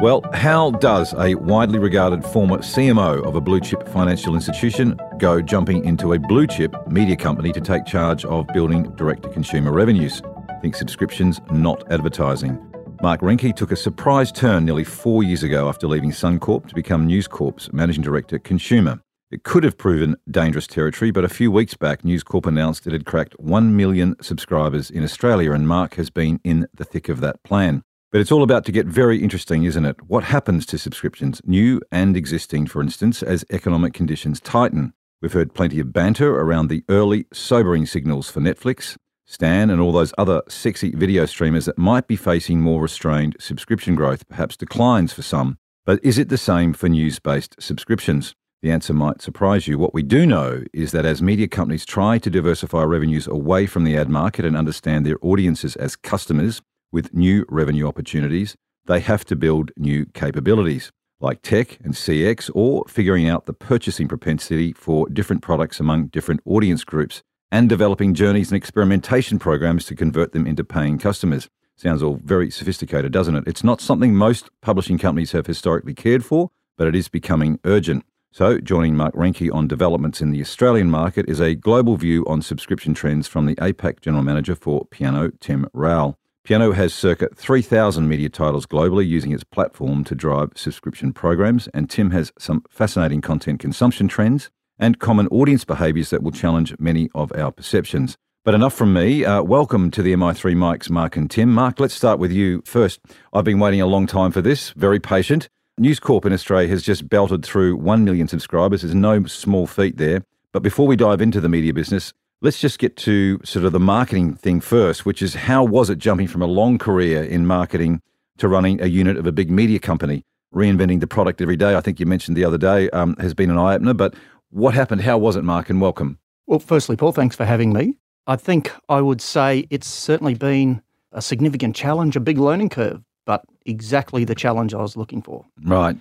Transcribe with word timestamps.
Well, 0.00 0.22
how 0.32 0.70
does 0.70 1.12
a 1.18 1.34
widely 1.34 1.78
regarded 1.78 2.24
former 2.24 2.56
CMO 2.60 3.22
of 3.22 3.36
a 3.36 3.40
blue 3.40 3.60
chip 3.60 3.86
financial 3.86 4.34
institution 4.34 4.98
go 5.18 5.42
jumping 5.42 5.84
into 5.84 6.14
a 6.14 6.18
blue 6.18 6.46
chip 6.46 6.74
media 6.88 7.16
company 7.16 7.52
to 7.52 7.60
take 7.60 7.84
charge 7.84 8.24
of 8.24 8.46
building 8.54 8.84
direct 8.96 9.24
to 9.24 9.28
consumer 9.28 9.72
revenues? 9.72 10.22
Think 10.62 10.74
subscriptions, 10.74 11.42
not 11.52 11.92
advertising. 11.92 12.58
Mark 13.02 13.20
Reinke 13.20 13.54
took 13.54 13.72
a 13.72 13.76
surprise 13.76 14.32
turn 14.32 14.64
nearly 14.64 14.84
four 14.84 15.22
years 15.22 15.42
ago 15.42 15.68
after 15.68 15.86
leaving 15.86 16.12
Suncorp 16.12 16.66
to 16.68 16.74
become 16.74 17.06
News 17.06 17.28
Corp's 17.28 17.70
managing 17.70 18.02
director 18.02 18.38
consumer. 18.38 19.00
It 19.30 19.44
could 19.44 19.64
have 19.64 19.76
proven 19.76 20.16
dangerous 20.30 20.66
territory, 20.66 21.10
but 21.10 21.24
a 21.24 21.28
few 21.28 21.52
weeks 21.52 21.74
back, 21.74 22.06
News 22.06 22.22
Corp 22.22 22.46
announced 22.46 22.86
it 22.86 22.94
had 22.94 23.04
cracked 23.04 23.38
1 23.38 23.76
million 23.76 24.16
subscribers 24.22 24.90
in 24.90 25.04
Australia, 25.04 25.52
and 25.52 25.68
Mark 25.68 25.96
has 25.96 26.08
been 26.08 26.40
in 26.42 26.66
the 26.72 26.86
thick 26.86 27.10
of 27.10 27.20
that 27.20 27.42
plan. 27.42 27.82
But 28.12 28.20
it's 28.20 28.32
all 28.32 28.42
about 28.42 28.64
to 28.64 28.72
get 28.72 28.86
very 28.86 29.22
interesting, 29.22 29.62
isn't 29.62 29.84
it? 29.84 30.02
What 30.08 30.24
happens 30.24 30.66
to 30.66 30.78
subscriptions, 30.78 31.40
new 31.44 31.80
and 31.92 32.16
existing, 32.16 32.66
for 32.66 32.82
instance, 32.82 33.22
as 33.22 33.44
economic 33.50 33.94
conditions 33.94 34.40
tighten? 34.40 34.94
We've 35.22 35.32
heard 35.32 35.54
plenty 35.54 35.78
of 35.78 35.92
banter 35.92 36.34
around 36.34 36.68
the 36.68 36.82
early, 36.88 37.26
sobering 37.32 37.86
signals 37.86 38.28
for 38.28 38.40
Netflix, 38.40 38.96
Stan, 39.26 39.70
and 39.70 39.80
all 39.80 39.92
those 39.92 40.12
other 40.18 40.42
sexy 40.48 40.90
video 40.90 41.24
streamers 41.24 41.66
that 41.66 41.78
might 41.78 42.08
be 42.08 42.16
facing 42.16 42.60
more 42.60 42.82
restrained 42.82 43.36
subscription 43.38 43.94
growth, 43.94 44.28
perhaps 44.28 44.56
declines 44.56 45.12
for 45.12 45.22
some. 45.22 45.56
But 45.86 46.00
is 46.02 46.18
it 46.18 46.30
the 46.30 46.38
same 46.38 46.72
for 46.72 46.88
news 46.88 47.20
based 47.20 47.62
subscriptions? 47.62 48.34
The 48.60 48.72
answer 48.72 48.92
might 48.92 49.22
surprise 49.22 49.68
you. 49.68 49.78
What 49.78 49.94
we 49.94 50.02
do 50.02 50.26
know 50.26 50.64
is 50.72 50.90
that 50.90 51.06
as 51.06 51.22
media 51.22 51.46
companies 51.46 51.86
try 51.86 52.18
to 52.18 52.28
diversify 52.28 52.82
revenues 52.82 53.28
away 53.28 53.66
from 53.66 53.84
the 53.84 53.96
ad 53.96 54.08
market 54.08 54.44
and 54.44 54.56
understand 54.56 55.06
their 55.06 55.16
audiences 55.22 55.76
as 55.76 55.94
customers, 55.94 56.60
with 56.92 57.14
new 57.14 57.44
revenue 57.48 57.86
opportunities, 57.86 58.56
they 58.86 59.00
have 59.00 59.24
to 59.26 59.36
build 59.36 59.70
new 59.76 60.06
capabilities 60.06 60.90
like 61.20 61.42
tech 61.42 61.78
and 61.84 61.94
CX 61.94 62.50
or 62.54 62.84
figuring 62.88 63.28
out 63.28 63.46
the 63.46 63.52
purchasing 63.52 64.08
propensity 64.08 64.72
for 64.72 65.08
different 65.08 65.42
products 65.42 65.78
among 65.78 66.06
different 66.06 66.40
audience 66.44 66.82
groups 66.82 67.22
and 67.52 67.68
developing 67.68 68.14
journeys 68.14 68.50
and 68.50 68.56
experimentation 68.56 69.38
programs 69.38 69.84
to 69.84 69.94
convert 69.94 70.32
them 70.32 70.46
into 70.46 70.64
paying 70.64 70.98
customers. 70.98 71.48
Sounds 71.76 72.02
all 72.02 72.20
very 72.22 72.50
sophisticated, 72.50 73.12
doesn't 73.12 73.36
it? 73.36 73.44
It's 73.46 73.64
not 73.64 73.80
something 73.80 74.14
most 74.14 74.50
publishing 74.60 74.98
companies 74.98 75.32
have 75.32 75.46
historically 75.46 75.94
cared 75.94 76.24
for, 76.24 76.50
but 76.76 76.86
it 76.86 76.94
is 76.94 77.08
becoming 77.08 77.58
urgent. 77.64 78.04
So, 78.32 78.58
joining 78.58 78.96
Mark 78.96 79.14
Reinke 79.14 79.52
on 79.52 79.66
developments 79.66 80.20
in 80.20 80.30
the 80.30 80.40
Australian 80.40 80.88
market 80.88 81.28
is 81.28 81.40
a 81.40 81.56
global 81.56 81.96
view 81.96 82.24
on 82.28 82.42
subscription 82.42 82.94
trends 82.94 83.26
from 83.26 83.46
the 83.46 83.56
APAC 83.56 84.00
General 84.00 84.22
Manager 84.22 84.54
for 84.54 84.84
Piano, 84.84 85.32
Tim 85.40 85.66
Rowell. 85.72 86.19
Piano 86.50 86.72
has 86.72 86.92
circa 86.92 87.28
3,000 87.36 88.08
media 88.08 88.28
titles 88.28 88.66
globally 88.66 89.06
using 89.06 89.30
its 89.30 89.44
platform 89.44 90.02
to 90.02 90.16
drive 90.16 90.50
subscription 90.56 91.12
programs, 91.12 91.68
and 91.68 91.88
Tim 91.88 92.10
has 92.10 92.32
some 92.40 92.64
fascinating 92.68 93.20
content 93.20 93.60
consumption 93.60 94.08
trends 94.08 94.50
and 94.76 94.98
common 94.98 95.28
audience 95.28 95.64
behaviours 95.64 96.10
that 96.10 96.24
will 96.24 96.32
challenge 96.32 96.74
many 96.80 97.08
of 97.14 97.32
our 97.36 97.52
perceptions. 97.52 98.16
But 98.44 98.56
enough 98.56 98.74
from 98.74 98.92
me. 98.92 99.24
Uh, 99.24 99.44
welcome 99.44 99.92
to 99.92 100.02
the 100.02 100.12
MI3 100.12 100.56
Mics, 100.56 100.90
Mark 100.90 101.16
and 101.16 101.30
Tim. 101.30 101.52
Mark, 101.52 101.78
let's 101.78 101.94
start 101.94 102.18
with 102.18 102.32
you 102.32 102.62
first. 102.66 102.98
I've 103.32 103.44
been 103.44 103.60
waiting 103.60 103.80
a 103.80 103.86
long 103.86 104.08
time 104.08 104.32
for 104.32 104.42
this, 104.42 104.70
very 104.70 104.98
patient. 104.98 105.48
News 105.78 106.00
Corp 106.00 106.26
in 106.26 106.32
Australia 106.32 106.68
has 106.70 106.82
just 106.82 107.08
belted 107.08 107.44
through 107.44 107.76
1 107.76 108.04
million 108.04 108.26
subscribers. 108.26 108.82
There's 108.82 108.92
no 108.92 109.24
small 109.26 109.68
feat 109.68 109.98
there. 109.98 110.24
But 110.52 110.64
before 110.64 110.88
we 110.88 110.96
dive 110.96 111.20
into 111.20 111.40
the 111.40 111.48
media 111.48 111.72
business, 111.72 112.12
Let's 112.42 112.58
just 112.58 112.78
get 112.78 112.96
to 112.98 113.38
sort 113.44 113.66
of 113.66 113.72
the 113.72 113.80
marketing 113.80 114.34
thing 114.34 114.62
first, 114.62 115.04
which 115.04 115.20
is 115.20 115.34
how 115.34 115.62
was 115.62 115.90
it 115.90 115.98
jumping 115.98 116.26
from 116.26 116.40
a 116.40 116.46
long 116.46 116.78
career 116.78 117.22
in 117.22 117.46
marketing 117.46 118.00
to 118.38 118.48
running 118.48 118.80
a 118.80 118.86
unit 118.86 119.18
of 119.18 119.26
a 119.26 119.32
big 119.32 119.50
media 119.50 119.78
company, 119.78 120.24
reinventing 120.54 121.00
the 121.00 121.06
product 121.06 121.42
every 121.42 121.56
day? 121.58 121.76
I 121.76 121.82
think 121.82 122.00
you 122.00 122.06
mentioned 122.06 122.38
the 122.38 122.46
other 122.46 122.56
day 122.56 122.88
um, 122.90 123.14
has 123.18 123.34
been 123.34 123.50
an 123.50 123.58
eye 123.58 123.74
opener. 123.74 123.92
But 123.92 124.14
what 124.48 124.72
happened? 124.72 125.02
How 125.02 125.18
was 125.18 125.36
it, 125.36 125.44
Mark? 125.44 125.68
And 125.68 125.82
welcome. 125.82 126.18
Well, 126.46 126.60
firstly, 126.60 126.96
Paul, 126.96 127.12
thanks 127.12 127.36
for 127.36 127.44
having 127.44 127.74
me. 127.74 127.96
I 128.26 128.36
think 128.36 128.72
I 128.88 129.02
would 129.02 129.20
say 129.20 129.66
it's 129.68 129.86
certainly 129.86 130.32
been 130.32 130.80
a 131.12 131.20
significant 131.20 131.76
challenge, 131.76 132.16
a 132.16 132.20
big 132.20 132.38
learning 132.38 132.70
curve, 132.70 133.02
but 133.26 133.44
exactly 133.66 134.24
the 134.24 134.34
challenge 134.34 134.72
I 134.72 134.80
was 134.80 134.96
looking 134.96 135.20
for. 135.20 135.44
Right. 135.62 135.98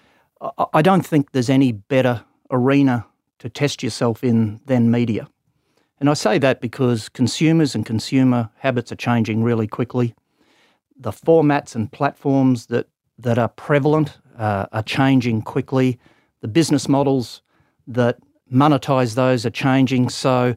I 0.74 0.82
don't 0.82 1.06
think 1.06 1.34
there's 1.34 1.50
any 1.50 1.74
better 1.74 2.24
arena 2.50 3.06
to 3.40 3.50
test 3.50 3.84
yourself 3.84 4.24
in 4.24 4.62
than 4.68 4.90
media. 4.90 5.28
And 6.00 6.10
I 6.10 6.14
say 6.14 6.38
that 6.38 6.62
because 6.62 7.10
consumers 7.10 7.76
and 7.76 7.86
consumer 7.86 8.50
habits 8.58 8.92
are 8.92 8.96
changing 8.96 9.44
really 9.44 9.68
quickly. 9.68 10.16
The 10.98 11.12
formats 11.12 11.76
and 11.76 11.92
platforms 11.92 12.68
that, 12.68 12.88
that 13.18 13.38
are 13.38 13.50
prevalent 13.50 14.18
uh, 14.38 14.68
are 14.72 14.84
changing 14.84 15.42
quickly. 15.42 16.00
The 16.42 16.48
business 16.48 16.88
models 16.88 17.42
that 17.88 18.18
monetize 18.52 19.16
those 19.16 19.46
are 19.46 19.50
changing. 19.52 20.10
So 20.10 20.56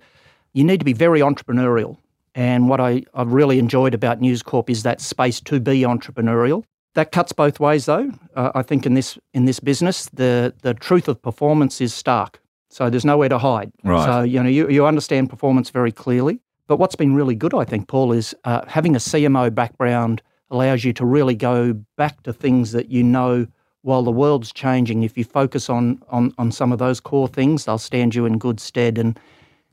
you 0.53 0.65
need 0.65 0.79
to 0.79 0.85
be 0.85 0.93
very 0.93 1.21
entrepreneurial. 1.21 1.97
And 2.35 2.69
what 2.69 2.81
I, 2.81 3.03
I've 3.15 3.33
really 3.33 3.59
enjoyed 3.59 3.95
about 3.95 4.21
News 4.21 4.43
Corp 4.43 4.71
is 4.71 4.85
that 4.85 5.01
space 5.01 5.41
to 5.43 5.61
be 5.61 5.81
entrepreneurial. 5.81 6.65
That 6.95 7.11
cuts 7.11 7.33
both 7.33 7.59
ways, 7.59 7.87
though. 7.87 8.13
Uh, 8.35 8.53
I 8.55 8.63
think 8.63 8.85
in 8.85 8.95
this 8.95 9.19
in 9.33 9.47
this 9.47 9.61
business, 9.61 10.11
the 10.13 10.55
the 10.61 10.75
truth 10.75 11.09
of 11.09 11.23
performance 11.23 11.81
is 11.81 11.95
stark. 11.95 12.42
So 12.73 12.89
there's 12.89 13.05
nowhere 13.05 13.29
to 13.29 13.39
hide. 13.39 13.71
Right. 13.85 14.05
So 14.05 14.23
you 14.23 14.43
know 14.43 14.49
you, 14.49 14.69
you 14.69 14.87
understand 14.87 15.29
performance 15.29 15.71
very 15.71 15.93
clearly. 15.93 16.41
But 16.67 16.79
what's 16.79 16.97
been 16.97 17.15
really 17.15 17.35
good, 17.35 17.53
I 17.53 17.65
think, 17.65 17.87
Paul, 17.87 18.13
is 18.13 18.35
uh, 18.45 18.63
having 18.67 18.95
a 18.97 18.99
CMO 18.99 19.55
background 19.55 20.23
allows 20.51 20.85
you 20.85 20.93
to 20.95 21.05
really 21.05 21.35
go 21.35 21.75
back 21.97 22.23
to 22.23 22.33
things 22.33 22.73
that 22.73 22.89
you 22.89 23.03
know 23.03 23.47
while 23.83 24.03
the 24.03 24.13
world's 24.13 24.53
changing. 24.53 25.03
If 25.03 25.19
you 25.19 25.25
focus 25.25 25.69
on 25.69 26.03
on 26.09 26.33
on 26.39 26.51
some 26.51 26.73
of 26.73 26.79
those 26.79 26.99
core 26.99 27.29
things, 27.29 27.67
they'll 27.67 27.79
stand 27.79 28.15
you 28.15 28.25
in 28.25 28.39
good 28.39 28.59
stead. 28.59 28.97
And 28.97 29.21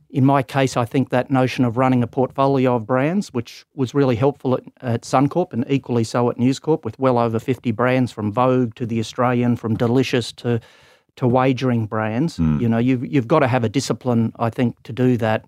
in 0.09 0.25
my 0.25 0.43
case, 0.43 0.75
I 0.75 0.83
think 0.83 1.09
that 1.09 1.31
notion 1.31 1.63
of 1.63 1.77
running 1.77 2.03
a 2.03 2.07
portfolio 2.07 2.75
of 2.75 2.85
brands, 2.85 3.33
which 3.33 3.65
was 3.75 3.93
really 3.93 4.17
helpful 4.17 4.55
at, 4.55 4.63
at 4.81 5.01
Suncorp 5.03 5.53
and 5.53 5.63
equally 5.69 6.03
so 6.03 6.29
at 6.29 6.37
News 6.37 6.59
Corp, 6.59 6.83
with 6.83 6.99
well 6.99 7.17
over 7.17 7.39
50 7.39 7.71
brands 7.71 8.11
from 8.11 8.33
Vogue 8.33 8.75
to 8.75 8.85
The 8.85 8.99
Australian, 8.99 9.55
from 9.55 9.77
Delicious 9.77 10.33
to 10.33 10.59
to 11.19 11.27
wagering 11.27 11.85
brands. 11.85 12.37
Mm. 12.37 12.61
You 12.61 12.69
know, 12.69 12.77
you've, 12.77 13.05
you've 13.05 13.27
got 13.27 13.39
to 13.39 13.47
have 13.47 13.65
a 13.65 13.69
discipline, 13.69 14.33
I 14.39 14.49
think, 14.49 14.81
to 14.83 14.93
do 14.93 15.17
that. 15.17 15.45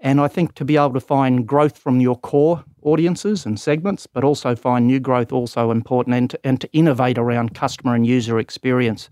And 0.00 0.20
I 0.20 0.28
think 0.28 0.54
to 0.54 0.64
be 0.64 0.76
able 0.76 0.94
to 0.94 1.00
find 1.00 1.46
growth 1.46 1.76
from 1.78 2.00
your 2.00 2.16
core 2.18 2.64
audiences 2.82 3.44
and 3.44 3.60
segments, 3.60 4.06
but 4.06 4.24
also 4.24 4.54
find 4.54 4.86
new 4.86 4.98
growth 4.98 5.32
also 5.32 5.70
important 5.70 6.16
and 6.16 6.30
to, 6.30 6.40
and 6.44 6.60
to 6.62 6.72
innovate 6.72 7.18
around 7.18 7.54
customer 7.54 7.94
and 7.94 8.06
user 8.06 8.38
experience 8.38 9.10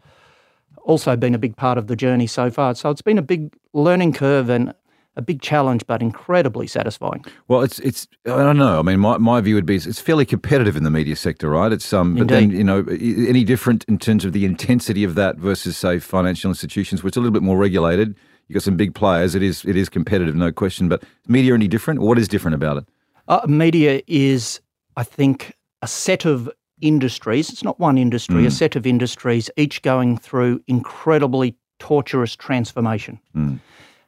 also 0.84 1.17
been 1.17 1.34
a 1.34 1.39
big 1.39 1.56
part 1.56 1.78
of 1.78 1.87
the 1.87 1.97
journey 1.97 2.27
so 2.27 2.50
far. 2.50 2.75
So 2.75 2.91
it's 2.91 3.03
been 3.03 3.19
a 3.19 3.23
big 3.23 3.55
learning 3.73 4.12
curve 4.12 4.49
and 4.50 4.73
a 5.17 5.23
big 5.23 5.41
challenge, 5.41 5.87
but 5.87 6.03
incredibly 6.03 6.67
satisfying. 6.67 7.25
Well, 7.49 7.63
it's 7.63 7.79
it's 7.81 8.09
I 8.27 8.43
don't 8.43 8.57
know. 8.57 8.79
I 8.79 8.83
mean, 8.83 9.01
my, 9.01 9.19
my 9.19 9.41
view 9.41 9.55
would 9.55 9.67
be 9.67 9.77
it's, 9.77 9.87
it's 9.87 10.01
fairly 10.01 10.27
competitive 10.27 10.77
in 10.77 10.83
the 10.83 10.91
media 10.91 11.17
sector, 11.17 11.51
right? 11.51 11.73
It's 11.73 11.93
um, 11.93 12.17
but 12.17 12.29
then 12.29 12.51
you 12.51 12.65
know, 12.65 12.85
any 12.89 13.45
different 13.45 13.85
in 13.85 13.99
terms 13.99 14.25
of 14.25 14.33
the 14.33 14.45
intensity 14.45 15.05
of 15.05 15.15
that 15.15 15.37
versus 15.37 15.77
say 15.77 15.99
financial 15.99 16.51
institutions, 16.51 17.03
which 17.03 17.13
it's 17.13 17.17
a 17.17 17.21
little 17.21 17.33
bit 17.33 17.43
more 17.43 17.57
regulated. 17.57 18.17
You 18.49 18.55
have 18.55 18.61
got 18.61 18.62
some 18.65 18.77
big 18.77 18.94
players. 18.94 19.35
It 19.35 19.43
is 19.43 19.65
it 19.65 19.77
is 19.77 19.88
competitive, 19.88 20.35
no 20.35 20.53
question. 20.53 20.88
But 20.88 21.03
media 21.29 21.55
any 21.55 21.69
different? 21.69 22.00
What 22.00 22.19
is 22.19 22.29
different 22.29 22.56
about 22.56 22.79
it? 22.79 22.85
Uh, 23.29 23.47
media 23.49 24.03
is, 24.06 24.61
I 24.97 25.05
think, 25.05 25.56
a 25.81 25.87
set 25.87 26.27
of 26.27 26.50
industries. 26.81 27.50
It's 27.50 27.65
not 27.65 27.81
one 27.81 27.97
industry. 27.97 28.43
Mm. 28.43 28.47
A 28.47 28.50
set 28.50 28.77
of 28.77 28.87
industries, 28.87 29.49
each 29.56 29.81
going 29.81 30.19
through 30.19 30.61
incredibly 30.67 31.56
torturous 31.79 32.37
transformation. 32.37 33.19
Mm 33.35 33.61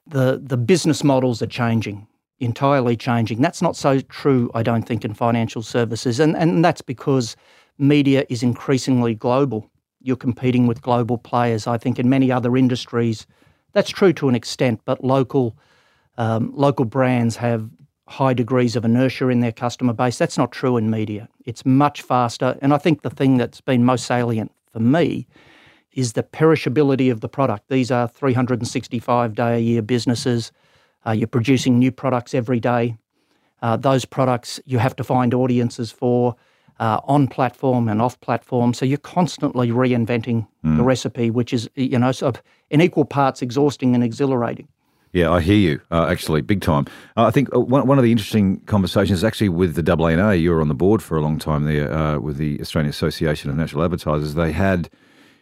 the 0.06 0.40
the 0.42 0.56
business 0.56 1.02
models 1.02 1.42
are 1.42 1.46
changing, 1.46 2.06
entirely 2.38 2.96
changing. 2.96 3.40
That's 3.40 3.62
not 3.62 3.76
so 3.76 4.00
true, 4.00 4.50
I 4.54 4.62
don't 4.62 4.84
think, 4.84 5.04
in 5.04 5.14
financial 5.14 5.62
services, 5.62 6.20
and 6.20 6.36
and 6.36 6.64
that's 6.64 6.82
because 6.82 7.36
media 7.78 8.24
is 8.28 8.42
increasingly 8.42 9.14
global. 9.14 9.68
You're 10.00 10.16
competing 10.16 10.66
with 10.66 10.82
global 10.82 11.18
players. 11.18 11.66
I 11.66 11.78
think 11.78 11.98
in 11.98 12.08
many 12.08 12.30
other 12.30 12.56
industries, 12.56 13.26
that's 13.72 13.90
true 13.90 14.12
to 14.14 14.28
an 14.28 14.34
extent, 14.34 14.80
but 14.84 15.02
local 15.04 15.56
um, 16.18 16.52
local 16.54 16.84
brands 16.84 17.36
have 17.36 17.68
high 18.08 18.32
degrees 18.32 18.76
of 18.76 18.84
inertia 18.84 19.28
in 19.28 19.40
their 19.40 19.52
customer 19.52 19.92
base. 19.92 20.16
That's 20.16 20.38
not 20.38 20.52
true 20.52 20.76
in 20.76 20.88
media. 20.90 21.28
It's 21.44 21.66
much 21.66 22.02
faster, 22.02 22.56
and 22.62 22.72
I 22.72 22.78
think 22.78 23.02
the 23.02 23.10
thing 23.10 23.36
that's 23.36 23.60
been 23.60 23.84
most 23.84 24.06
salient 24.06 24.52
for 24.72 24.80
me 24.80 25.26
is 25.96 26.12
the 26.12 26.22
perishability 26.22 27.10
of 27.10 27.20
the 27.20 27.28
product. 27.28 27.68
These 27.68 27.90
are 27.90 28.06
365 28.06 29.34
day 29.34 29.56
a 29.56 29.58
year 29.58 29.82
businesses. 29.82 30.52
Uh, 31.04 31.10
you're 31.10 31.26
producing 31.26 31.78
new 31.78 31.90
products 31.90 32.34
every 32.34 32.60
day. 32.60 32.96
Uh, 33.62 33.76
those 33.76 34.04
products 34.04 34.60
you 34.64 34.78
have 34.78 34.94
to 34.96 35.02
find 35.02 35.34
audiences 35.34 35.90
for 35.90 36.36
uh, 36.78 37.00
on 37.04 37.26
platform 37.26 37.88
and 37.88 38.00
off 38.02 38.20
platform. 38.20 38.74
So 38.74 38.84
you're 38.84 38.98
constantly 38.98 39.70
reinventing 39.70 40.46
mm. 40.64 40.76
the 40.76 40.82
recipe, 40.82 41.30
which 41.30 41.52
is 41.52 41.68
you 41.74 41.98
know 41.98 42.12
so 42.12 42.32
in 42.70 42.80
equal 42.80 43.06
parts 43.06 43.42
exhausting 43.42 43.94
and 43.94 44.04
exhilarating. 44.04 44.68
Yeah, 45.12 45.32
I 45.32 45.40
hear 45.40 45.56
you. 45.56 45.80
Uh, 45.90 46.06
actually, 46.10 46.42
big 46.42 46.60
time. 46.60 46.84
Uh, 47.16 47.24
I 47.24 47.30
think 47.30 47.48
uh, 47.54 47.60
one, 47.60 47.86
one 47.86 47.96
of 47.96 48.04
the 48.04 48.12
interesting 48.12 48.60
conversations 48.66 49.20
is 49.20 49.24
actually 49.24 49.48
with 49.48 49.74
the 49.74 49.82
AANA. 49.82 50.38
You 50.38 50.50
were 50.50 50.60
on 50.60 50.68
the 50.68 50.74
board 50.74 51.02
for 51.02 51.16
a 51.16 51.22
long 51.22 51.38
time 51.38 51.64
there 51.64 51.90
uh, 51.90 52.18
with 52.18 52.36
the 52.36 52.60
Australian 52.60 52.90
Association 52.90 53.48
of 53.48 53.56
National 53.56 53.82
Advertisers. 53.82 54.34
They 54.34 54.52
had, 54.52 54.90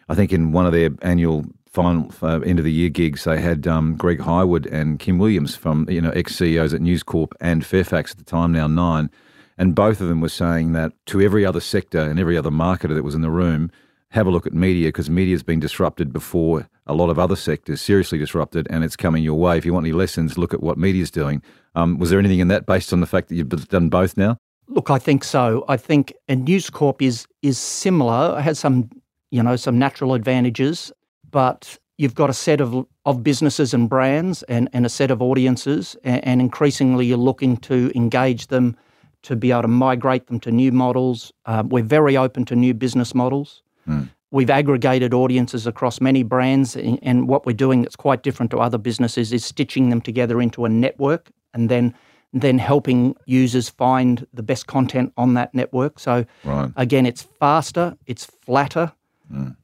I 0.09 0.15
think, 0.15 0.33
in 0.33 0.53
one 0.53 0.67
of 0.67 0.73
their 0.73 0.91
annual 1.03 1.45
final 1.67 2.11
uh, 2.23 2.41
end 2.41 2.59
of 2.59 2.65
the 2.65 2.73
year 2.73 2.89
gigs, 2.89 3.25
they 3.25 3.41
had 3.41 3.67
um, 3.67 3.97
Greg 3.97 4.21
Hywood 4.21 4.67
and 4.67 4.99
Kim 4.99 5.19
Williams 5.19 5.57
from 5.57 5.89
you 5.91 6.01
know 6.01 6.11
ex 6.11 6.37
CEOs 6.37 6.75
at 6.75 6.81
News 6.81 7.03
Corp 7.03 7.35
and 7.41 7.65
Fairfax 7.65 8.13
at 8.13 8.19
the 8.19 8.25
time, 8.25 8.53
now 8.53 8.67
Nine, 8.67 9.11
and 9.59 9.75
both 9.75 10.01
of 10.01 10.09
them 10.09 10.21
were 10.21 10.29
saying 10.29 10.73
that 10.73 10.93
to 11.07 11.21
every 11.21 11.45
other 11.45 11.61
sector 11.61 12.01
and 12.01 12.19
every 12.19 12.37
other 12.37 12.51
marketer 12.51 12.95
that 12.95 13.05
was 13.05 13.15
in 13.15 13.23
the 13.23 13.31
room, 13.31 13.71
have 14.11 14.27
a 14.27 14.31
look 14.31 14.47
at 14.47 14.53
media 14.53 14.89
because 14.89 15.11
media's 15.11 15.43
been 15.43 15.59
disrupted 15.61 16.13
before 16.13 16.69
a 16.87 16.95
lot 16.95 17.11
of 17.11 17.19
other 17.19 17.37
sectors, 17.37 17.81
seriously 17.81 18.19
disrupted, 18.19 18.67
and 18.71 18.85
it's 18.85 18.97
coming 18.97 19.25
your 19.25 19.39
way. 19.39 19.59
If 19.59 19.65
you 19.65 19.73
want 19.73 19.87
any 19.87 19.93
lessons, 19.93 20.39
look 20.39 20.55
at 20.55 20.63
what 20.63 20.79
media's 20.79 21.11
doing. 21.11 21.43
Um, 21.75 21.99
was 21.99 22.11
there 22.11 22.19
anything 22.19 22.39
in 22.39 22.49
that 22.49 22.67
based 22.67 22.93
on 22.93 23.01
the 23.01 23.07
fact 23.07 23.29
that 23.29 23.35
you've 23.35 23.49
done 23.69 23.89
both 23.89 24.17
now? 24.17 24.37
Look, 24.69 24.91
I 24.91 24.99
think 24.99 25.25
so. 25.25 25.65
I 25.69 25.77
think 25.77 26.15
and 26.29 26.45
News 26.45 26.71
Corp 26.71 27.03
is 27.03 27.27
is 27.43 27.59
similar. 27.59 28.39
It 28.39 28.43
has 28.43 28.59
some, 28.59 28.89
you 29.35 29.43
know, 29.43 29.57
some 29.57 29.77
natural 29.81 30.15
advantages, 30.15 30.93
but 31.33 31.77
you've 31.99 32.15
got 32.15 32.31
a 32.31 32.33
set 32.33 32.61
of 32.61 32.87
of 33.05 33.25
businesses 33.25 33.75
and 33.75 33.89
brands 33.89 34.45
and, 34.45 34.69
and 34.73 34.87
a 34.87 34.89
set 34.89 35.11
of 35.11 35.21
audiences, 35.21 35.97
and, 36.05 36.25
and 36.25 36.41
increasingly 36.41 37.05
you're 37.05 37.27
looking 37.31 37.57
to 37.57 37.91
engage 37.97 38.47
them 38.47 38.77
to 39.23 39.35
be 39.35 39.51
able 39.51 39.63
to 39.63 39.69
migrate 39.69 40.29
them 40.29 40.39
to 40.39 40.53
new 40.53 40.71
models. 40.71 41.33
Uh, 41.47 41.65
we're 41.67 41.83
very 41.83 42.17
open 42.17 42.45
to 42.45 42.55
new 42.55 42.73
business 42.73 43.13
models. 43.13 43.63
Mm. 43.89 44.09
We've 44.31 44.51
aggregated 44.51 45.13
audiences 45.13 45.67
across 45.67 46.01
many 46.01 46.23
brands, 46.23 46.77
and 46.77 47.27
what 47.27 47.45
we're 47.45 47.57
doing 47.67 47.83
that's 47.83 47.97
quite 47.97 48.23
different 48.23 48.53
to 48.53 48.61
other 48.61 48.79
businesses 48.79 49.33
is 49.33 49.45
stitching 49.45 49.91
them 49.91 50.01
together 50.01 50.41
into 50.41 50.65
a 50.65 50.69
network 50.69 51.33
and 51.53 51.69
then 51.69 51.93
then 52.33 52.59
helping 52.59 53.17
users 53.27 53.69
find 53.69 54.27
the 54.33 54.43
best 54.43 54.67
content 54.67 55.13
on 55.17 55.35
that 55.35 55.55
network. 55.55 55.99
So 55.99 56.25
right. 56.45 56.71
again, 56.77 57.07
it's 57.07 57.23
faster, 57.23 57.97
it's 58.07 58.25
flatter, 58.25 58.93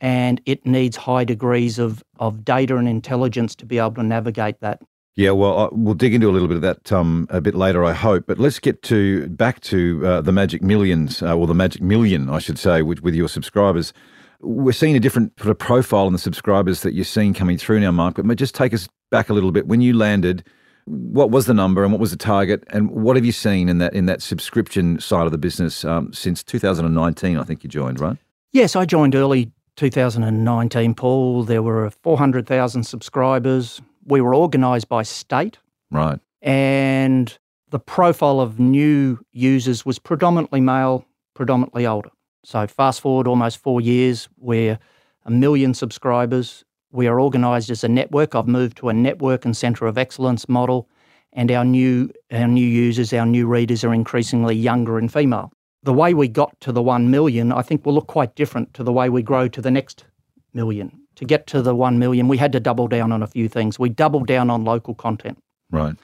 and 0.00 0.40
it 0.46 0.64
needs 0.66 0.96
high 0.96 1.24
degrees 1.24 1.78
of, 1.78 2.02
of 2.18 2.44
data 2.44 2.76
and 2.76 2.88
intelligence 2.88 3.54
to 3.56 3.66
be 3.66 3.78
able 3.78 3.94
to 3.94 4.02
navigate 4.02 4.60
that. 4.60 4.80
Yeah, 5.16 5.32
well, 5.32 5.68
we'll 5.72 5.94
dig 5.94 6.14
into 6.14 6.30
a 6.30 6.32
little 6.32 6.48
bit 6.48 6.56
of 6.56 6.62
that 6.62 6.92
um, 6.92 7.26
a 7.30 7.40
bit 7.40 7.54
later, 7.54 7.84
I 7.84 7.92
hope. 7.92 8.26
But 8.26 8.38
let's 8.38 8.58
get 8.58 8.82
to 8.84 9.28
back 9.28 9.60
to 9.62 10.06
uh, 10.06 10.20
the 10.20 10.32
magic 10.32 10.62
millions, 10.62 11.22
uh, 11.22 11.36
or 11.36 11.46
the 11.46 11.54
magic 11.54 11.82
million, 11.82 12.30
I 12.30 12.38
should 12.38 12.58
say, 12.58 12.82
with, 12.82 13.02
with 13.02 13.14
your 13.14 13.28
subscribers. 13.28 13.92
We're 14.40 14.72
seeing 14.72 14.96
a 14.96 15.00
different 15.00 15.38
sort 15.38 15.50
of 15.50 15.58
profile 15.58 16.06
in 16.06 16.12
the 16.12 16.18
subscribers 16.18 16.82
that 16.82 16.94
you're 16.94 17.04
seeing 17.04 17.34
coming 17.34 17.58
through 17.58 17.80
now, 17.80 17.90
Mark. 17.90 18.14
But 18.16 18.38
just 18.38 18.54
take 18.54 18.72
us 18.72 18.88
back 19.10 19.28
a 19.28 19.34
little 19.34 19.52
bit. 19.52 19.66
When 19.66 19.82
you 19.82 19.94
landed, 19.94 20.44
what 20.86 21.30
was 21.30 21.44
the 21.46 21.54
number 21.54 21.82
and 21.82 21.92
what 21.92 22.00
was 22.00 22.12
the 22.12 22.16
target, 22.16 22.64
and 22.70 22.90
what 22.90 23.16
have 23.16 23.24
you 23.24 23.32
seen 23.32 23.68
in 23.68 23.78
that 23.78 23.92
in 23.92 24.06
that 24.06 24.22
subscription 24.22 24.98
side 25.00 25.26
of 25.26 25.32
the 25.32 25.38
business 25.38 25.84
um, 25.84 26.12
since 26.12 26.42
2019? 26.42 27.36
I 27.36 27.42
think 27.42 27.62
you 27.62 27.68
joined, 27.68 28.00
right? 28.00 28.16
Yes, 28.52 28.74
I 28.74 28.84
joined 28.84 29.14
early 29.14 29.52
2019, 29.76 30.94
Paul. 30.94 31.44
There 31.44 31.62
were 31.62 31.88
400,000 31.88 32.82
subscribers. 32.82 33.80
We 34.04 34.20
were 34.20 34.34
organised 34.34 34.88
by 34.88 35.04
state, 35.04 35.58
right, 35.92 36.18
and 36.42 37.38
the 37.70 37.78
profile 37.78 38.40
of 38.40 38.58
new 38.58 39.20
users 39.32 39.86
was 39.86 40.00
predominantly 40.00 40.60
male, 40.60 41.04
predominantly 41.34 41.86
older. 41.86 42.10
So 42.42 42.66
fast 42.66 43.00
forward 43.02 43.28
almost 43.28 43.58
four 43.58 43.80
years, 43.80 44.28
we're 44.36 44.80
a 45.24 45.30
million 45.30 45.72
subscribers. 45.72 46.64
We 46.90 47.06
are 47.06 47.20
organised 47.20 47.70
as 47.70 47.84
a 47.84 47.88
network. 47.88 48.34
I've 48.34 48.48
moved 48.48 48.78
to 48.78 48.88
a 48.88 48.92
network 48.92 49.44
and 49.44 49.56
centre 49.56 49.86
of 49.86 49.96
excellence 49.96 50.48
model, 50.48 50.88
and 51.32 51.52
our 51.52 51.64
new 51.64 52.10
our 52.32 52.48
new 52.48 52.66
users, 52.66 53.12
our 53.12 53.26
new 53.26 53.46
readers 53.46 53.84
are 53.84 53.94
increasingly 53.94 54.56
younger 54.56 54.98
and 54.98 55.12
female. 55.12 55.52
The 55.82 55.92
way 55.92 56.12
we 56.14 56.28
got 56.28 56.58
to 56.60 56.72
the 56.72 56.82
one 56.82 57.10
million, 57.10 57.52
I 57.52 57.62
think, 57.62 57.86
will 57.86 57.94
look 57.94 58.06
quite 58.06 58.34
different 58.34 58.74
to 58.74 58.84
the 58.84 58.92
way 58.92 59.08
we 59.08 59.22
grow 59.22 59.48
to 59.48 59.60
the 59.62 59.70
next 59.70 60.04
million. 60.52 61.00
To 61.16 61.24
get 61.24 61.46
to 61.48 61.62
the 61.62 61.74
one 61.74 61.98
million, 61.98 62.28
we 62.28 62.36
had 62.36 62.52
to 62.52 62.60
double 62.60 62.88
down 62.88 63.12
on 63.12 63.22
a 63.22 63.26
few 63.26 63.48
things. 63.48 63.78
We 63.78 63.88
doubled 63.88 64.26
down 64.26 64.50
on 64.50 64.64
local 64.64 64.94
content. 64.94 65.38
Right 65.70 65.96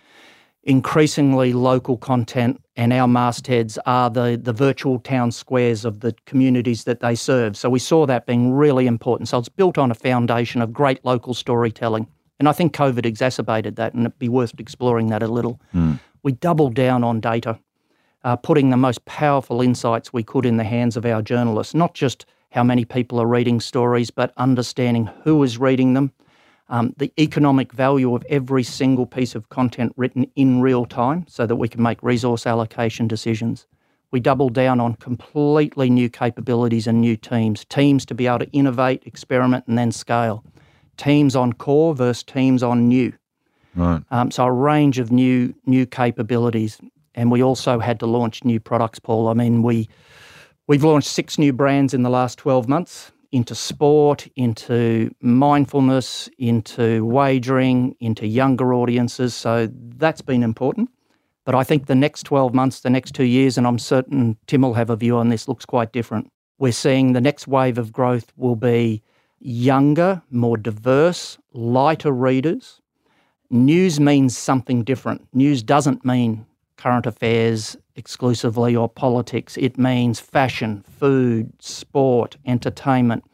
increasingly 0.67 1.53
local 1.53 1.97
content 1.97 2.61
and 2.75 2.93
our 2.93 3.07
mastheads 3.07 3.79
are 3.87 4.11
the, 4.11 4.39
the 4.41 4.53
virtual 4.53 4.99
town 4.99 5.31
squares 5.31 5.85
of 5.85 6.01
the 6.01 6.15
communities 6.27 6.85
that 6.85 7.01
they 7.01 7.15
serve. 7.15 7.57
So 7.57 7.71
we 7.71 7.79
saw 7.79 8.05
that 8.07 8.27
being 8.27 8.53
really 8.53 8.87
important. 8.87 9.29
So 9.29 9.39
it's 9.39 9.49
built 9.49 9.79
on 9.79 9.91
a 9.91 9.95
foundation 9.95 10.61
of 10.61 10.73
great 10.73 11.03
local 11.05 11.33
storytelling. 11.33 12.09
And 12.39 12.49
I 12.49 12.53
think 12.53 12.75
COVID 12.75 13.07
exacerbated 13.07 13.77
that, 13.77 13.95
and 13.95 14.03
it'd 14.03 14.19
be 14.19 14.29
worth 14.29 14.53
exploring 14.59 15.07
that 15.07 15.23
a 15.23 15.29
little. 15.29 15.59
Mm. 15.75 16.01
We 16.23 16.33
doubled 16.33 16.75
down 16.75 17.03
on 17.03 17.21
data, 17.21 17.59
uh, 18.25 18.37
putting 18.37 18.71
the 18.71 18.77
most 18.77 19.05
powerful 19.05 19.61
insights 19.61 20.13
we 20.13 20.23
could 20.23 20.47
in 20.47 20.57
the 20.57 20.65
hands 20.65 20.97
of 20.97 21.07
our 21.07 21.23
journalists, 21.23 21.75
not 21.75 21.95
just 21.95 22.27
how 22.51 22.65
many 22.65 22.85
people 22.85 23.21
are 23.21 23.27
reading 23.27 23.61
stories, 23.61 24.11
but 24.11 24.33
understanding 24.37 25.11
who 25.25 25.43
is 25.43 25.59
reading 25.59 25.95
them, 25.95 26.13
um, 26.69 26.95
the 26.97 27.13
economic 27.19 27.73
value 27.73 28.15
of 28.15 28.25
every 28.29 28.63
single 28.63 29.07
piece 29.07 29.35
of 29.35 29.49
content 29.49 29.93
written 29.97 30.27
in 30.35 30.61
real 30.61 30.85
time 30.85 31.25
so 31.29 31.47
that 31.47 31.57
we 31.57 31.69
can 31.69 31.83
make 31.83 32.03
resource 32.03 32.47
allocation 32.47 33.07
decisions. 33.07 33.67
We 34.11 34.21
doubled 34.21 34.55
down 34.55 34.81
on 34.81 34.95
completely 34.95 35.91
new 35.91 36.09
capabilities 36.09 36.87
and 36.87 37.01
new 37.01 37.17
teams, 37.17 37.65
teams 37.65 38.07
to 38.07 38.15
be 38.15 38.27
able 38.27 38.41
to 38.41 38.51
innovate, 38.51 39.03
experiment, 39.05 39.67
and 39.67 39.77
then 39.77 39.93
scale. 39.93 40.45
Teams 40.97 41.37
on 41.37 41.53
core 41.53 41.95
versus 41.95 42.23
teams 42.23 42.63
on 42.63 42.89
new. 42.89 43.13
Right. 43.75 44.03
Um, 44.11 44.31
so 44.31 44.45
a 44.45 44.53
range 44.53 44.99
of 44.99 45.13
new 45.13 45.55
new 45.67 45.85
capabilities, 45.85 46.79
and 47.17 47.31
we 47.31 47.43
also 47.43 47.81
had 47.81 47.99
to 48.01 48.07
launch 48.07 48.45
new 48.45 48.61
products. 48.61 48.99
Paul, 49.01 49.29
I 49.29 49.35
mean, 49.35 49.63
we 49.63 49.89
we've 50.69 50.85
launched 50.85 51.09
six 51.09 51.39
new 51.39 51.53
brands 51.53 51.95
in 51.95 52.03
the 52.03 52.11
last 52.11 52.39
twelve 52.39 52.69
months 52.69 53.13
into 53.33 53.55
sport, 53.55 54.27
into 54.37 55.15
mindfulness, 55.21 56.29
into 56.39 57.05
wagering, 57.05 57.95
into 58.01 58.27
younger 58.27 58.73
audiences. 58.73 59.35
So 59.35 59.69
that's 59.73 60.23
been 60.23 60.43
important. 60.43 60.91
But 61.45 61.55
I 61.55 61.63
think 61.63 61.87
the 61.87 61.95
next 61.95 62.25
12 62.25 62.55
months, 62.55 62.81
the 62.81 62.91
next 62.91 63.15
two 63.15 63.25
years, 63.25 63.57
and 63.57 63.67
I'm 63.67 63.79
certain 63.79 64.37
Tim 64.47 64.63
will 64.63 64.75
have 64.75 64.91
a 64.91 64.97
view 64.97 65.17
on 65.17 65.29
this, 65.29 65.49
looks 65.49 65.65
quite 65.65 65.93
different. 65.93 66.31
We're 66.59 66.73
seeing 66.73 67.13
the 67.13 67.21
next 67.21 67.47
wave 67.47 67.79
of 67.79 67.93
growth 67.93 68.33
will 68.37 68.57
be 68.57 69.03
younger, 69.39 70.23
more 70.31 70.57
diverse, 70.57 71.39
lighter 71.53 72.13
readers. 72.13 72.81
News 73.51 74.01
means 74.01 74.37
something 74.37 74.83
different. 74.83 75.29
News 75.33 75.63
doesn't 75.63 76.05
mean 76.05 76.47
current 76.77 77.07
affairs 77.07 77.77
exclusively 77.95 78.77
or 78.77 78.89
politics. 78.89 79.57
It 79.57 79.79
means 79.79 80.21
fashion, 80.21 80.85
food, 80.99 81.53
sport, 81.61 82.37
entertainment. 82.45 83.25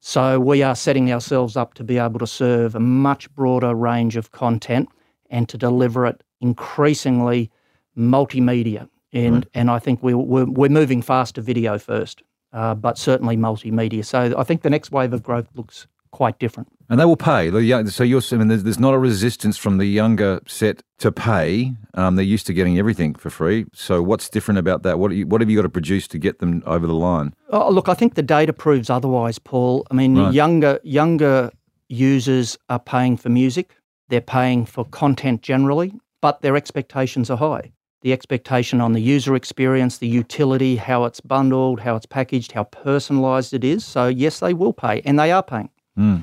So 0.00 0.40
we 0.40 0.62
are 0.62 0.74
setting 0.74 1.12
ourselves 1.12 1.56
up 1.56 1.74
to 1.74 1.84
be 1.84 1.98
able 1.98 2.18
to 2.18 2.26
serve 2.26 2.74
a 2.74 2.80
much 2.80 3.32
broader 3.34 3.74
range 3.74 4.16
of 4.16 4.32
content 4.32 4.88
and 5.30 5.48
to 5.48 5.56
deliver 5.56 6.06
it 6.06 6.22
increasingly 6.40 7.50
multimedia. 7.96 8.88
And, 9.12 9.34
right. 9.36 9.48
and 9.54 9.70
I 9.70 9.78
think 9.78 10.02
we, 10.02 10.14
we're, 10.14 10.46
we're 10.46 10.70
moving 10.70 11.02
fast 11.02 11.36
to 11.36 11.42
video 11.42 11.78
first, 11.78 12.22
uh, 12.52 12.74
but 12.74 12.98
certainly 12.98 13.36
multimedia. 13.36 14.04
So 14.04 14.34
I 14.36 14.42
think 14.42 14.62
the 14.62 14.70
next 14.70 14.90
wave 14.90 15.12
of 15.12 15.22
growth 15.22 15.48
looks 15.54 15.86
quite 16.12 16.38
different. 16.38 16.68
And 16.88 17.00
they 17.00 17.04
will 17.04 17.16
pay. 17.16 17.50
So 17.88 18.04
you're 18.04 18.20
saying 18.20 18.46
there's, 18.46 18.62
there's 18.62 18.78
not 18.78 18.94
a 18.94 18.98
resistance 18.98 19.56
from 19.56 19.78
the 19.78 19.86
younger 19.86 20.40
set 20.46 20.82
to 20.98 21.10
pay. 21.10 21.72
Um, 21.94 22.16
they're 22.16 22.24
used 22.24 22.46
to 22.46 22.52
getting 22.54 22.78
everything 22.78 23.14
for 23.14 23.30
free. 23.30 23.64
So 23.72 24.02
what's 24.02 24.28
different 24.28 24.58
about 24.58 24.82
that? 24.84 24.98
What, 24.98 25.12
you, 25.12 25.26
what 25.26 25.40
have 25.40 25.50
you 25.50 25.56
got 25.56 25.62
to 25.62 25.70
produce 25.70 26.06
to 26.08 26.18
get 26.18 26.38
them 26.38 26.62
over 26.66 26.86
the 26.86 26.94
line? 26.94 27.34
Oh, 27.48 27.70
look, 27.70 27.88
I 27.88 27.94
think 27.94 28.14
the 28.14 28.22
data 28.22 28.52
proves 28.52 28.90
otherwise, 28.90 29.38
Paul. 29.38 29.86
I 29.90 29.94
mean, 29.94 30.16
right. 30.16 30.32
younger 30.32 30.78
younger 30.84 31.50
users 31.88 32.56
are 32.68 32.78
paying 32.78 33.16
for 33.16 33.30
music. 33.30 33.74
They're 34.08 34.20
paying 34.20 34.66
for 34.66 34.84
content 34.84 35.42
generally, 35.42 35.94
but 36.20 36.42
their 36.42 36.56
expectations 36.56 37.30
are 37.30 37.38
high. 37.38 37.72
The 38.02 38.12
expectation 38.12 38.80
on 38.80 38.92
the 38.92 39.00
user 39.00 39.34
experience, 39.34 39.98
the 39.98 40.08
utility, 40.08 40.76
how 40.76 41.04
it's 41.04 41.20
bundled, 41.20 41.80
how 41.80 41.96
it's 41.96 42.06
packaged, 42.06 42.52
how 42.52 42.64
personalised 42.64 43.54
it 43.54 43.64
is. 43.64 43.84
So 43.84 44.08
yes, 44.08 44.40
they 44.40 44.52
will 44.52 44.72
pay, 44.72 45.00
and 45.04 45.18
they 45.18 45.32
are 45.32 45.42
paying 45.42 45.70
mm. 45.98 46.22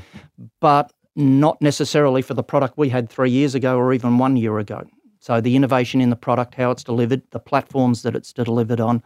but 0.60 0.92
not 1.16 1.62
necessarily 1.62 2.22
for 2.22 2.34
the 2.34 2.44
product 2.44 2.78
we 2.78 2.90
had 2.90 3.10
three 3.10 3.30
years 3.30 3.56
ago 3.56 3.78
or 3.78 3.94
even 3.94 4.18
one 4.18 4.38
year 4.38 4.60
ago. 4.60 4.88
So 5.20 5.42
the 5.42 5.56
innovation 5.56 6.00
in 6.00 6.10
the 6.10 6.16
product, 6.16 6.56
how 6.56 6.72
it's 6.72 6.84
delivered, 6.84 7.22
the 7.32 7.40
platforms 7.40 8.04
that 8.04 8.16
it's 8.16 8.32
delivered 8.32 8.80
on, 8.80 9.04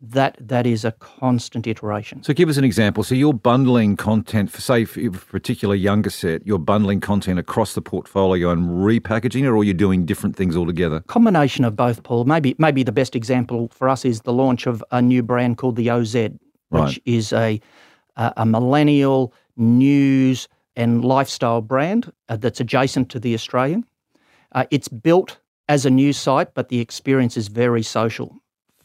that 0.00 0.36
that 0.38 0.66
is 0.66 0.84
a 0.84 0.92
constant 0.92 1.66
iteration. 1.66 2.22
So 2.22 2.32
give 2.32 2.48
us 2.48 2.56
an 2.56 2.64
example. 2.64 3.02
So 3.02 3.14
you're 3.14 3.32
bundling 3.32 3.96
content 3.96 4.50
for 4.50 4.60
say 4.60 4.84
for 4.84 5.00
a 5.00 5.10
particular 5.10 5.74
younger 5.74 6.10
set, 6.10 6.46
you're 6.46 6.58
bundling 6.58 7.00
content 7.00 7.38
across 7.38 7.74
the 7.74 7.82
portfolio 7.82 8.50
and 8.50 8.68
repackaging 8.68 9.42
it 9.42 9.48
or 9.48 9.64
you're 9.64 9.74
doing 9.74 10.04
different 10.06 10.36
things 10.36 10.56
altogether? 10.56 11.00
Combination 11.08 11.64
of 11.64 11.74
both, 11.74 12.02
Paul. 12.04 12.24
Maybe 12.26 12.54
maybe 12.58 12.82
the 12.84 12.92
best 12.92 13.16
example 13.16 13.68
for 13.72 13.88
us 13.88 14.04
is 14.04 14.20
the 14.20 14.32
launch 14.32 14.66
of 14.66 14.84
a 14.92 15.02
new 15.02 15.22
brand 15.22 15.58
called 15.58 15.76
the 15.76 15.90
OZ, 15.90 16.14
which 16.14 16.38
Right. 16.70 17.02
is 17.04 17.32
a 17.32 17.60
a 18.16 18.32
a 18.36 18.46
millennial 18.46 19.32
news 19.58 20.48
and 20.76 21.04
lifestyle 21.04 21.60
brand 21.60 22.12
uh, 22.28 22.36
that's 22.36 22.60
adjacent 22.60 23.10
to 23.10 23.20
the 23.20 23.34
Australian. 23.34 23.84
Uh, 24.52 24.64
it's 24.70 24.88
built 24.88 25.38
as 25.68 25.84
a 25.84 25.90
news 25.90 26.16
site, 26.16 26.54
but 26.54 26.68
the 26.68 26.80
experience 26.80 27.36
is 27.36 27.48
very 27.48 27.82
social. 27.82 28.36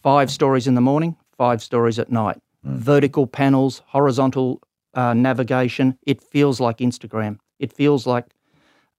Five 0.01 0.30
stories 0.30 0.68
in 0.68 0.75
the 0.75 0.82
morning, 0.82 1.15
five 1.38 1.62
stories 1.62 2.00
at 2.00 2.12
night. 2.12 2.38
Vertical 2.63 3.27
panels, 3.27 3.82
horizontal 3.88 4.62
uh, 4.94 5.13
navigation. 5.13 5.98
It 6.06 6.22
feels 6.22 6.60
like 6.60 6.77
Instagram. 6.77 7.39
It 7.60 7.72
feels 7.72 8.06
like 8.06 8.25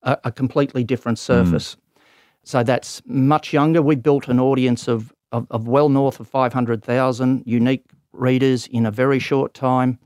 a, 0.02 0.18
a 0.24 0.32
completely 0.32 0.84
different 0.84 1.18
surface. 1.18 1.76
So 2.44 2.62
that's 2.62 3.02
much 3.06 3.52
younger. 3.52 3.82
We 3.82 3.96
built 3.96 4.28
an 4.28 4.38
audience 4.38 4.86
of, 4.88 5.12
of, 5.32 5.46
of 5.50 5.66
well 5.66 5.88
north 5.88 6.20
of 6.20 6.28
500,000 6.28 7.42
unique 7.46 7.84
readers 8.12 8.66
in 8.68 8.86
a 8.86 8.90
very 8.90 9.18
short 9.18 9.54
time. 9.54 9.98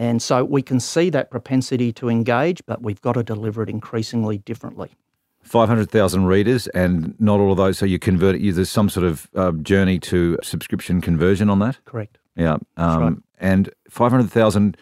And 0.00 0.22
so 0.22 0.44
we 0.44 0.62
can 0.62 0.78
see 0.78 1.10
that 1.10 1.28
propensity 1.28 1.92
to 1.94 2.08
engage, 2.08 2.64
but 2.66 2.80
we've 2.82 3.00
got 3.00 3.14
to 3.14 3.24
deliver 3.24 3.64
it 3.64 3.68
increasingly 3.68 4.38
differently. 4.38 4.90
500,000 5.42 6.24
readers 6.26 6.68
and 6.68 7.14
not 7.18 7.40
all 7.40 7.50
of 7.50 7.56
those. 7.56 7.78
So 7.78 7.84
you 7.84 7.98
convert 7.98 8.36
it, 8.36 8.40
you- 8.40 8.52
there's 8.52 8.70
some 8.70 8.88
sort 8.88 9.04
of 9.04 9.28
uh, 9.34 9.50
journey 9.52 9.98
to 10.00 10.38
subscription 10.42 11.00
conversion 11.00 11.50
on 11.50 11.58
that? 11.58 11.78
Correct. 11.84 12.18
Yeah. 12.36 12.58
Um, 12.76 13.02
right. 13.02 13.14
And 13.40 13.70
500,000 13.90 14.76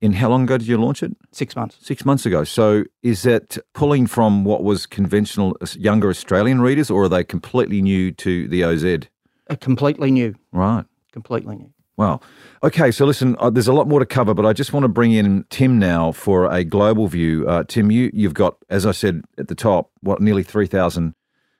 in 0.00 0.12
how 0.12 0.28
long 0.28 0.42
ago 0.44 0.58
did 0.58 0.66
you 0.66 0.76
launch 0.76 1.02
it? 1.04 1.16
Six 1.30 1.54
months. 1.54 1.76
Six 1.80 2.04
months 2.04 2.26
ago. 2.26 2.42
So 2.42 2.84
is 3.02 3.22
that 3.22 3.58
pulling 3.74 4.06
from 4.08 4.44
what 4.44 4.64
was 4.64 4.86
conventional 4.86 5.56
younger 5.76 6.08
Australian 6.08 6.60
readers 6.60 6.90
or 6.90 7.04
are 7.04 7.08
they 7.08 7.22
completely 7.22 7.80
new 7.80 8.10
to 8.12 8.48
the 8.48 8.64
OZ? 8.64 8.84
Uh, 8.84 9.54
completely 9.60 10.10
new. 10.10 10.34
Right. 10.52 10.84
Completely 11.12 11.54
new. 11.56 11.70
Wow. 11.98 12.20
Okay, 12.62 12.92
so 12.92 13.04
listen, 13.04 13.36
uh, 13.40 13.50
there's 13.50 13.68
a 13.68 13.72
lot 13.72 13.88
more 13.88 13.98
to 13.98 14.06
cover, 14.06 14.32
but 14.32 14.46
I 14.46 14.52
just 14.52 14.72
want 14.72 14.84
to 14.84 14.88
bring 14.88 15.12
in 15.12 15.44
Tim 15.50 15.78
now 15.78 16.12
for 16.12 16.50
a 16.50 16.62
global 16.64 17.08
view. 17.08 17.46
Uh, 17.46 17.64
Tim, 17.64 17.90
you 17.90 18.10
you've 18.14 18.34
got, 18.34 18.56
as 18.70 18.86
I 18.86 18.92
said 18.92 19.22
at 19.36 19.48
the 19.48 19.54
top, 19.54 19.90
what 20.00 20.22
nearly 20.22 20.44
three 20.44 20.66
thousand 20.66 21.14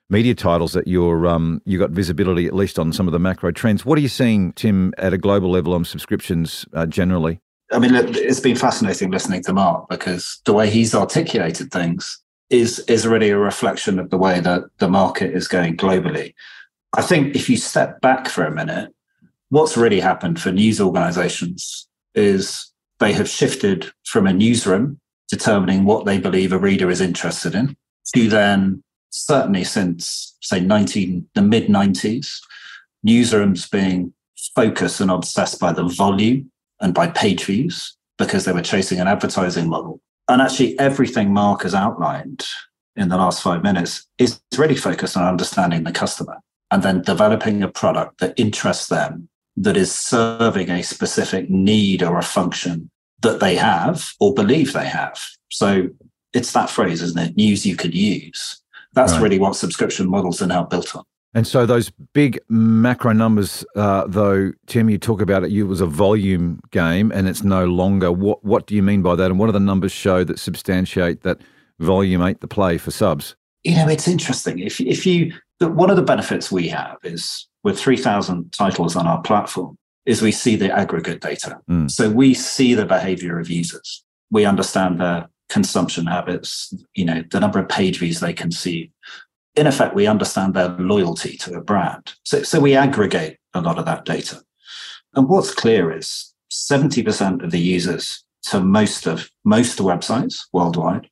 media 0.09 0.33
titles 0.33 0.71
that 0.73 0.87
you're 0.87 1.27
um, 1.27 1.61
you 1.65 1.77
got 1.77 1.91
visibility 1.91 2.47
at 2.47 2.55
least 2.55 2.79
on 2.79 2.91
some 2.93 3.07
of 3.07 3.11
the 3.11 3.19
macro 3.19 3.51
trends. 3.51 3.85
What 3.85 3.97
are 3.97 4.01
you 4.01 4.07
seeing, 4.07 4.53
Tim, 4.53 4.93
at 4.97 5.13
a 5.13 5.17
global 5.17 5.51
level 5.51 5.73
on 5.73 5.83
subscriptions 5.85 6.65
uh, 6.73 6.85
generally? 6.85 7.41
I 7.71 7.79
mean, 7.79 7.93
it's 7.93 8.39
been 8.39 8.55
fascinating 8.55 9.11
listening 9.11 9.43
to 9.43 9.53
Mark 9.53 9.89
because 9.89 10.41
the 10.45 10.53
way 10.53 10.69
he's 10.69 10.95
articulated 10.95 11.71
things 11.71 12.17
is 12.49 12.79
is 12.87 13.05
really 13.05 13.29
a 13.29 13.37
reflection 13.37 13.99
of 13.99 14.09
the 14.09 14.17
way 14.17 14.39
that 14.39 14.63
the 14.79 14.89
market 14.89 15.35
is 15.35 15.49
going 15.49 15.75
globally. 15.75 16.33
I 16.97 17.01
think 17.01 17.35
if 17.35 17.49
you 17.49 17.57
step 17.57 18.01
back 18.01 18.27
for 18.27 18.45
a 18.45 18.51
minute, 18.51 18.91
what's 19.49 19.77
really 19.77 19.99
happened 19.99 20.39
for 20.39 20.51
news 20.51 20.79
organizations 20.79 21.87
is 22.15 22.71
they 22.99 23.13
have 23.13 23.29
shifted 23.29 23.91
from 24.05 24.27
a 24.27 24.33
newsroom 24.33 24.99
determining 25.29 25.85
what 25.85 26.05
they 26.05 26.17
believe 26.17 26.51
a 26.51 26.57
reader 26.57 26.89
is 26.89 27.01
interested 27.01 27.55
in 27.55 27.75
to 28.15 28.27
then 28.27 28.83
certainly 29.11 29.63
since 29.63 30.35
say 30.41 30.59
19 30.59 31.27
the 31.35 31.41
mid 31.41 31.67
90s 31.67 32.39
newsrooms 33.05 33.69
being 33.69 34.13
focused 34.55 35.01
and 35.01 35.11
obsessed 35.11 35.59
by 35.59 35.71
the 35.71 35.83
volume 35.83 36.51
and 36.81 36.93
by 36.93 37.07
page 37.07 37.45
views 37.45 37.95
because 38.17 38.45
they 38.45 38.51
were 38.51 38.61
chasing 38.61 38.99
an 38.99 39.07
advertising 39.07 39.67
model. 39.67 40.01
And 40.27 40.41
actually, 40.41 40.77
everything 40.79 41.33
Mark 41.33 41.63
has 41.63 41.73
outlined 41.73 42.45
in 42.95 43.09
the 43.09 43.17
last 43.17 43.41
five 43.41 43.63
minutes 43.63 44.07
is 44.17 44.41
really 44.57 44.75
focused 44.75 45.17
on 45.17 45.23
understanding 45.23 45.83
the 45.83 45.91
customer 45.91 46.37
and 46.71 46.83
then 46.83 47.01
developing 47.01 47.63
a 47.63 47.67
product 47.67 48.19
that 48.19 48.37
interests 48.37 48.87
them, 48.87 49.29
that 49.57 49.77
is 49.77 49.93
serving 49.93 50.69
a 50.69 50.83
specific 50.83 51.49
need 51.49 52.01
or 52.03 52.17
a 52.17 52.23
function 52.23 52.89
that 53.21 53.39
they 53.39 53.55
have 53.55 54.11
or 54.19 54.33
believe 54.33 54.73
they 54.73 54.87
have. 54.87 55.19
So 55.49 55.89
it's 56.33 56.53
that 56.53 56.69
phrase, 56.69 57.01
isn't 57.01 57.19
it? 57.19 57.35
News 57.35 57.65
you 57.65 57.75
could 57.75 57.93
use. 57.93 58.61
That's 58.93 59.13
Right. 59.13 59.21
really 59.23 59.39
what 59.39 59.55
subscription 59.55 60.09
models 60.09 60.41
are 60.41 60.47
now 60.47 60.63
built 60.63 60.95
on. 60.95 61.03
And 61.35 61.45
so 61.45 61.65
those 61.67 61.91
big 62.13 62.39
macro 62.49 63.11
numbers, 63.13 63.63
uh, 63.75 64.05
though, 64.07 64.51
Tim, 64.65 64.89
you 64.89 64.97
talk 64.97 65.21
about 65.21 65.43
it. 65.43 65.51
You 65.51 65.67
was 65.67 65.79
a 65.79 65.85
volume 65.85 66.59
game, 66.71 67.11
and 67.11 67.27
it's 67.27 67.43
no 67.43 67.65
longer. 67.65 68.11
What 68.11 68.43
What 68.43 68.65
do 68.65 68.75
you 68.75 68.81
mean 68.81 69.03
by 69.03 69.15
that? 69.15 69.29
And 69.29 69.37
what 69.37 69.45
do 69.45 69.51
the 69.51 69.59
numbers 69.59 69.91
show 69.91 70.23
that 70.23 70.39
substantiate 70.39 71.21
that 71.21 71.39
volume 71.79 72.23
ain't 72.23 72.41
the 72.41 72.47
play 72.47 72.77
for 72.77 72.91
subs? 72.91 73.35
you 73.65 73.75
know, 73.75 73.87
it's 73.89 74.07
interesting. 74.07 74.59
If 74.59 74.79
if 74.79 75.05
you 75.05 75.33
the, 75.59 75.67
one 75.67 75.89
of 75.89 75.97
the 75.97 76.01
benefits 76.01 76.49
we 76.51 76.69
have 76.69 76.95
is 77.03 77.47
with 77.63 77.79
three 77.79 77.97
thousand 77.97 78.51
titles 78.53 78.95
on 78.95 79.07
our 79.07 79.21
platform 79.21 79.77
is 80.05 80.21
we 80.21 80.31
see 80.31 80.55
the 80.55 80.71
aggregate 80.71 81.21
data. 81.21 81.59
Mm. 81.69 81.91
So 81.91 82.09
we 82.09 82.33
see 82.33 82.73
the 82.73 82.85
behavior 82.85 83.39
of 83.39 83.49
users. 83.49 84.03
We 84.31 84.45
understand 84.45 84.99
their 84.99 85.29
consumption 85.49 86.07
habits. 86.07 86.73
You 86.95 87.05
know, 87.05 87.23
the 87.29 87.39
number 87.39 87.59
of 87.59 87.69
page 87.69 87.99
views 87.99 88.19
they 88.19 88.33
consume. 88.33 88.89
In 89.55 89.67
effect, 89.67 89.95
we 89.95 90.07
understand 90.07 90.53
their 90.53 90.69
loyalty 90.69 91.37
to 91.37 91.55
a 91.55 91.61
brand. 91.61 92.13
So 92.23 92.43
so 92.43 92.59
we 92.59 92.75
aggregate 92.75 93.37
a 93.53 93.61
lot 93.61 93.77
of 93.77 93.85
that 93.85 94.05
data. 94.05 94.41
And 95.15 95.27
what's 95.27 95.53
clear 95.53 95.91
is 95.91 96.33
seventy 96.49 97.03
percent 97.03 97.43
of 97.43 97.51
the 97.51 97.59
users 97.59 98.23
to 98.43 98.61
most 98.61 99.05
of 99.05 99.29
most 99.43 99.79
websites 99.79 100.45
worldwide 100.53 101.09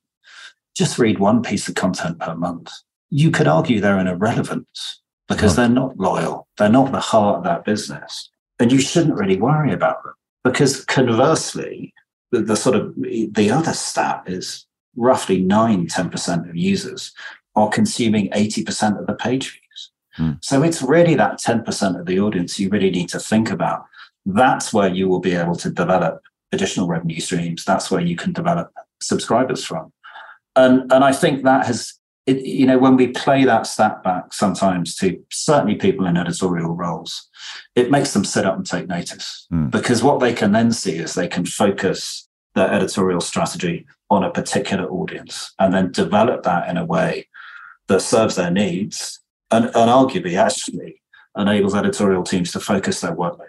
just 0.76 1.00
read 1.00 1.20
one 1.20 1.42
piece 1.42 1.68
of 1.68 1.76
content 1.76 2.20
per 2.20 2.36
month. 2.36 2.72
You 3.10 3.32
could 3.32 3.48
argue 3.48 3.82
they're 3.82 3.98
an 3.98 4.08
irrelevance 4.08 5.02
because 5.28 5.56
they're 5.56 5.70
not 5.70 5.98
loyal. 5.98 6.48
They're 6.58 6.70
not 6.70 6.92
the 6.92 7.00
heart 7.00 7.38
of 7.38 7.44
that 7.44 7.66
business. 7.66 8.30
And 8.60 8.72
you 8.72 8.80
shouldn't 8.80 9.20
really 9.20 9.38
worry 9.38 9.74
about 9.74 10.04
them 10.04 10.14
because 10.44 10.84
conversely, 10.86 11.94
the, 12.32 12.42
the 12.42 12.56
sort 12.56 12.76
of 12.76 12.94
the 12.96 13.52
other 13.52 13.74
stat 13.74 14.24
is 14.26 14.66
roughly 14.96 15.42
9 15.42 15.88
10% 15.88 16.50
of 16.50 16.56
users 16.56 17.14
are 17.56 17.70
consuming 17.70 18.30
80% 18.32 19.00
of 19.00 19.08
the 19.08 19.14
page 19.14 19.52
views. 19.52 19.92
Hmm. 20.16 20.32
So 20.42 20.64
it's 20.64 20.82
really 20.82 21.16
that 21.16 21.40
10% 21.40 22.00
of 22.00 22.06
the 22.06 22.20
audience 22.20 22.60
you 22.60 22.70
really 22.70 22.90
need 22.90 23.10
to 23.10 23.20
think 23.20 23.52
about. 23.52 23.86
That's 24.26 24.74
where 24.74 24.90
you 24.90 25.08
will 25.08 25.20
be 25.20 25.34
able 25.34 25.56
to 25.58 25.70
develop 25.70 26.22
additional 26.52 26.88
revenue 26.88 27.20
streams. 27.20 27.64
That's 27.64 27.92
where 27.92 28.02
you 28.02 28.16
can 28.16 28.34
develop 28.34 28.72
subscribers 29.00 29.64
from 29.64 29.92
and 30.58 30.92
and 30.92 31.04
I 31.04 31.14
think 31.14 31.44
that 31.44 31.66
has 31.68 31.94
it, 32.28 32.46
you 32.46 32.66
know 32.68 32.78
when 32.78 32.96
we 32.98 33.08
play 33.08 33.46
that 33.46 33.66
stat 33.66 34.04
back 34.04 34.34
sometimes 34.34 34.96
to 34.98 35.20
certainly 35.32 35.76
people 35.76 36.06
in 36.06 36.18
editorial 36.18 36.76
roles, 36.76 37.28
it 37.76 37.90
makes 37.90 38.14
them 38.14 38.26
sit 38.26 38.46
up 38.46 38.56
and 38.58 38.66
take 38.66 38.88
notice 38.88 39.48
Mm. 39.52 39.72
because 39.72 40.04
what 40.04 40.20
they 40.20 40.34
can 40.34 40.52
then 40.52 40.72
see 40.72 40.98
is 40.98 41.14
they 41.14 41.28
can 41.28 41.46
focus 41.46 42.28
their 42.54 42.72
editorial 42.72 43.22
strategy 43.22 43.86
on 44.10 44.24
a 44.24 44.30
particular 44.32 44.86
audience 44.90 45.54
and 45.58 45.74
then 45.74 45.92
develop 45.92 46.44
that 46.44 46.68
in 46.70 46.76
a 46.78 46.86
way 46.86 47.28
that 47.88 48.02
serves 48.02 48.36
their 48.36 48.52
needs 48.52 49.22
and, 49.52 49.66
and 49.66 49.90
arguably 49.90 50.36
actually 50.38 51.02
enables 51.38 51.76
editorial 51.76 52.24
teams 52.24 52.52
to 52.52 52.60
focus 52.60 53.00
their 53.02 53.16
workload. 53.16 53.48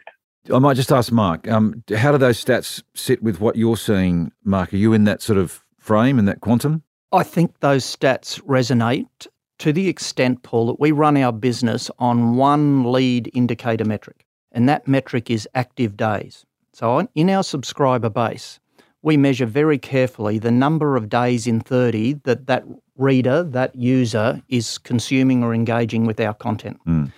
I 0.52 0.58
might 0.58 0.74
just 0.74 0.92
ask 0.92 1.10
Mark, 1.10 1.48
um, 1.48 1.82
how 1.96 2.12
do 2.12 2.18
those 2.18 2.42
stats 2.42 2.82
sit 2.94 3.22
with 3.22 3.40
what 3.40 3.56
you're 3.56 3.76
seeing, 3.76 4.30
Mark? 4.44 4.72
Are 4.72 4.76
you 4.76 4.92
in 4.92 5.04
that 5.04 5.20
sort 5.20 5.38
of 5.38 5.64
frame, 5.78 6.18
in 6.18 6.26
that 6.26 6.40
quantum? 6.40 6.82
I 7.10 7.22
think 7.22 7.60
those 7.60 7.84
stats 7.84 8.40
resonate 8.42 9.26
to 9.60 9.72
the 9.72 9.88
extent, 9.88 10.42
Paul, 10.42 10.66
that 10.66 10.80
we 10.80 10.92
run 10.92 11.16
our 11.16 11.32
business 11.32 11.90
on 11.98 12.36
one 12.36 12.92
lead 12.92 13.30
indicator 13.32 13.84
metric, 13.84 14.26
and 14.52 14.68
that 14.68 14.86
metric 14.86 15.30
is 15.30 15.48
active 15.54 15.96
days. 15.96 16.44
So, 16.74 17.08
in 17.14 17.30
our 17.30 17.42
subscriber 17.42 18.10
base, 18.10 18.60
we 19.00 19.16
measure 19.16 19.46
very 19.46 19.78
carefully 19.78 20.38
the 20.38 20.50
number 20.50 20.96
of 20.96 21.08
days 21.08 21.46
in 21.46 21.60
30 21.60 22.20
that 22.24 22.46
that 22.46 22.64
reader, 22.96 23.42
that 23.42 23.74
user, 23.74 24.42
is 24.48 24.76
consuming 24.76 25.42
or 25.42 25.54
engaging 25.54 26.04
with 26.04 26.20
our 26.20 26.34
content. 26.34 26.78
Mm. 26.86 27.12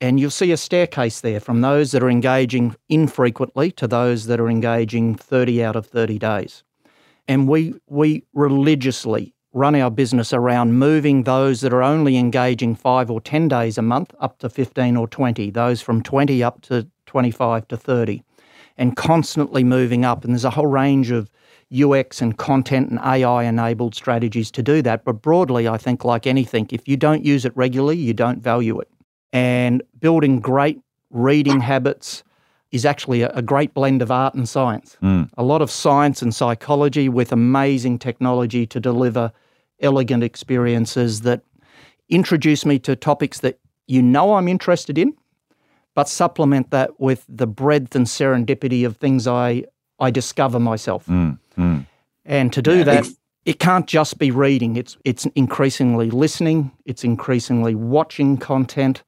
And 0.00 0.20
you'll 0.20 0.30
see 0.30 0.52
a 0.52 0.56
staircase 0.56 1.20
there 1.20 1.40
from 1.40 1.62
those 1.62 1.90
that 1.92 2.02
are 2.02 2.10
engaging 2.10 2.76
infrequently 2.88 3.70
to 3.72 3.88
those 3.88 4.26
that 4.26 4.40
are 4.40 4.48
engaging 4.48 5.14
30 5.14 5.64
out 5.64 5.76
of 5.76 5.86
30 5.86 6.18
days 6.18 6.62
and 7.28 7.48
we 7.48 7.74
we 7.86 8.24
religiously 8.32 9.34
run 9.52 9.74
our 9.74 9.90
business 9.90 10.32
around 10.32 10.74
moving 10.74 11.24
those 11.24 11.60
that 11.60 11.72
are 11.72 11.82
only 11.82 12.16
engaging 12.16 12.74
5 12.74 13.10
or 13.10 13.20
10 13.20 13.48
days 13.48 13.76
a 13.76 13.82
month 13.82 14.14
up 14.18 14.38
to 14.38 14.48
15 14.48 14.96
or 14.96 15.06
20 15.06 15.50
those 15.50 15.82
from 15.82 16.02
20 16.02 16.42
up 16.42 16.62
to 16.62 16.88
25 17.06 17.68
to 17.68 17.76
30 17.76 18.22
and 18.78 18.96
constantly 18.96 19.62
moving 19.62 20.04
up. 20.04 20.24
And 20.24 20.32
there's 20.32 20.46
a 20.46 20.50
whole 20.50 20.66
range 20.66 21.10
of 21.10 21.30
UX 21.72 22.22
and 22.22 22.36
content 22.36 22.90
and 22.90 22.98
AI 23.00 23.44
enabled 23.44 23.94
strategies 23.94 24.50
to 24.52 24.62
do 24.62 24.82
that. 24.82 25.04
But 25.04 25.22
broadly 25.22 25.68
I 25.68 25.78
think 25.78 26.04
like 26.04 26.26
anything 26.26 26.68
if 26.70 26.88
you 26.88 26.96
don't 26.96 27.24
use 27.24 27.44
it 27.44 27.56
regularly 27.56 27.96
you 27.96 28.14
don't 28.14 28.42
value 28.42 28.80
it. 28.80 28.88
And 29.32 29.82
building 30.00 30.40
great 30.40 30.80
reading 31.10 31.60
habits 31.60 32.22
is 32.72 32.84
actually 32.84 33.22
a, 33.22 33.28
a 33.30 33.42
great 33.42 33.74
blend 33.74 34.02
of 34.02 34.10
art 34.10 34.34
and 34.34 34.48
science. 34.48 34.96
Mm. 35.02 35.28
A 35.36 35.42
lot 35.42 35.62
of 35.62 35.70
science 35.70 36.22
and 36.22 36.34
psychology 36.34 37.08
with 37.08 37.30
amazing 37.30 37.98
technology 37.98 38.66
to 38.66 38.80
deliver 38.80 39.32
elegant 39.80 40.24
experiences 40.24 41.20
that 41.20 41.42
introduce 42.08 42.66
me 42.66 42.78
to 42.80 42.96
topics 42.96 43.40
that 43.40 43.58
you 43.86 44.02
know 44.02 44.34
I'm 44.34 44.48
interested 44.48 44.96
in, 44.98 45.14
but 45.94 46.08
supplement 46.08 46.70
that 46.70 46.98
with 46.98 47.24
the 47.28 47.46
breadth 47.46 47.94
and 47.94 48.06
serendipity 48.06 48.86
of 48.86 48.96
things 48.96 49.26
I, 49.26 49.64
I 49.98 50.10
discover 50.10 50.58
myself. 50.58 51.06
Mm. 51.06 51.38
Mm. 51.58 51.86
And 52.24 52.52
to 52.52 52.62
do 52.62 52.78
Yeah, 52.78 52.84
that, 52.84 53.06
it 53.44 53.58
can't 53.58 53.86
just 53.86 54.18
be 54.18 54.30
reading. 54.30 54.76
It's 54.76 54.96
it's 55.04 55.26
increasingly 55.34 56.10
listening. 56.10 56.70
It's 56.86 57.02
increasingly 57.04 57.74
watching 57.74 58.38
content. 58.38 59.02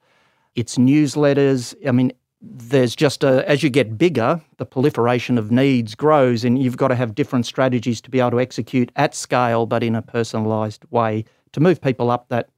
It's 0.55 0.77
newsletters. 0.77 1.73
I 1.87 1.91
mean, 1.91 2.11
there's 2.47 2.95
just 2.95 3.23
a 3.23 3.47
as 3.49 3.63
you 3.63 3.69
get 3.69 3.97
bigger, 3.97 4.41
the 4.57 4.65
proliferation 4.65 5.37
of 5.37 5.51
needs 5.51 5.95
grows, 5.95 6.43
and 6.43 6.61
you've 6.61 6.77
got 6.77 6.89
to 6.89 6.95
have 6.95 7.15
different 7.15 7.45
strategies 7.45 8.01
to 8.01 8.09
be 8.09 8.19
able 8.19 8.31
to 8.31 8.39
execute 8.39 8.91
at 8.95 9.15
scale, 9.15 9.65
but 9.65 9.83
in 9.83 9.95
a 9.95 10.01
personalised 10.01 10.79
way 10.91 11.25
to 11.53 11.59
move 11.59 11.81
people 11.81 12.11
up 12.11 12.29
that 12.29 12.49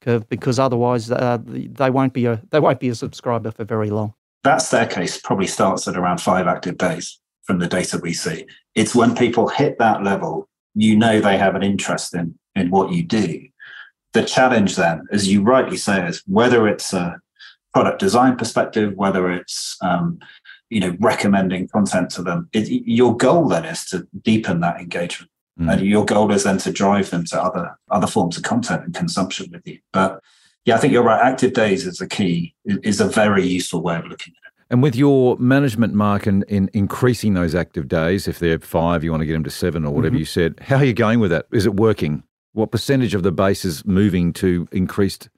curve. 0.00 0.28
Because 0.28 0.58
otherwise, 0.58 1.10
uh, 1.10 1.38
they 1.44 1.90
won't 1.90 2.12
be 2.12 2.26
a 2.26 2.40
they 2.50 2.60
won't 2.60 2.80
be 2.80 2.88
a 2.88 2.94
subscriber 2.94 3.50
for 3.50 3.64
very 3.64 3.90
long. 3.90 4.14
that 4.44 4.62
staircase 4.62 5.20
probably 5.20 5.46
starts 5.46 5.86
at 5.88 5.96
around 5.96 6.20
five 6.20 6.46
active 6.46 6.78
days 6.78 7.18
from 7.44 7.58
the 7.58 7.66
data 7.66 7.98
we 7.98 8.12
see. 8.12 8.46
It's 8.74 8.94
when 8.94 9.14
people 9.14 9.48
hit 9.48 9.78
that 9.78 10.02
level, 10.02 10.48
you 10.74 10.96
know 10.96 11.20
they 11.20 11.36
have 11.36 11.54
an 11.54 11.62
interest 11.62 12.14
in 12.14 12.38
in 12.54 12.70
what 12.70 12.92
you 12.92 13.02
do. 13.02 13.48
The 14.12 14.24
challenge 14.24 14.76
then, 14.76 15.06
as 15.10 15.32
you 15.32 15.42
rightly 15.42 15.78
say, 15.78 16.06
is 16.06 16.22
whether 16.26 16.68
it's 16.68 16.92
a 16.92 17.16
product 17.74 17.98
design 17.98 18.36
perspective, 18.36 18.94
whether 18.96 19.30
it's 19.30 19.76
um, 19.82 20.18
you 20.70 20.80
know 20.80 20.96
recommending 21.00 21.68
content 21.68 22.10
to 22.10 22.22
them. 22.22 22.48
It, 22.52 22.68
your 22.86 23.16
goal 23.16 23.48
then 23.48 23.64
is 23.64 23.84
to 23.86 24.06
deepen 24.22 24.60
that 24.60 24.80
engagement, 24.80 25.30
Mm. 25.60 25.70
and 25.70 25.80
your 25.86 26.06
goal 26.06 26.32
is 26.32 26.44
then 26.44 26.56
to 26.58 26.72
drive 26.72 27.10
them 27.10 27.24
to 27.26 27.42
other 27.42 27.76
other 27.90 28.06
forms 28.06 28.38
of 28.38 28.42
content 28.42 28.84
and 28.84 28.94
consumption 28.94 29.50
with 29.52 29.60
you. 29.66 29.78
But 29.92 30.20
yeah, 30.64 30.76
I 30.76 30.78
think 30.78 30.94
you're 30.94 31.02
right. 31.02 31.20
Active 31.20 31.52
days 31.52 31.86
is 31.86 32.00
a 32.00 32.06
key, 32.08 32.54
is 32.64 33.02
a 33.02 33.06
very 33.06 33.46
useful 33.46 33.82
way 33.82 33.96
of 33.96 34.06
looking 34.06 34.32
at 34.32 34.48
it. 34.48 34.64
And 34.70 34.82
with 34.82 34.96
your 34.96 35.36
management, 35.36 35.92
Mark, 35.92 36.26
in, 36.26 36.42
in 36.48 36.70
increasing 36.72 37.34
those 37.34 37.54
active 37.54 37.86
days, 37.86 38.26
if 38.26 38.38
they're 38.38 38.58
five, 38.60 39.04
you 39.04 39.10
want 39.10 39.20
to 39.20 39.26
get 39.26 39.34
them 39.34 39.44
to 39.44 39.50
seven 39.50 39.84
or 39.84 39.92
whatever 39.92 40.16
Mhm. 40.16 40.20
you 40.20 40.24
said, 40.24 40.58
how 40.62 40.76
are 40.76 40.84
you 40.86 40.94
going 40.94 41.20
with 41.20 41.30
that? 41.32 41.44
Is 41.52 41.66
it 41.66 41.74
working? 41.74 42.22
What 42.54 42.70
percentage 42.70 43.14
of 43.14 43.22
the 43.22 43.32
base 43.32 43.66
is 43.66 43.84
moving 43.84 44.32
to 44.34 44.66
increased 44.72 45.28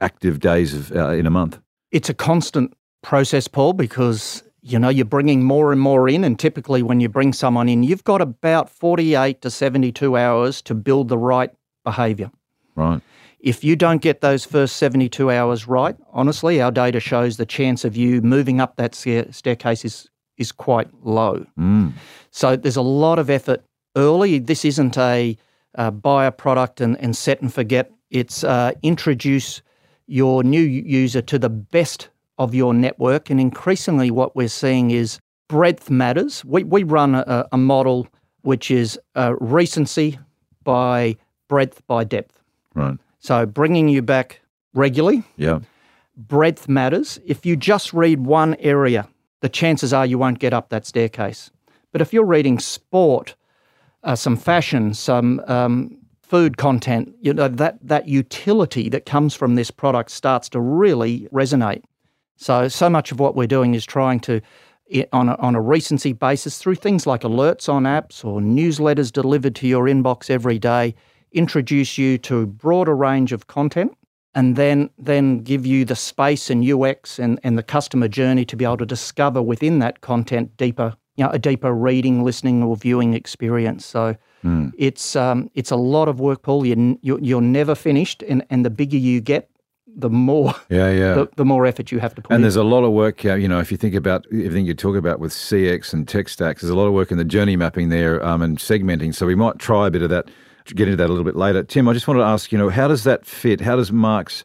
active 0.00 0.40
days 0.40 0.74
of, 0.74 0.92
uh, 0.92 1.10
in 1.10 1.26
a 1.26 1.30
month? 1.30 1.58
It's 1.90 2.08
a 2.08 2.14
constant 2.14 2.74
process, 3.02 3.48
Paul, 3.48 3.72
because 3.72 4.42
you 4.62 4.78
know 4.78 4.88
you're 4.88 5.04
bringing 5.04 5.42
more 5.42 5.72
and 5.72 5.80
more 5.80 6.08
in, 6.08 6.24
and 6.24 6.38
typically 6.38 6.82
when 6.82 7.00
you 7.00 7.08
bring 7.08 7.32
someone 7.32 7.68
in, 7.68 7.82
you've 7.82 8.04
got 8.04 8.20
about 8.20 8.70
48 8.70 9.40
to 9.42 9.50
72 9.50 10.16
hours 10.16 10.62
to 10.62 10.74
build 10.74 11.08
the 11.08 11.18
right 11.18 11.50
behaviour. 11.84 12.30
Right. 12.74 13.00
If 13.40 13.64
you 13.64 13.74
don't 13.74 14.02
get 14.02 14.20
those 14.20 14.44
first 14.44 14.76
72 14.76 15.30
hours 15.30 15.66
right, 15.66 15.96
honestly, 16.12 16.60
our 16.60 16.70
data 16.70 17.00
shows 17.00 17.38
the 17.38 17.46
chance 17.46 17.84
of 17.86 17.96
you 17.96 18.20
moving 18.20 18.60
up 18.60 18.76
that 18.76 18.94
staircase 18.94 19.84
is 19.84 20.08
is 20.36 20.52
quite 20.52 20.88
low. 21.04 21.44
Mm. 21.58 21.92
So 22.30 22.56
there's 22.56 22.76
a 22.76 22.82
lot 22.82 23.18
of 23.18 23.28
effort 23.28 23.62
early. 23.94 24.38
This 24.38 24.64
isn't 24.64 24.96
a 24.96 25.36
uh, 25.76 25.90
buy 25.90 26.26
a 26.26 26.32
product 26.32 26.80
and, 26.80 26.98
and 27.00 27.16
set 27.16 27.40
and 27.40 27.52
forget. 27.52 27.90
It's 28.10 28.42
uh, 28.42 28.72
introduce 28.82 29.62
your 30.10 30.42
new 30.42 30.60
user 30.60 31.22
to 31.22 31.38
the 31.38 31.48
best 31.48 32.08
of 32.38 32.54
your 32.54 32.74
network. 32.74 33.30
And 33.30 33.40
increasingly, 33.40 34.10
what 34.10 34.34
we're 34.34 34.48
seeing 34.48 34.90
is 34.90 35.18
breadth 35.48 35.90
matters. 35.90 36.44
We, 36.44 36.64
we 36.64 36.82
run 36.82 37.14
a, 37.14 37.46
a 37.52 37.56
model 37.58 38.08
which 38.42 38.70
is 38.70 38.98
uh, 39.14 39.34
recency 39.40 40.18
by 40.64 41.16
breadth 41.48 41.86
by 41.86 42.04
depth. 42.04 42.40
Right. 42.74 42.98
So 43.18 43.46
bringing 43.46 43.88
you 43.88 44.02
back 44.02 44.40
regularly, 44.74 45.22
Yeah. 45.36 45.60
breadth 46.16 46.68
matters. 46.68 47.20
If 47.26 47.44
you 47.44 47.56
just 47.56 47.92
read 47.92 48.24
one 48.26 48.54
area, 48.60 49.08
the 49.42 49.48
chances 49.48 49.92
are 49.92 50.06
you 50.06 50.18
won't 50.18 50.38
get 50.38 50.52
up 50.52 50.68
that 50.70 50.86
staircase. 50.86 51.50
But 51.92 52.00
if 52.00 52.12
you're 52.12 52.24
reading 52.24 52.58
sport, 52.58 53.34
uh, 54.02 54.14
some 54.16 54.36
fashion, 54.36 54.94
some 54.94 55.42
um, 55.46 55.98
food 56.30 56.56
content, 56.56 57.12
you 57.20 57.34
know 57.34 57.48
that 57.48 57.76
that 57.82 58.06
utility 58.06 58.88
that 58.88 59.04
comes 59.04 59.34
from 59.34 59.56
this 59.56 59.72
product 59.72 60.12
starts 60.12 60.48
to 60.48 60.60
really 60.60 61.26
resonate. 61.32 61.82
So 62.36 62.68
so 62.68 62.88
much 62.88 63.10
of 63.10 63.18
what 63.18 63.34
we're 63.34 63.48
doing 63.48 63.74
is 63.74 63.84
trying 63.84 64.20
to, 64.20 64.40
on 65.12 65.28
a, 65.28 65.34
on 65.34 65.56
a 65.56 65.60
recency 65.60 66.12
basis, 66.12 66.58
through 66.58 66.76
things 66.76 67.04
like 67.04 67.22
alerts 67.22 67.68
on 67.68 67.82
apps 67.82 68.24
or 68.24 68.40
newsletters 68.40 69.10
delivered 69.10 69.56
to 69.56 69.66
your 69.66 69.86
inbox 69.86 70.30
every 70.30 70.56
day, 70.56 70.94
introduce 71.32 71.98
you 71.98 72.16
to 72.18 72.42
a 72.42 72.46
broader 72.46 72.94
range 72.94 73.32
of 73.32 73.48
content 73.48 73.92
and 74.32 74.54
then 74.54 74.88
then 74.98 75.40
give 75.40 75.66
you 75.66 75.84
the 75.84 75.96
space 75.96 76.48
and 76.48 76.64
UX 76.64 77.18
and, 77.18 77.40
and 77.42 77.58
the 77.58 77.64
customer 77.64 78.06
journey 78.06 78.44
to 78.44 78.54
be 78.56 78.64
able 78.64 78.76
to 78.76 78.86
discover 78.86 79.42
within 79.42 79.80
that 79.80 80.00
content 80.00 80.56
deeper, 80.56 80.94
you 81.16 81.24
know, 81.24 81.30
a 81.30 81.40
deeper 81.40 81.74
reading, 81.74 82.22
listening, 82.22 82.62
or 82.62 82.76
viewing 82.76 83.14
experience. 83.14 83.84
So 83.84 84.14
Mm. 84.44 84.72
it's 84.78 85.16
um, 85.16 85.50
it's 85.54 85.70
a 85.70 85.76
lot 85.76 86.08
of 86.08 86.18
work, 86.20 86.42
Paul. 86.42 86.64
You're, 86.64 86.96
you're, 87.02 87.20
you're 87.20 87.40
never 87.42 87.74
finished, 87.74 88.22
and, 88.22 88.44
and 88.50 88.64
the 88.64 88.70
bigger 88.70 88.96
you 88.96 89.20
get, 89.20 89.50
the 89.86 90.08
more 90.10 90.54
Yeah. 90.68 90.90
Yeah. 90.90 91.14
the, 91.18 91.28
the 91.36 91.44
more 91.44 91.66
effort 91.66 91.92
you 91.92 91.98
have 91.98 92.14
to 92.14 92.22
put 92.22 92.30
And 92.30 92.36
in. 92.36 92.42
there's 92.42 92.56
a 92.56 92.62
lot 92.64 92.84
of 92.84 92.92
work, 92.92 93.24
you 93.24 93.48
know, 93.48 93.60
if 93.60 93.70
you 93.70 93.76
think 93.76 93.94
about 93.94 94.24
everything 94.32 94.64
you 94.66 94.74
talk 94.74 94.96
about 94.96 95.20
with 95.20 95.32
CX 95.32 95.92
and 95.92 96.06
tech 96.08 96.28
stacks, 96.28 96.62
there's 96.62 96.70
a 96.70 96.76
lot 96.76 96.86
of 96.86 96.92
work 96.94 97.10
in 97.10 97.18
the 97.18 97.24
journey 97.24 97.56
mapping 97.56 97.88
there 97.90 98.24
um, 98.24 98.40
and 98.40 98.58
segmenting. 98.58 99.14
So 99.14 99.26
we 99.26 99.34
might 99.34 99.58
try 99.58 99.88
a 99.88 99.90
bit 99.90 100.02
of 100.02 100.10
that, 100.10 100.28
get 100.66 100.88
into 100.88 100.96
that 100.96 101.06
a 101.08 101.12
little 101.12 101.24
bit 101.24 101.36
later. 101.36 101.62
Tim, 101.62 101.88
I 101.88 101.92
just 101.92 102.08
wanted 102.08 102.20
to 102.20 102.26
ask, 102.26 102.50
you 102.52 102.58
know, 102.58 102.68
how 102.70 102.88
does 102.88 103.04
that 103.04 103.26
fit? 103.26 103.60
How 103.60 103.76
does 103.76 103.90
Mark's 103.92 104.44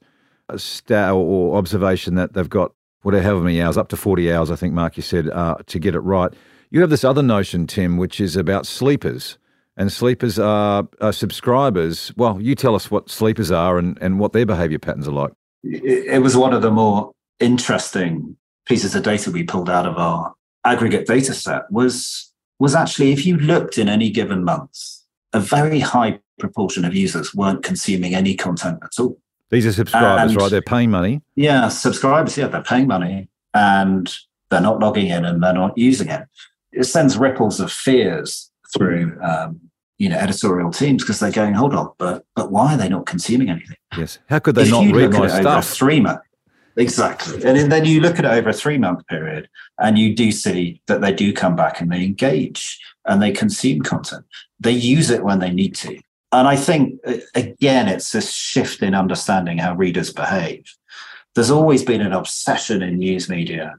uh, 0.49 0.57
stat 0.57 1.11
or 1.13 1.57
observation 1.57 2.15
that 2.15 2.33
they've 2.33 2.49
got 2.49 2.73
whatever 3.03 3.23
however 3.23 3.41
many 3.41 3.61
hours, 3.61 3.77
up 3.77 3.87
to 3.89 3.95
40 3.95 4.33
hours, 4.33 4.49
I 4.49 4.55
think, 4.55 4.73
Mark, 4.73 4.97
you 4.97 5.03
said, 5.03 5.29
uh, 5.29 5.57
to 5.67 5.79
get 5.79 5.93
it 5.93 5.99
right. 5.99 6.33
You 6.71 6.81
have 6.81 6.89
this 6.89 7.03
other 7.03 7.21
notion, 7.21 7.67
Tim, 7.67 7.97
which 7.97 8.19
is 8.19 8.35
about 8.35 8.65
sleepers. 8.65 9.37
And 9.77 9.91
sleepers 9.91 10.39
are, 10.39 10.87
are 11.01 11.11
subscribers. 11.11 12.13
Well, 12.15 12.39
you 12.41 12.55
tell 12.55 12.75
us 12.75 12.89
what 12.89 13.09
sleepers 13.09 13.51
are 13.51 13.77
and, 13.77 13.97
and 14.01 14.19
what 14.19 14.31
their 14.33 14.45
behavior 14.45 14.79
patterns 14.79 15.07
are 15.07 15.11
like. 15.11 15.31
it, 15.63 16.05
it 16.15 16.19
was 16.21 16.37
one 16.37 16.53
of 16.53 16.61
the 16.61 16.71
more 16.71 17.11
interesting 17.59 18.37
pieces 18.65 18.95
of 18.95 19.03
data 19.03 19.31
we 19.31 19.43
pulled 19.43 19.69
out 19.69 19.85
of 19.85 19.97
our 19.97 20.33
aggregate 20.65 21.05
data 21.07 21.33
set 21.33 21.69
was 21.71 22.31
was 22.59 22.73
actually 22.73 23.11
if 23.11 23.25
you 23.25 23.37
looked 23.37 23.77
in 23.77 23.87
any 23.89 24.09
given 24.09 24.43
month 24.43 24.71
a 25.33 25.39
very 25.39 25.79
high 25.79 26.19
proportion 26.39 26.83
of 26.85 26.95
users 26.95 27.35
weren't 27.35 27.63
consuming 27.63 28.15
any 28.15 28.33
content 28.35 28.79
at 28.83 28.91
all 28.99 29.17
These 29.51 29.65
are 29.67 29.73
subscribers, 29.73 30.31
And- 30.31 30.41
right? 30.41 30.49
They're 30.49 30.61
paying 30.61 30.89
money. 30.89 31.21
yeah 31.35 31.67
subscribers 31.67 32.37
yeah 32.37 32.47
they're 32.47 32.63
paying 32.63 32.87
money 32.87 33.29
and 33.53 34.11
they're 34.49 34.61
not 34.61 34.79
logging 34.79 35.07
in 35.07 35.23
and 35.25 35.43
they're 35.43 35.53
not 35.53 35.77
using 35.77 36.07
it 36.09 36.23
it 36.71 36.85
sends 36.85 37.17
ripples 37.17 37.59
of 37.59 37.71
fears 37.71 38.49
through 38.75 39.17
um, 39.21 39.59
you 39.97 40.09
know 40.09 40.17
editorial 40.17 40.71
teams 40.71 41.03
because 41.03 41.19
they're 41.19 41.31
going 41.31 41.53
hold 41.53 41.73
on 41.73 41.89
but 41.97 42.25
but 42.35 42.51
why 42.51 42.73
are 42.73 42.77
they 42.77 42.89
not 42.89 43.05
consuming 43.05 43.49
anything? 43.49 43.77
Yes. 43.97 44.19
How 44.27 44.39
could 44.39 44.55
they 44.55 44.63
if 44.63 44.71
not 44.71 44.83
you 44.83 44.95
read 44.95 45.11
look 45.11 45.13
my 45.13 45.25
at 45.25 45.39
it 45.39 45.45
over 45.45 45.59
a 45.59 45.61
stuff? 45.61 45.77
three 45.77 45.99
month 45.99 46.21
exactly. 46.77 47.43
And 47.45 47.71
then 47.71 47.85
you 47.85 48.01
look 48.01 48.19
at 48.19 48.25
it 48.25 48.31
over 48.31 48.49
a 48.49 48.53
three 48.53 48.77
month 48.77 49.05
period 49.07 49.47
and 49.79 49.97
you 49.97 50.13
do 50.15 50.31
see 50.31 50.81
that 50.87 51.01
they 51.01 51.13
do 51.13 51.33
come 51.33 51.55
back 51.55 51.79
and 51.79 51.91
they 51.91 52.03
engage 52.03 52.79
and 53.05 53.21
they 53.21 53.31
consume 53.31 53.81
content. 53.81 54.25
They 54.59 54.71
use 54.71 55.09
it 55.09 55.23
when 55.23 55.39
they 55.39 55.51
need 55.51 55.75
to. 55.75 55.99
And 56.31 56.47
i 56.49 56.55
think 56.57 56.99
again 57.33 57.87
it's 57.87 58.11
this 58.11 58.33
shift 58.33 58.81
in 58.81 58.93
understanding 58.93 59.57
how 59.57 59.75
readers 59.75 60.11
behave. 60.11 60.65
There's 61.35 61.51
always 61.51 61.83
been 61.83 62.01
an 62.01 62.13
obsession 62.13 62.81
in 62.81 62.97
news 62.97 63.29
media 63.29 63.75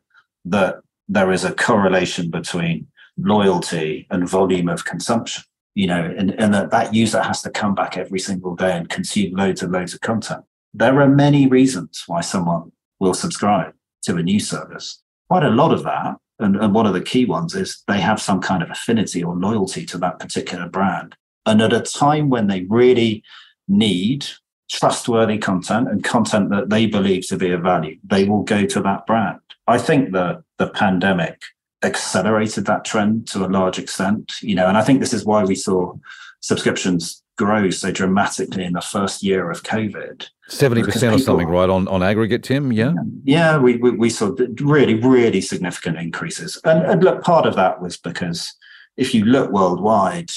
that 0.47 0.77
there 1.09 1.33
is 1.33 1.45
a 1.45 1.55
correlation 1.55 2.31
between 2.31 2.87
loyalty 3.19 4.07
and 4.11 4.29
volume 4.29 4.69
of 4.69 4.85
consumption 4.85 5.43
you 5.77 5.87
know 5.87 6.03
and, 6.19 6.31
and 6.41 6.53
that 6.53 6.71
that 6.73 6.93
user 6.93 7.23
has 7.23 7.41
to 7.43 7.51
come 7.51 7.75
back 7.75 7.97
every 7.97 8.19
single 8.19 8.57
day 8.57 8.77
and 8.77 8.89
consume 8.89 9.33
loads 9.37 9.63
and 9.63 9.73
loads 9.73 9.95
of 9.95 10.01
content 10.01 10.45
there 10.75 11.01
are 11.01 11.09
many 11.09 11.47
reasons 11.47 12.05
why 12.07 12.21
someone 12.21 12.71
will 13.01 13.15
subscribe 13.15 13.73
to 14.03 14.17
a 14.17 14.23
news 14.23 14.49
service. 14.49 15.03
Quite 15.29 15.43
a 15.43 15.51
lot 15.51 15.73
of 15.73 15.85
that, 15.85 16.17
and, 16.39 16.57
and 16.57 16.75
one 16.75 16.85
of 16.87 16.93
the 16.93 17.01
key 17.01 17.25
ones 17.25 17.55
is 17.55 17.83
they 17.89 18.01
have 18.01 18.21
some 18.21 18.43
kind 18.43 18.63
of 18.63 18.71
affinity 18.71 19.25
or 19.25 19.35
loyalty 19.35 19.87
to 19.87 19.99
that 19.99 20.19
particular 20.19 20.69
brand. 20.69 21.17
And 21.47 21.63
at 21.63 21.73
a 21.73 21.81
time 21.81 22.29
when 22.29 22.47
they 22.47 22.67
really 22.69 23.23
need 23.69 24.27
trustworthy 24.71 25.39
content 25.39 25.89
and 25.89 26.05
content 26.05 26.51
that 26.51 26.69
they 26.69 26.85
believe 26.85 27.27
to 27.29 27.39
be 27.39 27.53
of 27.53 27.63
value, 27.63 27.97
they 28.05 28.25
will 28.25 28.43
go 28.43 28.67
to 28.67 28.81
that 28.83 29.07
brand. 29.07 29.39
I 29.67 29.79
think 29.79 30.13
that 30.13 30.43
the 30.59 30.69
pandemic 30.69 31.41
accelerated 31.87 32.67
that 32.67 32.85
trend 32.85 33.29
to 33.29 33.45
a 33.45 33.49
large 33.49 33.79
extent, 33.79 34.35
you 34.43 34.55
know, 34.55 34.67
and 34.67 34.77
I 34.77 34.83
think 34.83 35.01
this 35.01 35.15
is 35.15 35.25
why 35.25 35.45
we 35.45 35.55
saw 35.55 35.95
subscriptions 36.41 37.23
grow 37.37 37.71
so 37.71 37.91
dramatically 37.93 38.65
in 38.65 38.73
the 38.73 38.81
first 38.81 39.23
year 39.23 39.51
of 39.51 39.63
COVID. 39.63 40.29
70% 40.51 41.15
or 41.15 41.19
something, 41.19 41.49
right, 41.49 41.69
on, 41.69 41.87
on 41.89 42.03
aggregate, 42.03 42.43
Tim? 42.43 42.73
Yeah. 42.73 42.95
Yeah, 43.25 43.59
we, 43.59 43.77
we, 43.77 43.91
we 43.91 44.11
saw 44.11 44.35
really, 44.61 44.95
really 44.95 45.41
significant 45.41 45.99
increases. 45.99 46.61
And, 46.65 46.85
and 46.85 47.05
look, 47.05 47.23
part 47.23 47.47
of 47.47 47.57
that 47.57 47.81
was 47.81 47.97
because 47.97 48.53
if 48.97 49.15
you 49.15 49.25
look 49.25 49.51
worldwide, 49.51 50.31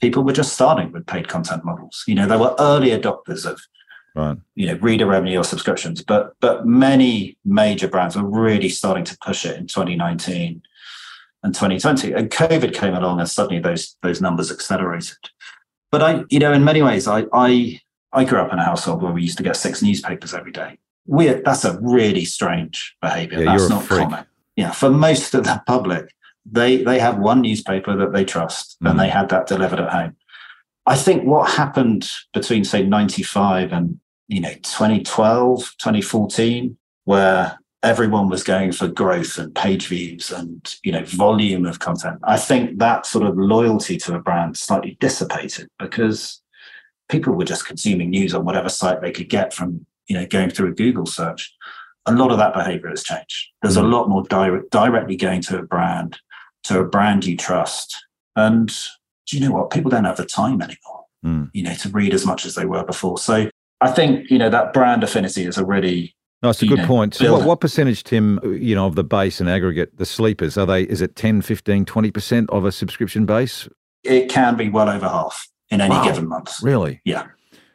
people 0.00 0.22
were 0.24 0.32
just 0.32 0.54
starting 0.54 0.92
with 0.92 1.06
paid 1.06 1.28
content 1.28 1.64
models. 1.64 2.04
You 2.06 2.14
know, 2.14 2.26
there 2.26 2.38
were 2.38 2.54
early 2.58 2.90
adopters 2.90 3.44
of 3.44 3.60
right. 4.14 4.38
you 4.54 4.66
know, 4.66 4.74
reader 4.74 5.06
revenue 5.06 5.40
or 5.40 5.44
subscriptions, 5.44 6.02
but 6.02 6.34
but 6.40 6.66
many 6.66 7.36
major 7.44 7.88
brands 7.88 8.16
were 8.16 8.28
really 8.28 8.68
starting 8.68 9.04
to 9.04 9.18
push 9.24 9.44
it 9.44 9.56
in 9.56 9.66
2019 9.66 10.62
and 11.46 11.54
2020. 11.54 12.12
And 12.12 12.28
COVID 12.28 12.74
came 12.74 12.94
along 12.94 13.20
and 13.20 13.30
suddenly 13.30 13.60
those 13.60 13.96
those 14.02 14.20
numbers 14.20 14.50
accelerated. 14.50 15.16
But 15.92 16.02
I, 16.02 16.24
you 16.28 16.40
know, 16.40 16.52
in 16.52 16.64
many 16.64 16.82
ways, 16.82 17.06
I 17.06 17.24
I 17.32 17.80
I 18.12 18.24
grew 18.24 18.40
up 18.40 18.52
in 18.52 18.58
a 18.58 18.64
household 18.64 19.02
where 19.02 19.12
we 19.12 19.22
used 19.22 19.38
to 19.38 19.44
get 19.44 19.56
six 19.56 19.80
newspapers 19.80 20.34
every 20.34 20.52
day. 20.52 20.78
We 21.06 21.28
that's 21.28 21.64
a 21.64 21.78
really 21.80 22.24
strange 22.24 22.96
behavior. 23.00 23.44
Yeah, 23.44 23.56
that's 23.56 23.70
not 23.70 23.86
common. 23.86 24.26
Yeah, 24.56 24.72
for 24.72 24.90
most 24.90 25.34
of 25.34 25.44
the 25.44 25.62
public, 25.66 26.12
they 26.44 26.82
they 26.82 26.98
have 26.98 27.18
one 27.18 27.42
newspaper 27.42 27.96
that 27.96 28.12
they 28.12 28.24
trust 28.24 28.76
mm. 28.82 28.90
and 28.90 28.98
they 28.98 29.08
had 29.08 29.28
that 29.28 29.46
delivered 29.46 29.80
at 29.80 29.92
home. 29.92 30.16
I 30.84 30.96
think 30.96 31.24
what 31.24 31.50
happened 31.50 32.08
between 32.32 32.64
say 32.64 32.82
95 32.82 33.72
and 33.72 34.00
you 34.26 34.40
know 34.40 34.54
2012, 34.62 35.60
2014, 35.78 36.76
where 37.04 37.56
everyone 37.86 38.28
was 38.28 38.42
going 38.42 38.72
for 38.72 38.88
growth 38.88 39.38
and 39.38 39.54
page 39.54 39.86
views 39.86 40.32
and 40.32 40.76
you 40.82 40.90
know 40.90 41.04
volume 41.04 41.64
of 41.64 41.78
content. 41.78 42.18
I 42.24 42.36
think 42.36 42.78
that 42.78 43.06
sort 43.06 43.26
of 43.26 43.38
loyalty 43.38 43.96
to 43.98 44.16
a 44.16 44.20
brand 44.20 44.56
slightly 44.56 44.96
dissipated 45.00 45.68
because 45.78 46.42
people 47.08 47.34
were 47.34 47.44
just 47.44 47.66
consuming 47.66 48.10
news 48.10 48.34
on 48.34 48.44
whatever 48.44 48.68
site 48.68 49.00
they 49.00 49.12
could 49.12 49.28
get 49.28 49.54
from 49.54 49.86
you 50.08 50.18
know 50.18 50.26
going 50.26 50.50
through 50.50 50.70
a 50.70 50.74
google 50.74 51.06
search. 51.06 51.54
A 52.08 52.12
lot 52.12 52.30
of 52.30 52.38
that 52.38 52.54
behavior 52.54 52.90
has 52.90 53.02
changed. 53.02 53.48
There's 53.62 53.76
a 53.76 53.82
lot 53.82 54.08
more 54.08 54.22
direct, 54.24 54.70
directly 54.70 55.16
going 55.16 55.42
to 55.42 55.58
a 55.58 55.62
brand 55.62 56.18
to 56.64 56.80
a 56.80 56.84
brand 56.84 57.24
you 57.24 57.36
trust. 57.36 57.96
And 58.36 58.68
do 59.26 59.36
you 59.36 59.40
know 59.40 59.52
what? 59.52 59.70
People 59.70 59.90
don't 59.90 60.04
have 60.04 60.16
the 60.16 60.26
time 60.26 60.60
anymore 60.60 61.04
mm. 61.24 61.50
you 61.52 61.62
know 61.62 61.74
to 61.74 61.88
read 61.90 62.14
as 62.14 62.26
much 62.26 62.44
as 62.46 62.54
they 62.56 62.66
were 62.66 62.84
before. 62.84 63.18
So 63.18 63.48
i 63.82 63.90
think 63.90 64.30
you 64.30 64.38
know 64.38 64.48
that 64.48 64.72
brand 64.72 65.04
affinity 65.04 65.44
is 65.44 65.58
a 65.58 65.64
really 65.64 66.15
no, 66.42 66.50
it's 66.50 66.62
a 66.62 66.66
good 66.66 66.78
know, 66.78 66.86
point. 66.86 67.14
So 67.14 67.32
what, 67.32 67.46
what, 67.46 67.60
percentage, 67.60 68.04
Tim, 68.04 68.38
uh, 68.44 68.48
you 68.50 68.74
know, 68.74 68.86
of 68.86 68.94
the 68.94 69.04
base 69.04 69.40
and 69.40 69.48
aggregate, 69.48 69.96
the 69.96 70.06
sleepers, 70.06 70.58
are 70.58 70.66
they, 70.66 70.82
is 70.82 71.00
it 71.00 71.16
10, 71.16 71.42
15, 71.42 71.84
20% 71.84 72.50
of 72.50 72.64
a 72.64 72.72
subscription 72.72 73.24
base? 73.24 73.68
It 74.04 74.28
can 74.28 74.56
be 74.56 74.68
well 74.68 74.88
over 74.88 75.08
half 75.08 75.48
in 75.70 75.80
any 75.80 75.90
wow. 75.90 76.04
given 76.04 76.28
month. 76.28 76.62
Really? 76.62 77.00
Yeah. 77.04 77.26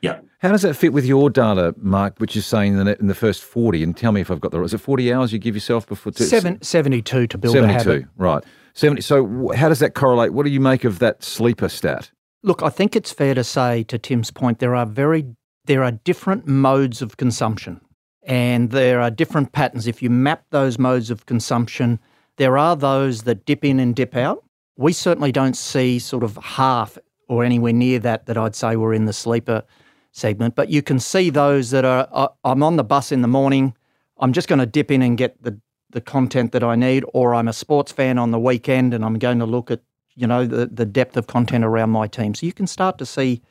Yeah. 0.02 0.20
How 0.40 0.52
does 0.52 0.62
that 0.62 0.76
fit 0.76 0.94
with 0.94 1.06
your 1.06 1.30
data, 1.30 1.76
Mark, 1.78 2.20
which 2.20 2.36
is 2.36 2.46
saying 2.46 2.78
that 2.78 3.00
in 3.00 3.08
the 3.08 3.16
first 3.16 3.44
40, 3.44 3.84
and 3.84 3.98
tell 3.98 4.12
me 4.12 4.22
if 4.22 4.32
I've 4.32 4.42
got 4.42 4.52
the 4.52 4.60
right, 4.60 4.66
is 4.66 4.74
it 4.74 4.80
40 4.80 5.14
hours 5.14 5.34
you 5.34 5.40
give 5.40 5.56
yourself 5.56 5.88
before? 5.88 6.12
To, 6.14 6.24
Seven, 6.24 6.62
72 6.62 7.28
to 7.28 7.38
build 7.38 7.54
72, 7.54 7.74
a 7.74 7.94
habit. 7.94 8.10
right. 8.18 8.44
70. 8.74 9.02
So 9.02 9.52
how 9.56 9.70
does 9.70 9.80
that 9.80 9.96
correlate? 9.96 10.34
What 10.34 10.46
do 10.46 10.52
you 10.52 10.60
make 10.60 10.84
of 10.84 11.00
that 11.00 11.24
sleeper 11.24 11.68
stat? 11.68 12.12
Look, 12.44 12.64
I 12.64 12.70
think 12.70 12.96
it's 12.96 13.12
fair 13.12 13.36
to 13.36 13.44
say, 13.44 13.84
to 13.84 14.00
Tim's 14.00 14.32
point, 14.32 14.60
there 14.60 14.76
are 14.76 14.86
very, 14.86 15.26
there 15.66 15.84
are 15.84 15.92
different 15.92 16.48
modes 16.48 17.02
of 17.02 17.18
consumption 17.18 17.82
and 18.24 18.72
there 18.72 19.02
are 19.02 19.10
different 19.10 19.52
patterns. 19.52 19.88
If 19.88 20.02
you 20.02 20.10
map 20.10 20.44
those 20.52 20.78
modes 20.78 21.10
of 21.10 21.26
consumption, 21.26 22.00
there 22.38 22.58
are 22.58 22.76
those 22.76 23.24
that 23.24 23.46
dip 23.46 23.66
in 23.66 23.80
and 23.80 23.96
dip 23.96 24.16
out. 24.16 24.44
We 24.78 24.94
certainly 24.94 25.32
don't 25.32 25.56
see 25.56 26.00
sort 26.00 26.24
of 26.24 26.38
half 26.38 26.98
or 27.28 27.44
anywhere 27.44 27.74
near 27.74 28.00
that 28.00 28.26
that 28.26 28.38
I'd 28.38 28.56
say 28.56 28.76
we're 28.76 28.94
in 28.94 29.06
the 29.06 29.14
sleeper 29.14 29.64
segment, 30.12 30.56
but 30.56 30.70
you 30.70 30.82
can 30.82 31.00
see 31.00 31.30
those 31.30 31.72
that 31.72 31.86
are 31.86 32.08
uh, 32.12 32.28
I'm 32.44 32.64
on 32.64 32.76
the 32.76 32.84
bus 32.84 33.12
in 33.12 33.22
the 33.22 33.28
morning, 33.28 33.76
I'm 34.20 34.34
just 34.34 34.48
going 34.48 34.60
to 34.60 34.66
dip 34.66 34.92
in 34.92 35.02
and 35.02 35.18
get 35.18 35.42
the 35.42 35.60
the 35.90 36.02
content 36.02 36.52
that 36.54 36.64
I 36.64 36.76
need, 36.76 37.04
or 37.14 37.34
I'm 37.34 37.48
a 37.48 37.54
sports 37.54 37.92
fan 37.92 38.18
on 38.18 38.32
the 38.32 38.40
weekend 38.40 38.94
and 38.94 39.04
I'm 39.04 39.20
going 39.20 39.40
to 39.40 39.46
look 39.46 39.72
at 39.72 39.82
you 40.16 40.28
know 40.28 40.46
the 40.46 40.68
the 40.68 40.86
depth 40.86 41.18
of 41.18 41.28
content 41.28 41.64
around 41.64 41.90
my 41.90 42.08
team. 42.08 42.34
So 42.34 42.46
you 42.46 42.54
can 42.54 42.68
start 42.68 42.98
to 43.00 43.06
see 43.06 43.42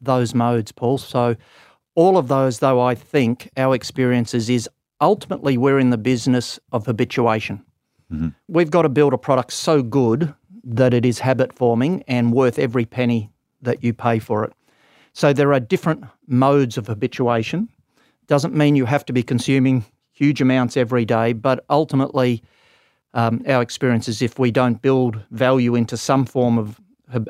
those 0.00 0.34
modes, 0.34 0.72
Paul. 0.72 0.98
So 0.98 1.36
all 1.96 2.16
of 2.16 2.28
those, 2.28 2.60
though, 2.60 2.80
I 2.80 2.94
think 2.94 3.50
our 3.56 3.74
experiences 3.74 4.48
is 4.48 4.68
ultimately 5.00 5.58
we're 5.58 5.78
in 5.80 5.90
the 5.90 5.98
business 5.98 6.60
of 6.70 6.86
habituation. 6.86 7.64
Mm-hmm. 8.12 8.28
We've 8.46 8.70
got 8.70 8.82
to 8.82 8.88
build 8.88 9.12
a 9.12 9.18
product 9.18 9.52
so 9.52 9.82
good 9.82 10.32
that 10.62 10.94
it 10.94 11.04
is 11.04 11.18
habit 11.18 11.52
forming 11.52 12.04
and 12.06 12.32
worth 12.32 12.58
every 12.58 12.84
penny 12.84 13.30
that 13.62 13.82
you 13.82 13.92
pay 13.92 14.18
for 14.18 14.44
it. 14.44 14.52
So 15.12 15.32
there 15.32 15.52
are 15.52 15.60
different 15.60 16.04
modes 16.26 16.76
of 16.76 16.86
habituation. 16.86 17.68
Doesn't 18.26 18.54
mean 18.54 18.76
you 18.76 18.84
have 18.84 19.04
to 19.06 19.12
be 19.12 19.22
consuming 19.22 19.84
huge 20.12 20.40
amounts 20.40 20.76
every 20.76 21.04
day, 21.04 21.32
but 21.32 21.64
ultimately, 21.70 22.42
um, 23.14 23.42
our 23.48 23.62
experience 23.62 24.08
is 24.08 24.20
if 24.20 24.38
we 24.38 24.50
don't 24.50 24.82
build 24.82 25.20
value 25.30 25.74
into 25.74 25.96
some 25.96 26.26
form 26.26 26.58
of 26.58 26.80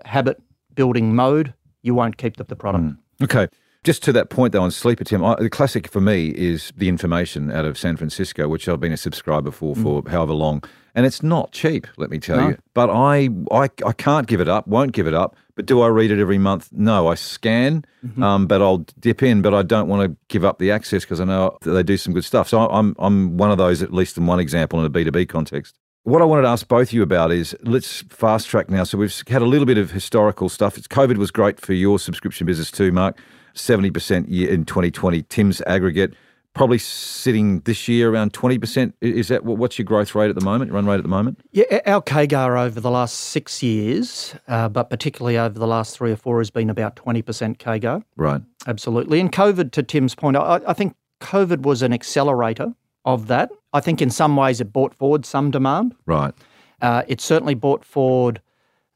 habit 0.05 0.43
building 0.75 1.15
mode, 1.15 1.55
you 1.83 1.95
won't 1.95 2.17
keep 2.17 2.37
the, 2.37 2.45
the 2.45 2.57
product. 2.57 2.85
Mm. 2.85 2.99
Okay. 3.23 3.47
Just 3.87 4.03
to 4.03 4.13
that 4.15 4.31
point, 4.31 4.53
though, 4.53 4.65
on 4.65 4.73
Sleeper 4.73 5.05
Tim, 5.05 5.25
I, 5.25 5.37
the 5.37 5.49
classic 5.49 5.87
for 5.87 6.01
me 6.01 6.31
is 6.31 6.73
the 6.77 6.89
information 6.89 7.53
out 7.53 7.65
of 7.65 7.79
San 7.79 7.97
Francisco, 7.97 8.49
which 8.49 8.69
I've 8.69 8.81
been 8.81 8.91
a 8.91 8.97
subscriber 8.97 9.53
for 9.53 9.77
for 9.77 10.03
mm. 10.03 10.09
however 10.09 10.33
long, 10.33 10.65
and 10.97 11.07
it's 11.07 11.23
not 11.23 11.53
cheap, 11.53 11.87
let 11.97 12.11
me 12.11 12.19
tell 12.19 12.39
no. 12.39 12.49
you. 12.49 12.59
But 12.75 12.91
I, 12.91 13.29
I, 13.53 13.69
I 13.87 13.93
can't 13.93 14.27
give 14.27 14.41
it 14.41 14.49
up, 14.49 14.67
won't 14.67 14.91
give 14.91 15.07
it 15.07 15.15
up. 15.15 15.37
But 15.55 15.67
do 15.67 15.83
I 15.83 15.87
read 15.87 16.11
it 16.11 16.19
every 16.19 16.37
month? 16.37 16.69
No, 16.73 17.07
I 17.07 17.15
scan, 17.15 17.85
mm-hmm. 18.05 18.21
um, 18.25 18.49
but 18.49 18.61
I'll 18.61 18.85
dip 18.99 19.23
in. 19.23 19.41
But 19.41 19.55
I 19.55 19.63
don't 19.63 19.87
want 19.87 20.11
to 20.11 20.17
give 20.27 20.45
up 20.45 20.59
the 20.59 20.73
access 20.73 21.05
because 21.05 21.21
I 21.21 21.25
know 21.25 21.57
they 21.63 21.85
do 21.85 21.97
some 21.97 22.13
good 22.13 22.25
stuff. 22.25 22.49
So 22.49 22.69
I'm, 22.69 22.97
I'm 22.99 23.37
one 23.37 23.53
of 23.53 23.59
those, 23.59 23.83
at 23.85 23.95
least 23.95 24.17
in 24.17 24.27
one 24.27 24.41
example, 24.41 24.81
in 24.81 24.87
a 24.87 24.91
B2B 24.91 25.29
context. 25.29 25.77
What 26.03 26.23
I 26.23 26.25
wanted 26.25 26.43
to 26.43 26.49
ask 26.49 26.67
both 26.67 26.89
of 26.89 26.93
you 26.93 27.03
about 27.03 27.31
is 27.31 27.55
let's 27.63 28.03
fast 28.11 28.49
track 28.49 28.69
now. 28.69 28.83
So 28.83 28.99
we've 28.99 29.15
had 29.29 29.43
a 29.43 29.47
little 29.47 29.65
bit 29.65 29.79
of 29.79 29.93
historical 29.93 30.49
stuff. 30.49 30.77
It's 30.77 30.89
COVID 30.89 31.19
was 31.19 31.31
great 31.31 31.61
for 31.61 31.73
your 31.73 32.01
subscription 32.01 32.49
business 32.49 32.73
too, 32.73 32.91
Mark. 32.91 33.17
70% 33.57 34.27
year 34.29 34.51
in 34.51 34.65
2020. 34.65 35.23
Tim's 35.25 35.61
aggregate 35.67 36.15
probably 36.57 36.79
sitting 36.79 37.61
this 37.61 37.87
year 37.87 38.11
around 38.11 38.33
20%. 38.33 38.93
Is 39.03 39.29
that 39.29 39.45
what's 39.45 39.79
your 39.79 39.85
growth 39.85 40.15
rate 40.15 40.31
at 40.31 40.35
the 40.35 40.45
moment, 40.45 40.73
run 40.73 40.87
rate 40.87 40.97
at 40.97 41.03
the 41.03 41.09
moment? 41.09 41.39
Yeah, 41.53 41.81
our 41.87 42.01
CAGR 42.01 42.59
over 42.59 42.81
the 42.81 42.91
last 42.91 43.15
six 43.15 43.63
years, 43.63 44.35
uh, 44.49 44.69
but 44.71 44.89
particularly 44.89 45.37
over 45.37 45.59
the 45.59 45.67
last 45.67 45.97
three 45.97 46.11
or 46.11 46.17
four, 46.17 46.39
has 46.39 46.51
been 46.51 46.71
about 46.71 46.97
20% 46.97 47.59
CAGR. 47.59 48.03
Right. 48.17 48.41
Absolutely. 48.67 49.21
And 49.21 49.31
COVID, 49.31 49.71
to 49.73 49.83
Tim's 49.83 50.15
point, 50.15 50.37
I, 50.39 50.61
I 50.67 50.73
think 50.73 50.97
COVID 51.21 51.63
was 51.63 51.83
an 51.83 51.93
accelerator 51.93 52.73
of 53.05 53.27
that. 53.27 53.51
I 53.75 53.81
think 53.81 54.01
in 54.01 54.11
some 54.11 54.35
ways 54.35 54.61
it 54.61 54.73
brought 54.73 54.95
forward 54.95 55.27
some 55.27 55.51
demand. 55.51 55.95
Right. 56.07 56.33
Uh, 56.81 57.03
it 57.07 57.21
certainly 57.21 57.55
brought 57.55 57.85
forward 57.85 58.41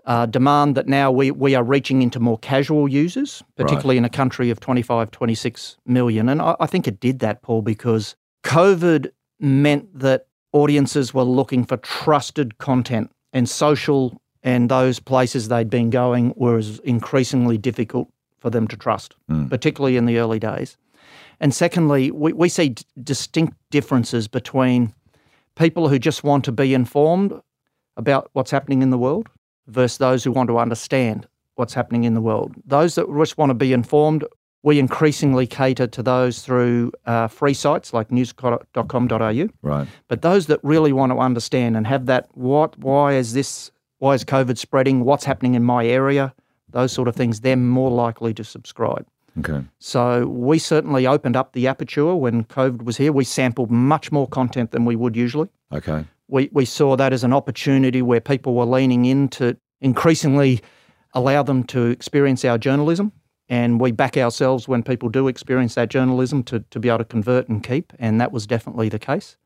uh, 0.07 0.27
demand 0.27 0.77
that 0.77 0.87
now 0.87 1.11
we, 1.11 1.31
we 1.31 1.55
are 1.55 1.63
reaching 1.63 2.03
into 2.03 2.21
more 2.21 2.39
casual 2.39 2.89
users, 2.89 3.43
particularly 3.57 3.97
right. 3.97 3.99
in 3.99 4.05
a 4.05 4.11
country 4.11 4.51
of 4.51 4.61
25, 4.61 5.11
26 5.11 5.77
million. 5.87 6.29
And 6.29 6.41
I, 6.41 6.57
I 6.61 6.67
think 6.67 6.89
it 6.89 7.01
did 7.01 7.19
that, 7.21 7.43
Paul, 7.43 7.63
because 7.63 8.17
COVID 8.45 9.11
meant 9.39 9.99
that 9.99 10.27
audiences 10.53 11.15
were 11.15 11.23
looking 11.23 11.65
for 11.65 11.77
trusted 11.79 12.59
content 12.59 13.11
and 13.33 13.49
social 13.49 14.21
and 14.43 14.71
those 14.71 14.99
places 14.99 15.49
they'd 15.49 15.71
been 15.71 15.91
going 15.91 16.33
was 16.37 16.79
increasingly 16.81 17.59
difficult 17.59 18.09
for 18.39 18.51
them 18.51 18.67
to 18.69 18.77
trust, 18.77 19.15
mm. 19.31 19.49
particularly 19.51 19.97
in 19.97 20.07
the 20.07 20.19
early 20.19 20.39
days. 20.39 20.79
And 21.41 21.55
secondly, 21.55 22.11
we, 22.11 22.33
we 22.33 22.49
see 22.49 22.71
d- 22.71 22.85
distinct 23.03 23.55
differences 23.71 24.29
between 24.29 24.95
people 25.57 25.89
who 25.89 25.99
just 25.99 26.25
want 26.25 26.45
to 26.47 26.53
be 26.53 26.73
informed 26.73 27.39
about 27.97 28.31
what's 28.33 28.51
happening 28.51 28.83
in 28.83 28.91
the 28.91 28.99
world 28.99 29.29
versus 29.71 29.99
those 29.99 30.25
who 30.25 30.33
want 30.33 30.49
to 30.49 30.59
understand 30.59 31.27
what's 31.55 31.75
happening 31.75 32.05
in 32.05 32.15
the 32.15 32.21
world. 32.21 32.55
Those 32.65 32.95
that 32.95 33.07
just 33.19 33.39
want 33.39 33.51
to 33.51 33.55
be 33.55 33.73
informed, 33.73 34.25
we 34.63 34.79
increasingly 34.79 35.47
cater 35.47 35.87
to 35.87 36.03
those 36.03 36.43
through 36.43 36.93
uh, 37.07 37.29
free 37.29 37.55
sites 37.55 37.93
like 37.93 38.11
news.com.au. 38.11 39.49
Right. 39.63 39.89
But 40.09 40.23
those 40.23 40.47
that 40.47 40.61
really 40.63 40.93
want 40.93 41.13
to 41.13 41.19
understand 41.19 41.77
and 41.77 41.87
have 41.87 42.07
that, 42.07 42.29
what, 42.33 42.79
why 42.79 43.15
is 43.15 43.33
this, 43.33 43.71
why 43.99 44.15
is 44.15 44.25
COVID 44.25 44.59
spreading? 44.59 45.05
What's 45.05 45.25
happening 45.25 45.55
in 45.55 45.65
my 45.65 45.87
area? 45.87 46.35
Those 46.71 46.93
sort 46.93 47.09
of 47.09 47.17
things, 47.17 47.41
they're 47.41 47.57
more 47.57 47.91
likely 47.91 48.33
to 48.35 48.45
subscribe. 48.45 49.07
Okay. 49.39 49.65
So 49.79 50.27
we 50.27 50.59
certainly 50.59 51.07
opened 51.07 51.37
up 51.37 51.53
the 51.53 51.67
aperture 51.67 52.15
when 52.15 52.45
COVID 52.45 52.83
was 52.83 52.97
here. 52.97 53.13
We 53.13 53.25
sampled 53.25 53.71
much 53.71 54.11
more 54.11 54.27
content 54.29 54.73
than 54.73 54.85
we 54.85 54.97
would 54.97 55.17
usually. 55.17 55.49
Okay 55.73 56.05
we, 56.31 56.49
we 56.53 56.65
saw 56.65 56.97
that 56.97 57.13
as 57.13 57.25
an 57.25 57.33
opportunity 57.33 58.03
where 58.03 58.21
people 58.21 58.55
were 58.55 58.65
leaning 58.65 59.05
in 59.05 59.29
to 59.31 59.57
increasingly 59.81 60.61
allow 61.13 61.43
them 61.43 61.65
to 61.65 61.87
experience 61.87 62.45
our 62.45 62.59
journalism. 62.59 63.13
And 63.49 63.81
we 63.81 63.91
back 63.91 64.17
ourselves 64.17 64.69
when 64.69 64.85
people 64.85 65.09
do 65.09 65.27
experience 65.27 65.75
that 65.75 65.91
journalism 65.91 66.45
to, 66.45 66.61
to 66.71 66.79
be 66.79 66.89
able 66.89 66.99
to 66.99 67.05
convert 67.05 67.49
and 67.49 67.63
keep. 67.63 67.93
And 67.99 68.21
that 68.21 68.31
was 68.31 68.47
definitely 68.47 68.89
the 68.89 68.99
case. 69.01 69.37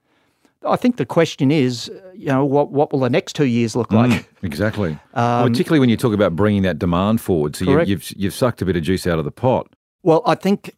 I 0.67 0.77
think 0.77 0.97
the 0.97 1.07
question 1.07 1.51
is, 1.51 1.91
you 2.15 2.29
know, 2.29 2.45
what 2.45 2.71
what 2.71 2.91
will 2.91 3.01
the 3.01 3.11
next 3.11 3.35
two 3.35 3.45
years 3.45 3.77
look 3.77 3.93
like? 3.93 4.11
Mm, 4.11 4.27
exactly. 4.43 4.99
Um, 5.15 5.43
well, 5.43 5.49
particularly 5.49 5.79
when 5.79 5.91
you 5.91 5.97
talk 5.97 6.13
about 6.13 6.35
bringing 6.35 6.63
that 6.63 6.79
demand 6.79 7.21
forward. 7.21 7.55
So 7.55 7.65
you, 7.67 7.83
you've 7.83 8.11
you've 8.17 8.35
sucked 8.35 8.63
a 8.63 8.65
bit 8.65 8.77
of 8.77 8.83
juice 8.83 9.07
out 9.07 9.19
of 9.19 9.25
the 9.25 9.31
pot. 9.31 9.69
Well, 10.03 10.23
I 10.27 10.35
think 10.35 10.75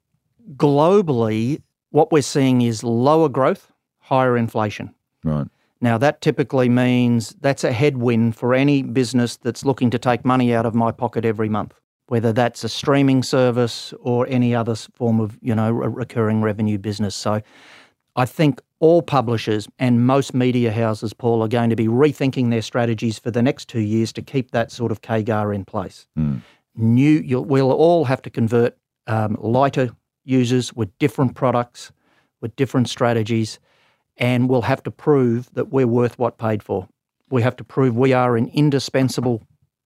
globally, 0.56 1.62
what 1.90 2.12
we're 2.12 2.20
seeing 2.20 2.60
is 2.60 2.84
lower 2.84 3.30
growth, 3.30 3.72
higher 3.98 4.36
inflation. 4.36 4.94
Right. 5.24 5.46
Now, 5.86 5.98
that 5.98 6.20
typically 6.20 6.68
means 6.68 7.36
that's 7.40 7.62
a 7.62 7.70
headwind 7.70 8.34
for 8.34 8.54
any 8.54 8.82
business 8.82 9.36
that's 9.36 9.64
looking 9.64 9.88
to 9.90 10.00
take 10.00 10.24
money 10.24 10.52
out 10.52 10.66
of 10.66 10.74
my 10.74 10.90
pocket 10.90 11.24
every 11.24 11.48
month, 11.48 11.74
whether 12.08 12.32
that's 12.32 12.64
a 12.64 12.68
streaming 12.68 13.22
service 13.22 13.94
or 14.00 14.26
any 14.26 14.52
other 14.52 14.74
form 14.74 15.20
of, 15.20 15.38
you 15.40 15.54
know, 15.54 15.70
recurring 15.70 16.42
revenue 16.42 16.76
business. 16.76 17.14
So 17.14 17.40
I 18.16 18.26
think 18.26 18.60
all 18.80 19.00
publishers 19.00 19.68
and 19.78 20.04
most 20.04 20.34
media 20.34 20.72
houses, 20.72 21.14
Paul, 21.14 21.40
are 21.40 21.46
going 21.46 21.70
to 21.70 21.76
be 21.76 21.86
rethinking 21.86 22.50
their 22.50 22.62
strategies 22.62 23.20
for 23.20 23.30
the 23.30 23.40
next 23.40 23.68
two 23.68 23.78
years 23.78 24.12
to 24.14 24.22
keep 24.22 24.50
that 24.50 24.72
sort 24.72 24.90
of 24.90 25.02
CAGR 25.02 25.54
in 25.54 25.64
place. 25.64 26.08
Mm. 26.18 26.40
New, 26.74 27.42
we'll 27.42 27.70
all 27.70 28.06
have 28.06 28.22
to 28.22 28.30
convert 28.30 28.76
um, 29.06 29.36
lighter 29.38 29.90
users 30.24 30.74
with 30.74 30.90
different 30.98 31.36
products, 31.36 31.92
with 32.40 32.56
different 32.56 32.88
strategies, 32.88 33.60
and 34.16 34.48
we'll 34.48 34.62
have 34.62 34.82
to 34.84 34.90
prove 34.90 35.52
that 35.54 35.70
we're 35.70 35.86
worth 35.86 36.18
what 36.18 36.38
paid 36.38 36.62
for. 36.62 36.88
We 37.30 37.42
have 37.42 37.56
to 37.56 37.64
prove 37.64 37.96
we 37.96 38.12
are 38.12 38.36
an 38.36 38.48
indispensable 38.48 39.42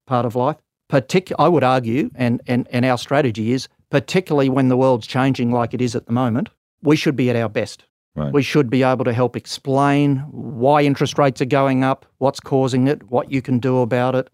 part 0.06 0.26
of 0.26 0.36
life. 0.36 0.56
Partic- 0.90 1.32
I 1.38 1.48
would 1.48 1.64
argue, 1.64 2.10
and, 2.14 2.40
and, 2.46 2.68
and 2.70 2.84
our 2.84 2.98
strategy 2.98 3.52
is, 3.52 3.68
particularly 3.90 4.48
when 4.48 4.68
the 4.68 4.76
world's 4.76 5.06
changing 5.06 5.52
like 5.52 5.72
it 5.72 5.80
is 5.80 5.94
at 5.94 6.06
the 6.06 6.12
moment, 6.12 6.48
we 6.82 6.96
should 6.96 7.16
be 7.16 7.30
at 7.30 7.36
our 7.36 7.48
best. 7.48 7.84
Right. 8.16 8.32
We 8.32 8.42
should 8.42 8.70
be 8.70 8.82
able 8.82 9.04
to 9.04 9.12
help 9.12 9.36
explain 9.36 10.18
why 10.30 10.82
interest 10.82 11.16
rates 11.16 11.40
are 11.40 11.46
going 11.46 11.84
up, 11.84 12.06
what's 12.18 12.40
causing 12.40 12.88
it, 12.88 13.08
what 13.10 13.30
you 13.30 13.40
can 13.40 13.60
do 13.60 13.78
about 13.78 14.16
it, 14.16 14.28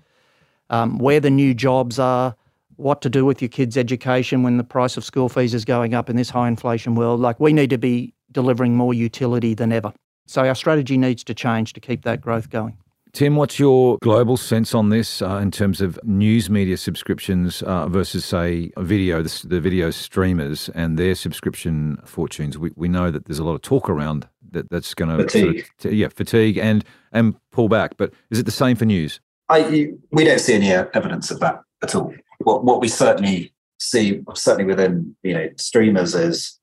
um, 0.70 0.98
where 0.98 1.20
the 1.20 1.30
new 1.30 1.52
jobs 1.52 1.98
are, 1.98 2.34
what 2.76 3.02
to 3.02 3.10
do 3.10 3.24
with 3.24 3.42
your 3.42 3.50
kids' 3.50 3.76
education 3.76 4.42
when 4.42 4.56
the 4.56 4.64
price 4.64 4.96
of 4.96 5.04
school 5.04 5.28
fees 5.28 5.54
is 5.54 5.64
going 5.64 5.94
up 5.94 6.08
in 6.08 6.16
this 6.16 6.30
high 6.30 6.48
inflation 6.48 6.94
world. 6.94 7.20
Like, 7.20 7.38
we 7.38 7.52
need 7.52 7.70
to 7.70 7.78
be 7.78 8.14
delivering 8.36 8.76
more 8.76 8.92
utility 8.92 9.54
than 9.54 9.72
ever. 9.72 9.94
So, 10.26 10.46
our 10.46 10.54
strategy 10.54 10.98
needs 10.98 11.24
to 11.24 11.34
change 11.34 11.72
to 11.72 11.80
keep 11.80 12.02
that 12.04 12.20
growth 12.20 12.50
going. 12.50 12.76
Tim, 13.12 13.36
what's 13.36 13.58
your 13.58 13.96
global 14.02 14.36
sense 14.36 14.74
on 14.74 14.90
this 14.90 15.22
uh, 15.22 15.36
in 15.36 15.50
terms 15.50 15.80
of 15.80 15.98
news 16.04 16.50
media 16.50 16.76
subscriptions 16.76 17.62
uh, 17.62 17.88
versus, 17.88 18.26
say, 18.26 18.70
video, 18.76 19.22
the, 19.22 19.46
the, 19.48 19.58
video 19.58 19.90
streamers 19.90 20.68
and 20.74 20.98
their 20.98 21.14
subscription 21.14 21.96
fortunes? 22.04 22.58
We, 22.58 22.72
we 22.76 22.88
know 22.88 23.10
that 23.10 23.24
there's 23.24 23.38
a 23.38 23.44
lot 23.44 23.54
of 23.54 23.62
talk 23.62 23.88
around 23.88 24.28
that 24.50 24.68
that's 24.68 24.92
going 24.92 25.16
to 25.16 25.24
fatigue. 25.24 25.66
Sort 25.78 25.92
of, 25.92 25.98
yeah, 25.98 26.08
fatigue 26.08 26.58
and 26.58 26.84
and 27.10 27.36
pull 27.52 27.70
back. 27.70 27.96
But 27.96 28.12
is 28.30 28.38
it 28.38 28.44
the 28.44 28.52
same 28.52 28.76
for 28.76 28.84
news? 28.84 29.18
I, 29.48 29.94
we 30.10 30.24
don't 30.24 30.40
see 30.40 30.52
any 30.52 30.70
evidence 30.70 31.30
of 31.30 31.40
that 31.40 31.62
at 31.82 31.94
all. 31.94 32.12
What 32.40 32.64
what 32.64 32.82
we 32.82 32.88
certainly 32.88 33.54
see, 33.78 34.20
certainly 34.34 34.66
within 34.66 35.16
you 35.22 35.32
know 35.32 35.48
streamers, 35.56 36.14
is 36.14 36.55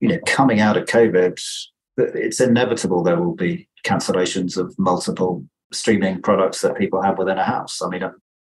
you 0.00 0.08
know 0.08 0.18
coming 0.26 0.60
out 0.60 0.76
of 0.76 0.86
COVID, 0.86 1.40
it's 1.96 2.40
inevitable 2.40 3.02
there 3.02 3.20
will 3.20 3.34
be 3.34 3.68
cancellations 3.84 4.56
of 4.56 4.76
multiple 4.78 5.44
streaming 5.72 6.22
products 6.22 6.60
that 6.62 6.76
people 6.76 7.02
have 7.02 7.18
within 7.18 7.38
a 7.38 7.44
house. 7.44 7.82
I 7.82 7.88
mean, 7.88 8.02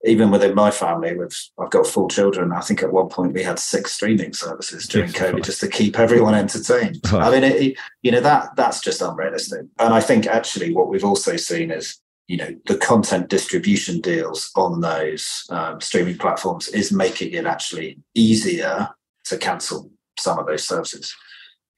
even 0.04 0.30
within 0.30 0.54
my 0.54 0.70
family, 0.70 1.16
with 1.16 1.34
I've 1.58 1.70
got 1.70 1.86
four 1.86 2.08
children. 2.08 2.52
I 2.52 2.60
think 2.60 2.82
at 2.82 2.92
one 2.92 3.08
point 3.08 3.32
we 3.32 3.42
had 3.42 3.58
six 3.58 3.92
streaming 3.92 4.32
services 4.32 4.86
during 4.86 5.10
COVID 5.10 5.44
just 5.44 5.60
to 5.60 5.68
keep 5.68 5.98
everyone 5.98 6.34
entertained. 6.34 7.00
I 7.12 7.30
mean, 7.30 7.44
it, 7.44 7.78
you 8.02 8.12
know 8.12 8.20
that 8.20 8.56
that's 8.56 8.80
just 8.80 9.02
unrealistic. 9.02 9.62
And 9.78 9.94
I 9.94 10.00
think 10.00 10.26
actually 10.26 10.72
what 10.72 10.88
we've 10.88 11.04
also 11.04 11.36
seen 11.36 11.70
is 11.70 11.98
you 12.28 12.36
know 12.36 12.54
the 12.66 12.76
content 12.76 13.28
distribution 13.28 14.00
deals 14.00 14.50
on 14.56 14.80
those 14.80 15.44
um, 15.50 15.80
streaming 15.80 16.18
platforms 16.18 16.68
is 16.68 16.92
making 16.92 17.32
it 17.32 17.46
actually 17.46 17.98
easier 18.14 18.88
to 19.24 19.38
cancel 19.38 19.90
some 20.18 20.38
of 20.38 20.46
those 20.46 20.66
services. 20.66 21.14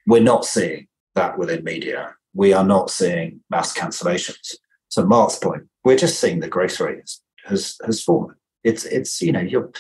We're 0.09 0.23
not 0.23 0.45
seeing 0.45 0.89
that 1.15 1.39
within 1.39 1.63
media. 1.63 2.15
We 2.35 2.53
are 2.53 2.65
not 2.65 2.91
seeing 2.91 3.41
mass 3.51 3.77
cancellations 3.77 4.57
to 4.93 5.05
Mark's 5.05 5.37
point, 5.37 5.65
we're 5.85 5.97
just 5.97 6.21
seeing 6.21 6.41
the 6.41 6.49
growth 6.49 6.81
rate 6.81 7.11
has 7.45 7.77
has 7.85 8.03
fallen. 8.03 8.35
It's 8.65 8.85
it's 8.85 9.21
you 9.23 9.33
know 9.33 9.41
you're 9.41 9.71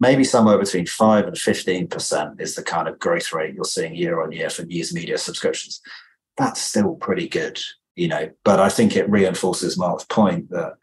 maybe 0.00 0.24
somewhere 0.24 0.58
between 0.58 0.86
five 0.86 1.26
and 1.26 1.36
fifteen 1.36 1.88
percent 1.88 2.40
is 2.40 2.54
the 2.54 2.62
kind 2.62 2.88
of 2.88 2.98
growth 2.98 3.32
rate 3.32 3.54
you're 3.54 3.64
seeing 3.64 3.94
year 3.94 4.22
on 4.22 4.32
year 4.32 4.50
for 4.50 4.62
news 4.62 4.94
media 4.94 5.18
subscriptions. 5.18 5.80
That's 6.36 6.60
still 6.60 6.94
pretty 6.94 7.28
good, 7.28 7.60
you 7.96 8.08
know. 8.08 8.30
But 8.44 8.60
I 8.60 8.68
think 8.68 8.96
it 8.96 9.08
reinforces 9.10 9.78
Mark's 9.78 10.04
point 10.04 10.50
that 10.50 10.74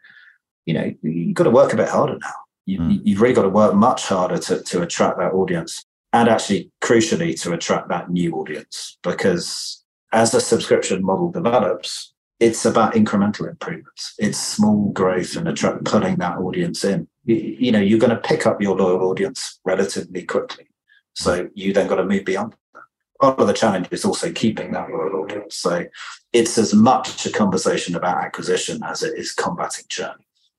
you 0.66 0.74
know 0.74 0.92
you've 1.02 1.34
got 1.34 1.44
to 1.44 1.50
work 1.50 1.72
a 1.72 1.76
bit 1.76 1.88
harder 1.88 2.18
now. 2.18 2.32
You, 2.66 2.78
mm. 2.78 3.00
You've 3.02 3.20
really 3.20 3.34
got 3.34 3.42
to 3.42 3.48
work 3.48 3.74
much 3.74 4.06
harder 4.06 4.38
to 4.38 4.62
to 4.62 4.82
attract 4.82 5.18
that 5.18 5.32
audience, 5.32 5.84
and 6.12 6.28
actually 6.28 6.70
crucially 6.82 7.40
to 7.42 7.52
attract 7.52 7.88
that 7.88 8.10
new 8.10 8.34
audience 8.34 8.98
because 9.02 9.84
as 10.12 10.32
the 10.32 10.40
subscription 10.40 11.04
model 11.04 11.30
develops, 11.30 12.12
it's 12.40 12.64
about 12.64 12.94
incremental 12.94 13.48
improvements. 13.48 14.14
It's 14.18 14.38
small 14.38 14.90
growth 14.92 15.36
and 15.36 15.46
attract, 15.46 15.84
pulling 15.84 16.16
that 16.16 16.38
audience 16.38 16.84
in. 16.84 17.06
You, 17.24 17.36
you, 17.36 17.72
know, 17.72 17.80
you're 17.80 17.98
going 17.98 18.10
to 18.10 18.16
pick 18.16 18.46
up 18.46 18.60
your 18.60 18.76
loyal 18.76 19.02
audience 19.08 19.60
relatively 19.64 20.22
quickly. 20.22 20.66
So 21.14 21.48
you 21.54 21.72
then 21.72 21.86
got 21.86 21.96
to 21.96 22.04
move 22.04 22.24
beyond 22.24 22.54
that. 22.74 22.82
Part 23.20 23.38
of 23.38 23.46
the 23.46 23.52
challenge 23.52 23.88
is 23.90 24.04
also 24.04 24.32
keeping 24.32 24.72
that 24.72 24.88
loyal 24.88 25.22
audience. 25.22 25.56
So 25.56 25.84
it's 26.32 26.56
as 26.56 26.72
much 26.72 27.26
a 27.26 27.30
conversation 27.30 27.94
about 27.94 28.24
acquisition 28.24 28.82
as 28.82 29.02
it 29.02 29.18
is 29.18 29.32
combating 29.32 29.84
churn. 29.88 30.14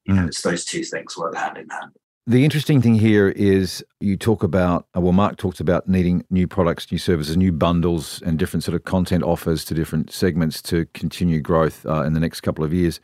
You 0.05 0.13
know, 0.13 0.21
mm. 0.23 0.27
it's 0.27 0.41
those 0.41 0.65
two 0.65 0.83
things 0.83 1.17
work 1.17 1.35
hand 1.35 1.57
in 1.57 1.69
hand. 1.69 1.91
The 2.27 2.43
interesting 2.43 2.83
thing 2.83 2.95
here 2.95 3.29
is 3.29 3.83
you 3.99 4.15
talk 4.15 4.43
about, 4.43 4.85
uh, 4.95 5.01
well, 5.01 5.11
Mark 5.11 5.37
talks 5.37 5.59
about 5.59 5.89
needing 5.89 6.23
new 6.29 6.47
products, 6.47 6.91
new 6.91 6.99
services, 6.99 7.35
new 7.35 7.51
bundles, 7.51 8.21
and 8.23 8.37
different 8.37 8.63
sort 8.63 8.75
of 8.75 8.83
content 8.83 9.23
offers 9.23 9.65
to 9.65 9.73
different 9.73 10.11
segments 10.11 10.61
to 10.63 10.85
continue 10.93 11.39
growth 11.39 11.83
uh, 11.87 12.03
in 12.03 12.13
the 12.13 12.19
next 12.19 12.41
couple 12.41 12.63
of 12.63 12.71
years. 12.71 12.99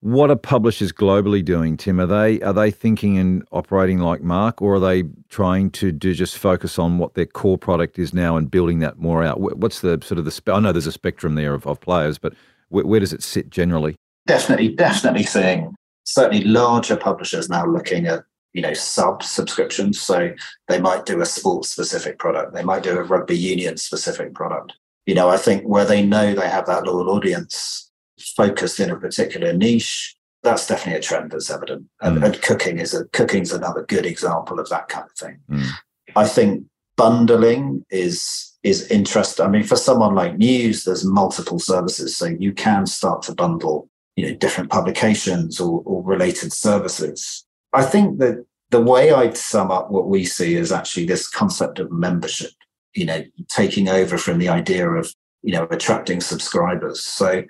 What 0.00 0.32
are 0.32 0.36
publishers 0.36 0.92
globally 0.92 1.44
doing, 1.44 1.76
Tim? 1.76 2.00
Are 2.00 2.06
they 2.06 2.40
are 2.40 2.52
they 2.52 2.72
thinking 2.72 3.18
and 3.18 3.46
operating 3.52 4.00
like 4.00 4.22
Mark, 4.22 4.60
or 4.60 4.74
are 4.74 4.80
they 4.80 5.04
trying 5.28 5.70
to 5.70 5.92
do 5.92 6.12
just 6.12 6.36
focus 6.36 6.76
on 6.76 6.98
what 6.98 7.14
their 7.14 7.24
core 7.24 7.56
product 7.56 8.00
is 8.00 8.12
now 8.12 8.36
and 8.36 8.50
building 8.50 8.80
that 8.80 8.98
more 8.98 9.22
out? 9.22 9.40
What's 9.40 9.80
the 9.80 10.00
sort 10.02 10.18
of 10.18 10.24
the? 10.24 10.32
Spe- 10.32 10.50
I 10.50 10.58
know 10.58 10.72
there's 10.72 10.88
a 10.88 10.92
spectrum 10.92 11.36
there 11.36 11.54
of, 11.54 11.66
of 11.68 11.80
players, 11.80 12.18
but 12.18 12.34
where, 12.70 12.84
where 12.84 13.00
does 13.00 13.12
it 13.12 13.22
sit 13.22 13.48
generally? 13.48 13.94
Definitely, 14.26 14.74
definitely 14.74 15.22
seeing 15.22 15.74
certainly 16.04 16.44
larger 16.44 16.96
publishers 16.96 17.48
now 17.48 17.64
looking 17.64 18.06
at 18.06 18.24
you 18.56 18.62
know 18.62 18.72
sub 18.72 19.22
subscriptions 19.22 20.00
so 20.00 20.32
they 20.66 20.80
might 20.80 21.04
do 21.04 21.20
a 21.20 21.26
sports 21.26 21.70
specific 21.70 22.18
product. 22.18 22.54
They 22.54 22.64
might 22.64 22.82
do 22.82 22.98
a 22.98 23.02
rugby 23.02 23.36
union 23.36 23.76
specific 23.76 24.34
product. 24.34 24.72
You 25.04 25.14
know 25.14 25.28
i 25.28 25.36
think 25.36 25.62
where 25.64 25.84
they 25.84 26.04
know 26.04 26.34
they 26.34 26.48
have 26.48 26.66
that 26.66 26.84
loyal 26.84 27.10
audience 27.10 27.92
focused 28.18 28.80
in 28.80 28.90
a 28.90 28.96
particular 28.96 29.52
niche 29.52 30.16
that's 30.42 30.66
definitely 30.68 30.98
a 30.98 31.02
trend 31.02 31.32
that's 31.32 31.50
evident. 31.50 31.86
And, 32.00 32.18
mm. 32.18 32.24
and 32.24 32.40
cooking 32.42 32.78
is 32.78 32.94
a 32.94 33.04
cooking's 33.06 33.52
another 33.52 33.84
good 33.84 34.06
example 34.06 34.60
of 34.60 34.68
that 34.68 34.88
kind 34.88 35.06
of 35.10 35.16
thing. 35.16 35.38
Mm. 35.50 35.68
i 36.16 36.26
think 36.26 36.64
bundling 36.96 37.84
is 37.90 38.54
is 38.62 38.90
interesting 38.90 39.44
i 39.44 39.48
mean 39.48 39.64
for 39.64 39.76
someone 39.76 40.14
like 40.14 40.38
news 40.38 40.84
there's 40.84 41.04
multiple 41.04 41.58
services. 41.58 42.16
So 42.16 42.26
you 42.26 42.52
can 42.52 42.86
start 42.86 43.22
to 43.22 43.34
bundle 43.34 43.88
you 44.16 44.26
know 44.26 44.34
different 44.34 44.70
publications 44.70 45.60
or, 45.60 45.82
or 45.84 46.02
related 46.02 46.52
services 46.52 47.45
I 47.72 47.82
think 47.84 48.18
that 48.18 48.44
the 48.70 48.80
way 48.80 49.12
I'd 49.12 49.36
sum 49.36 49.70
up 49.70 49.90
what 49.90 50.08
we 50.08 50.24
see 50.24 50.54
is 50.54 50.72
actually 50.72 51.06
this 51.06 51.28
concept 51.28 51.78
of 51.78 51.92
membership, 51.92 52.50
you 52.94 53.04
know, 53.04 53.22
taking 53.48 53.88
over 53.88 54.18
from 54.18 54.38
the 54.38 54.48
idea 54.48 54.88
of, 54.88 55.14
you 55.42 55.52
know, 55.52 55.66
attracting 55.70 56.20
subscribers. 56.20 57.02
So, 57.02 57.44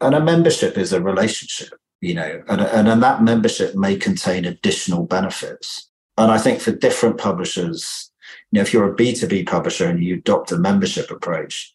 and 0.00 0.14
a 0.14 0.20
membership 0.20 0.78
is 0.78 0.92
a 0.92 1.02
relationship, 1.02 1.78
you 2.00 2.14
know, 2.14 2.42
and, 2.48 2.60
and, 2.60 2.88
and 2.88 3.02
that 3.02 3.22
membership 3.22 3.74
may 3.74 3.96
contain 3.96 4.44
additional 4.44 5.04
benefits. 5.04 5.90
And 6.16 6.30
I 6.30 6.38
think 6.38 6.60
for 6.60 6.72
different 6.72 7.18
publishers, 7.18 8.10
you 8.50 8.58
know, 8.58 8.62
if 8.62 8.72
you're 8.72 8.90
a 8.90 8.96
B2B 8.96 9.46
publisher 9.46 9.86
and 9.86 10.02
you 10.02 10.16
adopt 10.16 10.52
a 10.52 10.58
membership 10.58 11.10
approach, 11.10 11.72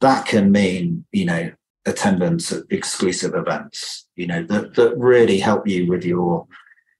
that 0.00 0.26
can 0.26 0.52
mean, 0.52 1.04
you 1.12 1.24
know, 1.24 1.52
attendance 1.86 2.52
at 2.52 2.64
exclusive 2.70 3.34
events, 3.34 4.06
you 4.16 4.26
know, 4.26 4.42
that, 4.44 4.74
that 4.74 4.96
really 4.96 5.38
help 5.38 5.66
you 5.66 5.86
with 5.86 6.04
your 6.04 6.46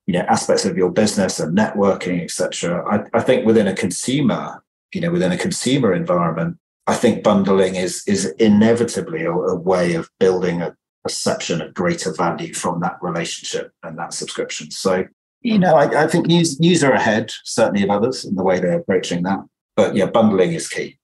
you 0.07 0.13
know 0.13 0.21
aspects 0.21 0.65
of 0.65 0.77
your 0.77 0.91
business 0.91 1.41
and 1.41 1.57
networking 1.57 2.23
etc 2.23 2.85
I, 2.89 3.19
I 3.19 3.23
think 3.23 3.47
within 3.47 3.67
a 3.67 3.75
consumer 3.75 4.63
you 4.93 5.01
know 5.01 5.11
within 5.11 5.33
a 5.33 5.39
consumer 5.39 5.93
environment 5.93 6.59
i 6.87 6.95
think 6.95 7.23
bundling 7.23 7.75
is 7.75 8.03
is 8.07 8.27
inevitably 8.39 9.23
a, 9.25 9.33
a 9.33 9.57
way 9.57 9.95
of 9.95 10.09
building 10.19 10.63
a 10.63 10.75
perception 11.07 11.63
of 11.63 11.73
greater 11.73 12.13
value 12.13 12.53
from 12.53 12.81
that 12.81 12.97
relationship 13.01 13.71
and 13.85 13.97
that 13.97 14.13
subscription. 14.13 14.73
So 14.73 15.05
you 15.41 15.59
know 15.59 15.77
i, 15.77 16.05
I 16.05 16.07
think 16.09 16.27
news, 16.27 16.59
news 16.59 16.83
are 16.83 16.93
ahead 16.93 17.31
certainly 17.45 17.85
of 17.85 17.91
others 17.91 18.25
in 18.25 18.35
the 18.35 18.43
way 18.43 18.59
they're 18.59 18.81
approaching 18.81 19.23
that. 19.23 19.39
But 19.77 19.95
yeah 19.95 20.07
bundling 20.07 20.53
is 20.53 20.69
key 20.69 20.99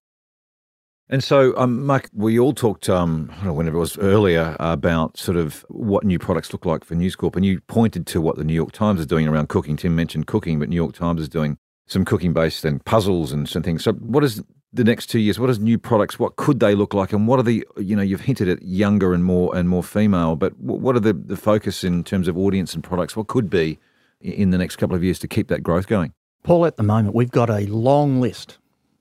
And 1.12 1.22
so, 1.22 1.55
um, 1.59 1.85
Mark, 1.85 2.09
we 2.14 2.38
all 2.38 2.55
talked, 2.55 2.88
um, 2.88 3.29
I 3.33 3.35
don't 3.35 3.44
know, 3.44 3.53
whenever 3.53 3.77
it 3.77 3.81
was 3.81 3.98
earlier, 3.98 4.57
about 4.59 5.18
sort 5.18 5.37
of 5.37 5.62
what 5.68 6.05
new 6.05 6.18
products 6.18 6.55
look 6.55 6.64
like 6.64 6.87
for 6.87 6.94
News 6.94 7.16
Corp. 7.16 7.37
And 7.37 7.44
you 7.44 7.61
pointed 7.61 8.07
to 8.07 8.20
what 8.22 8.37
the 8.37 8.44
New 8.44 8.55
York 8.55 8.72
Times 8.72 8.98
is 8.98 9.05
doing 9.05 9.29
around 9.29 9.51
cooking. 9.51 9.77
Tim 9.77 9.94
mentioned 9.94 10.27
cooking, 10.27 10.59
but 10.59 10.70
New 10.70 10.77
York 10.77 10.94
Times 10.94 11.20
is 11.20 11.29
doing 11.29 11.59
some 11.87 12.07
cooking 12.07 12.33
based 12.33 12.64
and 12.64 12.83
puzzles 12.87 13.31
and 13.31 13.46
some 13.46 13.62
things. 13.62 13.85
So, 13.85 13.92
what 13.92 14.25
is 14.25 14.42
the 14.72 14.85
next 14.85 15.09
two 15.09 15.18
years? 15.18 15.38
What 15.38 15.51
is 15.51 15.59
new 15.59 15.79
products? 15.79 16.18
What 16.18 16.37
could 16.37 16.61
they 16.61 16.75
look 16.75 16.94
like? 16.94 17.12
And 17.12 17.29
what 17.29 17.38
are 17.38 17.42
the, 17.42 17.62
you 17.77 17.94
know, 17.94 18.01
you've 18.01 18.22
hinted 18.22 18.48
at 18.48 18.62
younger 18.62 19.12
and 19.12 19.22
more 19.22 19.55
and 19.55 19.68
more 19.68 19.83
female, 19.83 20.35
but 20.35 20.59
what 20.59 20.96
are 20.96 21.01
the, 21.01 21.12
the 21.12 21.37
focus 21.37 21.85
in 21.85 22.05
terms 22.05 22.27
of 22.27 22.38
audience 22.38 22.72
and 22.72 22.83
products? 22.83 23.14
What 23.14 23.27
could 23.27 23.51
be 23.51 23.79
in 24.22 24.48
the 24.48 24.57
next 24.57 24.77
couple 24.77 24.96
of 24.96 25.05
years 25.05 25.18
to 25.18 25.29
keep 25.29 25.48
that 25.48 25.62
growth 25.62 25.88
going? 25.88 26.14
Paul, 26.42 26.64
at 26.64 26.79
the 26.79 26.83
moment, 26.83 27.14
we've 27.14 27.31
got 27.31 27.51
a 27.51 27.66
long 27.66 28.18
list 28.22 28.57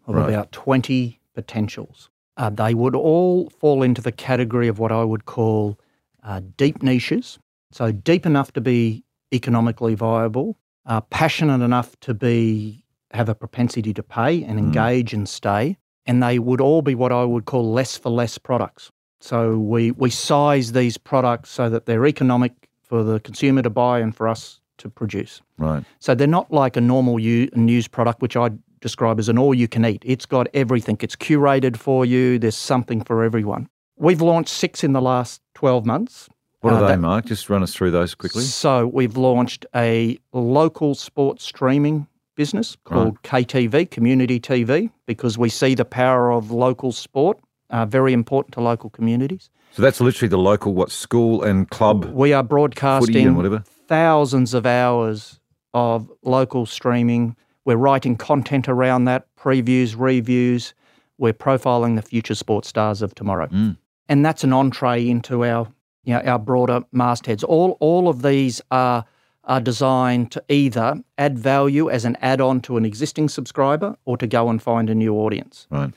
of 0.08 0.16
right. 0.16 0.28
about 0.28 0.52
20 0.52 1.21
potentials. 1.34 2.10
Uh, 2.38 2.50
they 2.50 2.74
would 2.74 2.96
all 2.96 3.50
fall 3.60 3.84
into 3.84 4.02
the 4.02 4.12
category 4.12 4.68
of 4.68 4.80
what 4.80 4.92
I 4.92 5.04
would 5.04 5.26
call 5.26 5.80
uh, 6.24 6.42
deep 6.58 6.82
niches. 6.82 7.40
So, 7.72 7.92
deep 7.92 8.26
enough 8.26 8.54
to 8.54 8.62
be 8.62 9.04
economically 9.34 9.96
viable, 9.96 10.58
uh, 10.86 11.02
passionate 11.02 11.64
enough 11.64 12.00
to 12.02 12.14
be 12.14 12.84
have 13.14 13.30
a 13.30 13.36
propensity 13.36 13.94
to 13.94 14.04
pay 14.04 14.44
and 14.44 14.60
mm. 14.60 14.64
engage 14.64 15.12
mm. 15.12 15.20
and 15.20 15.30
stay. 15.30 15.78
And 16.06 16.24
they 16.24 16.40
would 16.40 16.62
all 16.62 16.82
be 16.82 16.96
what 16.96 17.12
I 17.12 17.24
would 17.24 17.46
call 17.46 17.72
less 17.72 17.98
for 17.98 18.10
less 18.10 18.38
products. 18.38 18.92
So 19.20 19.58
we, 19.58 19.92
we 19.92 20.10
size 20.10 20.72
these 20.72 20.98
products 20.98 21.52
so 21.52 21.70
that 21.70 21.86
they're 21.86 22.08
economic 22.08 22.54
for 22.82 23.04
the 23.04 23.20
consumer 23.20 23.62
to 23.62 23.70
buy 23.70 24.00
and 24.00 24.16
for 24.16 24.28
us 24.28 24.60
to 24.80 24.90
produce. 24.90 25.42
Right. 25.60 25.84
So 26.00 26.16
they're 26.16 26.26
not 26.26 26.52
like 26.52 26.76
a 26.76 26.82
normal 26.82 27.18
news 27.18 27.88
product, 27.88 28.22
which 28.22 28.36
I 28.36 28.50
describe 28.82 29.20
as 29.20 29.30
an 29.30 29.38
all 29.38 29.54
you 29.54 29.68
can 29.68 29.86
eat. 29.86 30.04
It's 30.06 30.26
got 30.26 30.48
everything, 30.54 30.98
it's 31.02 31.16
curated 31.16 31.78
for 31.78 32.06
you, 32.06 32.38
there's 32.38 32.58
something 32.58 33.04
for 33.04 33.24
everyone. 33.24 33.70
We've 33.98 34.22
launched 34.22 34.54
six 34.54 34.84
in 34.84 34.94
the 34.94 35.02
last 35.02 35.42
12 35.56 35.86
months. 35.86 36.28
What 36.62 36.74
are 36.74 36.84
uh, 36.84 36.88
they, 36.90 36.98
Mark? 36.98 37.26
Just 37.26 37.50
run 37.50 37.64
us 37.64 37.74
through 37.74 37.92
those 37.92 38.14
quickly. 38.14 38.44
So 38.44 38.88
we've 38.88 39.18
launched 39.18 39.66
a 39.76 40.18
local 40.34 40.96
sports 40.96 41.44
streaming 41.44 42.08
business 42.36 42.78
called 42.86 43.18
right. 43.32 43.48
KTV, 43.48 43.90
Community 43.90 44.40
TV, 44.40 44.90
because 45.06 45.38
we 45.38 45.50
see 45.50 45.76
the 45.76 45.86
power 45.86 46.32
of 46.32 46.52
local 46.52 46.92
sport, 46.92 47.40
uh, 47.70 47.86
very 47.86 48.14
important 48.14 48.54
to 48.54 48.62
local 48.62 48.90
communities. 48.90 49.50
So 49.72 49.82
that's 49.82 50.02
literally 50.02 50.30
the 50.30 50.38
local 50.38 50.74
what 50.74 50.92
school 50.92 51.44
and 51.44 51.70
club. 51.70 52.06
We 52.06 52.34
are 52.34 52.44
broadcasting 52.44 53.64
thousands 53.88 54.54
of 54.54 54.66
hours 54.66 55.40
of 55.74 56.12
local 56.24 56.66
streaming. 56.66 57.36
We're 57.66 57.78
writing 57.78 58.16
content 58.16 58.68
around 58.68 59.06
that, 59.06 59.28
previews, 59.36 59.96
reviews. 59.98 60.74
We're 61.18 61.34
profiling 61.34 61.96
the 61.96 62.02
future 62.02 62.36
sports 62.36 62.68
stars 62.68 63.02
of 63.02 63.14
tomorrow. 63.14 63.48
Mm. 63.48 63.78
And 64.10 64.26
that's 64.26 64.44
an 64.44 64.54
entree 64.54 65.08
into 65.08 65.46
our 65.46 65.68
you 66.04 66.14
know, 66.14 66.22
our 66.22 66.40
broader 66.40 66.82
mastheads. 66.92 67.44
All 67.44 67.78
all 67.80 68.08
of 68.08 68.22
these 68.22 68.62
are 68.72 69.06
are 69.44 69.62
designed 69.62 70.32
to 70.32 70.44
either 70.50 71.02
add 71.18 71.38
value 71.38 71.90
as 71.90 72.06
an 72.06 72.16
add-on 72.22 72.62
to 72.62 72.78
an 72.78 72.86
existing 72.86 73.28
subscriber 73.28 73.96
or 74.06 74.16
to 74.18 74.28
go 74.28 74.50
and 74.50 74.62
find 74.62 74.90
a 74.90 74.96
new 74.96 75.16
audience. 75.16 75.68
Right. 75.72 75.92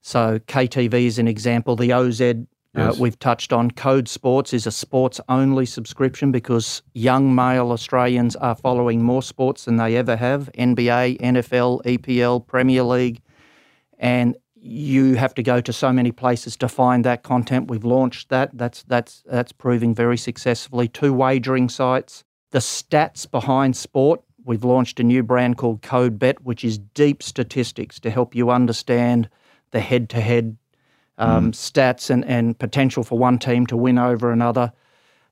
So 0.00 0.38
KTV 0.38 1.06
is 1.06 1.18
an 1.18 1.26
example. 1.26 1.74
The 1.74 1.92
OZ 1.92 2.20
yes. 2.74 2.94
uh, 2.94 2.96
we've 3.00 3.18
touched 3.18 3.52
on. 3.52 3.70
Code 3.70 4.08
Sports 4.08 4.52
is 4.52 4.66
a 4.66 4.70
sports-only 4.70 5.66
subscription 5.66 6.32
because 6.32 6.82
young 6.94 7.34
male 7.34 7.72
Australians 7.72 8.36
are 8.36 8.54
following 8.54 9.02
more 9.02 9.22
sports 9.22 9.64
than 9.64 9.76
they 9.76 9.96
ever 9.96 10.16
have: 10.16 10.50
NBA, 10.58 11.20
NFL, 11.20 11.82
EPL, 11.84 12.46
Premier 12.46 12.82
League, 12.82 13.20
and 13.98 14.36
you 14.56 15.14
have 15.14 15.34
to 15.34 15.42
go 15.42 15.60
to 15.60 15.72
so 15.72 15.92
many 15.92 16.10
places 16.10 16.56
to 16.56 16.68
find 16.68 17.04
that 17.04 17.22
content. 17.22 17.68
We've 17.68 17.84
launched 17.84 18.30
that. 18.30 18.50
That's 18.54 18.82
that's 18.84 19.22
that's 19.26 19.52
proving 19.52 19.94
very 19.94 20.16
successfully. 20.16 20.88
Two 20.88 21.12
wagering 21.12 21.68
sites 21.68 22.24
the 22.54 22.60
stats 22.60 23.28
behind 23.28 23.76
sport. 23.76 24.22
We've 24.44 24.62
launched 24.62 25.00
a 25.00 25.02
new 25.02 25.24
brand 25.24 25.56
called 25.56 25.82
Code 25.82 26.20
Bet, 26.20 26.44
which 26.44 26.64
is 26.64 26.78
deep 26.78 27.20
statistics 27.20 27.98
to 27.98 28.10
help 28.10 28.32
you 28.32 28.48
understand 28.48 29.28
the 29.72 29.80
head 29.80 30.08
to 30.10 30.20
head 30.20 30.56
stats 31.18 32.10
and, 32.10 32.24
and 32.24 32.58
potential 32.58 33.02
for 33.02 33.18
one 33.18 33.38
team 33.38 33.66
to 33.66 33.76
win 33.76 33.98
over 33.98 34.30
another. 34.30 34.72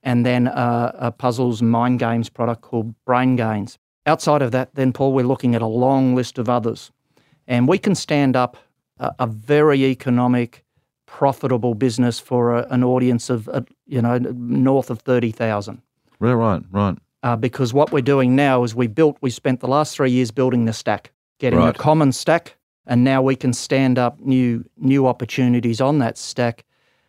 And 0.03 0.27
then 0.27 0.49
uh, 0.49 0.92
a 0.95 1.12
puzzles 1.12 1.62
mind 1.62 2.01
games 2.01 2.29
product 2.29 2.62
called 2.62 2.95
Brain 3.05 3.37
Gains. 3.37 3.79
Outside 4.05 4.42
of 4.42 4.51
that, 4.51 4.75
then, 4.75 4.92
Paul, 4.92 5.12
we're 5.12 5.27
looking 5.27 5.55
at 5.55 5.62
a 5.62 5.66
long 5.66 6.14
list 6.14 6.38
of 6.38 6.49
others. 6.49 6.90
And 7.47 7.68
we 7.68 7.79
can 7.79 7.95
stand 7.95 8.35
up 8.35 8.57
a, 8.99 9.12
a 9.21 9.27
very 9.27 9.85
economic, 9.85 10.64
profitable 11.07 11.75
business 11.75 12.18
for 12.18 12.57
a, 12.57 12.66
an 12.71 12.83
audience 12.83 13.31
of, 13.31 13.49
uh, 13.49 13.62
you 13.87 14.03
know, 14.03 14.18
north 14.18 14.90
of 14.90 15.01
30,000. 15.01 15.81
Right, 16.18 16.33
right, 16.33 16.62
right 16.73 16.99
uh, 17.23 17.37
because 17.37 17.73
what 17.73 17.92
we're 17.92 18.03
doing 18.03 18.35
now 18.35 18.64
is 18.64 18.75
we 18.75 18.87
built, 18.87 19.16
we 19.21 19.31
spent 19.31 19.61
the 19.61 19.68
last 19.68 19.97
three 19.97 20.11
years 20.11 20.31
building 20.31 20.64
the 20.64 20.73
stack, 20.73 21.12
getting 21.38 21.59
right. 21.59 21.75
a 21.75 21.79
common 21.79 22.12
stack, 22.12 22.57
and 22.87 23.05
now 23.05 23.23
we 23.23 23.37
can 23.37 23.53
stand 23.53 23.99
up 23.99 24.21
new 24.21 24.64
new 24.77 25.07
opportunities 25.07 25.81
on 25.81 25.99
that 25.99 26.18
stack 26.18 26.64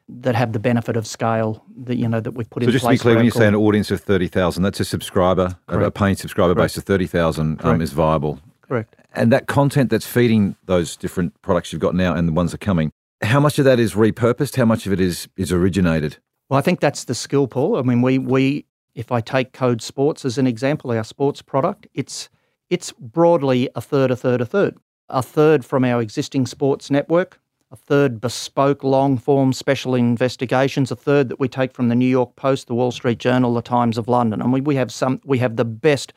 that 0.10 0.36
have 0.36 0.52
the 0.54 0.60
benefit 0.60 0.98
of 0.98 1.08
scale 1.08 1.64
that 1.76 1.96
you 1.96 2.08
know 2.08 2.20
that 2.20 2.32
we've 2.32 2.50
put 2.50 2.64
so 2.64 2.68
in 2.68 2.72
place. 2.72 2.82
So 2.82 2.90
just 2.90 3.02
to 3.02 3.04
be 3.04 3.10
clear, 3.10 3.16
when 3.16 3.26
you 3.26 3.32
say 3.32 3.48
an 3.48 3.56
audience 3.56 3.92
of 3.92 4.02
thirty 4.02 4.28
thousand, 4.28 4.64
that's 4.64 4.80
a 4.80 4.86
subscriber, 4.86 5.58
Correct. 5.68 5.88
a 5.88 5.92
paying 5.92 6.16
subscriber 6.16 6.54
Correct. 6.54 6.74
base 6.74 6.78
of 6.78 6.84
thirty 6.84 7.08
thousand 7.08 7.64
um, 7.64 7.82
is 7.82 7.94
viable. 7.94 8.40
Correct. 8.62 8.96
And 9.14 9.32
that 9.32 9.48
content 9.48 9.90
that's 9.90 10.08
feeding 10.08 10.56
those 10.66 10.96
different 10.96 11.40
products 11.42 11.72
you've 11.72 11.82
got 11.82 11.96
now 11.96 12.14
and 12.14 12.28
the 12.28 12.32
ones 12.34 12.52
that 12.52 12.62
are 12.62 12.66
coming, 12.66 12.92
how 13.22 13.40
much 13.40 13.60
of 13.60 13.66
that 13.66 13.80
is 13.80 13.94
repurposed? 13.94 14.56
How 14.56 14.66
much 14.66 14.86
of 14.86 14.94
it 14.94 15.00
is 15.00 15.28
is 15.38 15.52
originated? 15.52 16.18
Well, 16.50 16.58
I 16.58 16.62
think 16.62 16.80
that's 16.80 17.06
the 17.06 17.16
skill, 17.16 17.48
Paul. 17.48 17.78
I 17.78 17.82
mean, 17.82 18.02
we 18.02 18.18
we 18.18 18.66
if 18.96 19.12
I 19.12 19.22
take 19.22 19.54
Code 19.54 19.82
Sports 19.82 20.26
as 20.26 20.38
an 20.38 20.48
example, 20.48 20.92
our 20.92 21.04
sports 21.04 21.42
product, 21.42 21.88
it's 21.94 22.30
it's 22.70 22.92
broadly 22.92 23.70
a 23.76 23.82
third, 23.82 24.12
a 24.12 24.16
third, 24.16 24.42
a 24.42 24.46
third. 24.46 24.78
A 25.10 25.22
third 25.22 25.66
from 25.66 25.84
our 25.84 26.02
existing 26.02 26.46
sports 26.46 26.90
network, 26.90 27.40
a 27.72 27.76
third 27.76 28.22
bespoke 28.22 28.84
long 28.84 29.18
form 29.18 29.52
special 29.52 29.96
investigations, 29.96 30.92
a 30.92 30.96
third 30.96 31.28
that 31.30 31.40
we 31.40 31.48
take 31.48 31.74
from 31.74 31.90
the 31.90 31.96
New 31.96 32.08
York 32.08 32.36
Post, 32.36 32.68
the 32.68 32.76
Wall 32.76 32.92
Street 32.92 33.18
Journal, 33.18 33.54
the 33.54 33.62
Times 33.64 33.98
of 33.98 34.08
London. 34.08 34.42
And 34.42 34.54
we, 34.54 34.62
we 34.62 34.76
have 34.76 34.92
some 34.92 35.20
we 35.26 35.40
have 35.40 35.56
the 35.56 35.66
best 35.66 36.14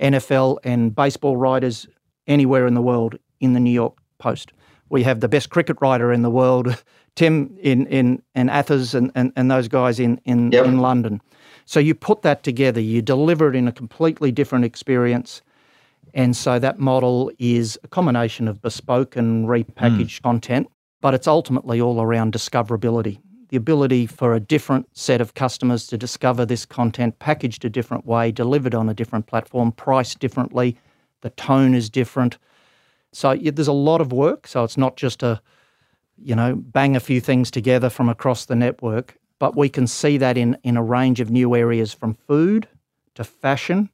NFL 0.00 0.58
and 0.64 0.94
baseball 0.94 1.36
writers 1.36 1.88
anywhere 2.26 2.66
in 2.66 2.74
the 2.74 2.80
world 2.80 3.18
in 3.40 3.52
the 3.52 3.60
New 3.60 3.72
York 3.72 3.98
Post. 4.18 4.52
We 4.88 5.02
have 5.02 5.20
the 5.20 5.28
best 5.28 5.50
cricket 5.50 5.76
writer 5.80 6.12
in 6.12 6.22
the 6.22 6.30
world, 6.30 6.82
Tim 7.16 7.56
in 7.60 7.86
in, 7.86 8.22
in 8.36 8.48
Athens 8.48 8.94
and, 8.94 9.10
and, 9.16 9.32
and 9.34 9.50
those 9.50 9.66
guys 9.66 9.98
in 9.98 10.20
in, 10.24 10.52
yep. 10.52 10.64
in 10.64 10.78
London. 10.78 11.20
So 11.64 11.80
you 11.80 11.94
put 11.94 12.22
that 12.22 12.42
together, 12.42 12.80
you 12.80 13.02
deliver 13.02 13.48
it 13.48 13.56
in 13.56 13.68
a 13.68 13.72
completely 13.72 14.32
different 14.32 14.64
experience. 14.64 15.42
And 16.14 16.36
so 16.36 16.58
that 16.58 16.78
model 16.78 17.30
is 17.38 17.78
a 17.84 17.88
combination 17.88 18.48
of 18.48 18.60
bespoke 18.62 19.16
and 19.16 19.46
repackaged 19.46 20.20
mm. 20.20 20.22
content, 20.22 20.68
but 21.00 21.14
it's 21.14 21.26
ultimately 21.26 21.80
all 21.80 22.00
around 22.00 22.32
discoverability. 22.32 23.20
The 23.48 23.56
ability 23.56 24.06
for 24.06 24.34
a 24.34 24.40
different 24.40 24.86
set 24.96 25.20
of 25.20 25.34
customers 25.34 25.86
to 25.88 25.98
discover 25.98 26.46
this 26.46 26.64
content 26.64 27.18
packaged 27.18 27.64
a 27.64 27.70
different 27.70 28.06
way, 28.06 28.30
delivered 28.30 28.74
on 28.74 28.88
a 28.88 28.94
different 28.94 29.26
platform, 29.26 29.72
priced 29.72 30.20
differently, 30.20 30.76
the 31.22 31.30
tone 31.30 31.74
is 31.74 31.90
different. 31.90 32.38
So 33.12 33.32
yeah, 33.32 33.50
there's 33.52 33.68
a 33.68 33.72
lot 33.72 34.00
of 34.00 34.12
work. 34.12 34.46
So 34.46 34.64
it's 34.64 34.76
not 34.76 34.96
just 34.96 35.22
a, 35.22 35.40
you 36.16 36.34
know, 36.34 36.54
bang 36.54 36.96
a 36.96 37.00
few 37.00 37.20
things 37.20 37.50
together 37.50 37.90
from 37.90 38.08
across 38.08 38.44
the 38.44 38.56
network. 38.56 39.16
But 39.38 39.56
we 39.56 39.68
can 39.68 39.86
see 39.86 40.18
that 40.18 40.36
in, 40.36 40.56
in 40.62 40.76
a 40.76 40.82
range 40.82 41.20
of 41.20 41.30
new 41.30 41.54
areas 41.56 41.92
from 41.92 42.14
food 42.14 42.68
to 43.14 43.24
fashion 43.24 43.90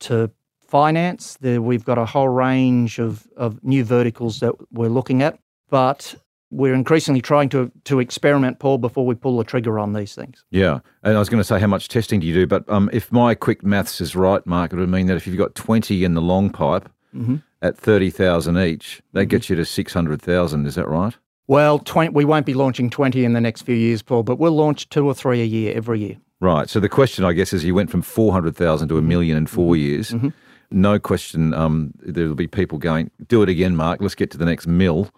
to 0.00 0.30
finance. 0.68 1.36
There, 1.40 1.60
we've 1.60 1.84
got 1.84 1.98
a 1.98 2.04
whole 2.04 2.28
range 2.28 2.98
of, 2.98 3.26
of 3.36 3.62
new 3.64 3.84
verticals 3.84 4.40
that 4.40 4.54
we're 4.72 4.88
looking 4.88 5.22
at. 5.22 5.38
But 5.70 6.14
we're 6.50 6.74
increasingly 6.74 7.20
trying 7.20 7.48
to 7.50 7.70
to 7.84 8.00
experiment, 8.00 8.58
Paul, 8.58 8.78
before 8.78 9.04
we 9.04 9.14
pull 9.14 9.36
the 9.36 9.44
trigger 9.44 9.78
on 9.78 9.92
these 9.92 10.14
things. 10.14 10.44
Yeah, 10.50 10.80
and 11.02 11.16
I 11.16 11.18
was 11.18 11.28
going 11.28 11.40
to 11.40 11.44
say, 11.44 11.60
how 11.60 11.66
much 11.66 11.88
testing 11.88 12.20
do 12.20 12.26
you 12.26 12.34
do? 12.34 12.46
But 12.46 12.68
um, 12.68 12.88
if 12.92 13.12
my 13.12 13.34
quick 13.34 13.62
maths 13.62 14.00
is 14.00 14.16
right, 14.16 14.44
Mark, 14.46 14.72
it 14.72 14.76
would 14.76 14.88
mean 14.88 15.06
that 15.06 15.16
if 15.16 15.26
you've 15.26 15.36
got 15.36 15.54
twenty 15.54 16.04
in 16.04 16.14
the 16.14 16.22
long 16.22 16.50
pipe 16.50 16.88
mm-hmm. 17.14 17.36
at 17.60 17.76
thirty 17.76 18.10
thousand 18.10 18.58
each, 18.58 19.02
that 19.12 19.22
mm-hmm. 19.22 19.28
gets 19.28 19.50
you 19.50 19.56
to 19.56 19.64
six 19.64 19.92
hundred 19.92 20.22
thousand. 20.22 20.66
Is 20.66 20.76
that 20.76 20.88
right? 20.88 21.14
Well, 21.48 21.78
20, 21.78 22.10
we 22.10 22.26
won't 22.26 22.44
be 22.44 22.52
launching 22.52 22.90
20 22.90 23.24
in 23.24 23.32
the 23.32 23.40
next 23.40 23.62
few 23.62 23.74
years, 23.74 24.02
Paul, 24.02 24.22
but 24.22 24.38
we'll 24.38 24.52
launch 24.52 24.90
two 24.90 25.06
or 25.06 25.14
three 25.14 25.40
a 25.40 25.46
year 25.46 25.74
every 25.74 25.98
year. 25.98 26.18
Right. 26.40 26.68
So 26.68 26.78
the 26.78 26.90
question, 26.90 27.24
I 27.24 27.32
guess, 27.32 27.54
is 27.54 27.64
you 27.64 27.74
went 27.74 27.90
from 27.90 28.02
400,000 28.02 28.88
to 28.88 28.98
a 28.98 29.02
million 29.02 29.38
in 29.38 29.46
4 29.46 29.64
mm-hmm. 29.64 29.80
years. 29.80 30.10
Mm-hmm. 30.10 30.28
No 30.70 30.98
question 30.98 31.54
um, 31.54 31.92
there'll 31.98 32.34
be 32.34 32.46
people 32.46 32.78
going, 32.78 33.10
do 33.26 33.42
it 33.42 33.48
again, 33.48 33.74
Mark. 33.74 34.00
Let's 34.00 34.14
get 34.14 34.30
to 34.32 34.38
the 34.38 34.44
next 34.44 34.66
mill. 34.66 35.10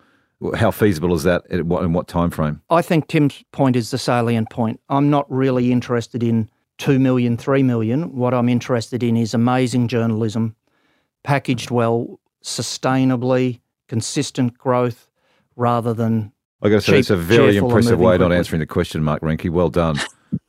How 0.54 0.70
feasible 0.70 1.14
is 1.14 1.24
that 1.24 1.42
in 1.50 1.68
what, 1.68 1.84
in 1.84 1.92
what 1.92 2.08
time 2.08 2.30
frame? 2.30 2.62
I 2.70 2.82
think 2.82 3.08
Tim's 3.08 3.44
point 3.52 3.76
is 3.76 3.90
the 3.90 3.98
salient 3.98 4.48
point. 4.50 4.80
I'm 4.88 5.10
not 5.10 5.30
really 5.30 5.70
interested 5.70 6.22
in 6.22 6.48
2 6.78 6.98
million, 6.98 7.36
3 7.36 7.62
million. 7.62 8.14
What 8.16 8.32
I'm 8.32 8.48
interested 8.48 9.02
in 9.02 9.16
is 9.16 9.34
amazing 9.34 9.88
journalism, 9.88 10.56
packaged 11.24 11.70
well, 11.70 12.20
sustainably, 12.42 13.60
consistent 13.88 14.56
growth, 14.56 15.10
rather 15.56 15.92
than 15.92 16.32
I 16.62 16.68
got 16.68 16.82
to 16.82 16.90
say, 16.90 16.98
it's 16.98 17.10
a 17.10 17.16
very 17.16 17.56
impressive 17.56 17.98
way 17.98 18.14
of 18.14 18.20
not 18.20 18.32
answering 18.32 18.60
the 18.60 18.66
question, 18.66 19.02
Mark 19.02 19.22
Reinke. 19.22 19.50
Well 19.50 19.70
done. 19.70 19.98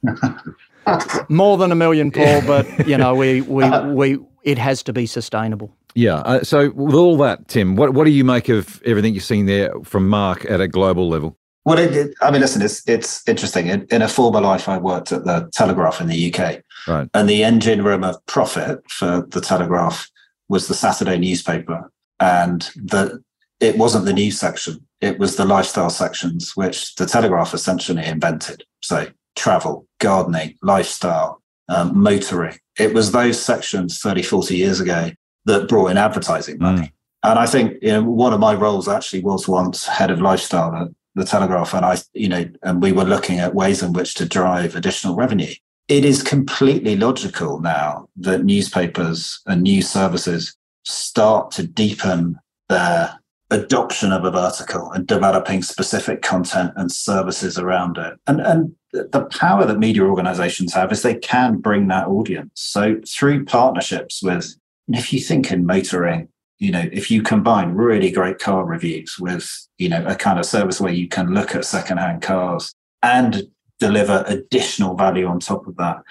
More 1.29 1.57
than 1.57 1.71
a 1.71 1.75
million, 1.75 2.11
Paul, 2.11 2.41
but 2.47 2.87
you 2.87 2.97
know, 2.97 3.15
we 3.15 3.41
we 3.41 3.69
we 3.87 4.19
it 4.43 4.57
has 4.57 4.83
to 4.83 4.93
be 4.93 5.05
sustainable. 5.05 5.75
Yeah. 5.95 6.17
Uh, 6.17 6.43
so 6.43 6.71
with 6.71 6.95
all 6.95 7.17
that, 7.17 7.47
Tim, 7.47 7.75
what 7.75 7.93
what 7.93 8.05
do 8.05 8.11
you 8.11 8.23
make 8.23 8.49
of 8.49 8.81
everything 8.83 9.13
you've 9.13 9.23
seen 9.23 9.45
there 9.45 9.73
from 9.83 10.07
Mark 10.07 10.45
at 10.49 10.61
a 10.61 10.67
global 10.67 11.09
level? 11.09 11.37
Well, 11.63 11.77
it, 11.77 11.95
it, 11.95 12.15
I 12.21 12.31
mean, 12.31 12.41
listen, 12.41 12.61
it's 12.61 12.87
it's 12.87 13.27
interesting. 13.27 13.67
In, 13.67 13.85
in, 13.91 14.01
a 14.01 14.07
former 14.07 14.41
life, 14.41 14.67
I 14.67 14.77
worked 14.77 15.11
at 15.11 15.25
the 15.25 15.49
Telegraph 15.53 16.01
in 16.01 16.07
the 16.07 16.33
UK, 16.33 16.61
right? 16.87 17.07
And 17.13 17.29
the 17.29 17.43
engine 17.43 17.83
room 17.83 18.03
of 18.03 18.25
profit 18.25 18.79
for 18.89 19.27
the 19.29 19.41
Telegraph 19.41 20.09
was 20.49 20.67
the 20.67 20.73
Saturday 20.73 21.17
newspaper, 21.17 21.91
and 22.19 22.61
the 22.75 23.21
it 23.59 23.77
wasn't 23.77 24.05
the 24.05 24.13
news 24.13 24.39
section; 24.39 24.83
it 25.01 25.19
was 25.19 25.35
the 25.35 25.45
lifestyle 25.45 25.91
sections, 25.91 26.55
which 26.55 26.95
the 26.95 27.05
Telegraph 27.05 27.53
essentially 27.53 28.05
invented. 28.05 28.63
So 28.81 29.07
travel, 29.35 29.85
gardening, 29.99 30.57
lifestyle, 30.63 31.40
um, 31.71 31.97
motoring. 31.97 32.57
It 32.77 32.93
was 32.93 33.11
those 33.11 33.41
sections 33.41 33.99
30, 33.99 34.23
40 34.23 34.55
years 34.55 34.79
ago 34.79 35.11
that 35.45 35.67
brought 35.67 35.91
in 35.91 35.97
advertising 35.97 36.59
money. 36.59 36.87
Mm. 36.87 36.91
And 37.23 37.39
I 37.39 37.45
think 37.45 37.77
you 37.81 37.91
know, 37.91 38.03
one 38.03 38.33
of 38.33 38.39
my 38.39 38.53
roles 38.53 38.87
actually 38.87 39.21
was 39.21 39.47
once 39.47 39.85
head 39.85 40.11
of 40.11 40.21
lifestyle 40.21 40.75
at 40.75 40.87
the 41.15 41.25
Telegraph, 41.25 41.73
and 41.73 41.85
I, 41.85 41.97
you 42.13 42.29
know, 42.29 42.49
and 42.63 42.81
we 42.81 42.91
were 42.91 43.03
looking 43.03 43.39
at 43.39 43.53
ways 43.53 43.83
in 43.83 43.93
which 43.93 44.15
to 44.15 44.25
drive 44.25 44.75
additional 44.75 45.15
revenue. 45.15 45.53
It 45.87 46.05
is 46.05 46.23
completely 46.23 46.95
logical 46.95 47.59
now 47.59 48.07
that 48.17 48.45
newspapers 48.45 49.41
and 49.45 49.61
news 49.61 49.89
services 49.89 50.55
start 50.83 51.51
to 51.51 51.67
deepen 51.67 52.39
their 52.69 53.19
adoption 53.49 54.13
of 54.13 54.23
a 54.23 54.31
vertical 54.31 54.89
and 54.91 55.05
developing 55.05 55.61
specific 55.61 56.21
content 56.21 56.71
and 56.77 56.91
services 56.91 57.59
around 57.59 57.97
it. 57.97 58.13
And, 58.25 58.39
and 58.39 58.73
the 58.93 59.27
power 59.31 59.65
that 59.65 59.79
media 59.79 60.03
organizations 60.03 60.73
have 60.73 60.91
is 60.91 61.01
they 61.01 61.15
can 61.15 61.57
bring 61.57 61.87
that 61.87 62.07
audience. 62.07 62.51
So 62.55 62.99
through 63.07 63.45
partnerships 63.45 64.21
with, 64.21 64.55
if 64.89 65.13
you 65.13 65.19
think 65.19 65.51
in 65.51 65.65
motoring, 65.65 66.27
you 66.59 66.71
know, 66.71 66.87
if 66.91 67.09
you 67.09 67.23
combine 67.23 67.71
really 67.71 68.11
great 68.11 68.37
car 68.37 68.65
reviews 68.65 69.17
with, 69.19 69.67
you 69.77 69.89
know, 69.89 70.05
a 70.05 70.15
kind 70.15 70.37
of 70.37 70.45
service 70.45 70.79
where 70.79 70.93
you 70.93 71.07
can 71.07 71.33
look 71.33 71.55
at 71.55 71.65
secondhand 71.65 72.21
cars 72.21 72.73
and 73.01 73.47
deliver 73.79 74.23
additional 74.27 74.95
value 74.95 75.25
on 75.25 75.39
top 75.39 75.65
of 75.67 75.75
that, 75.77 76.01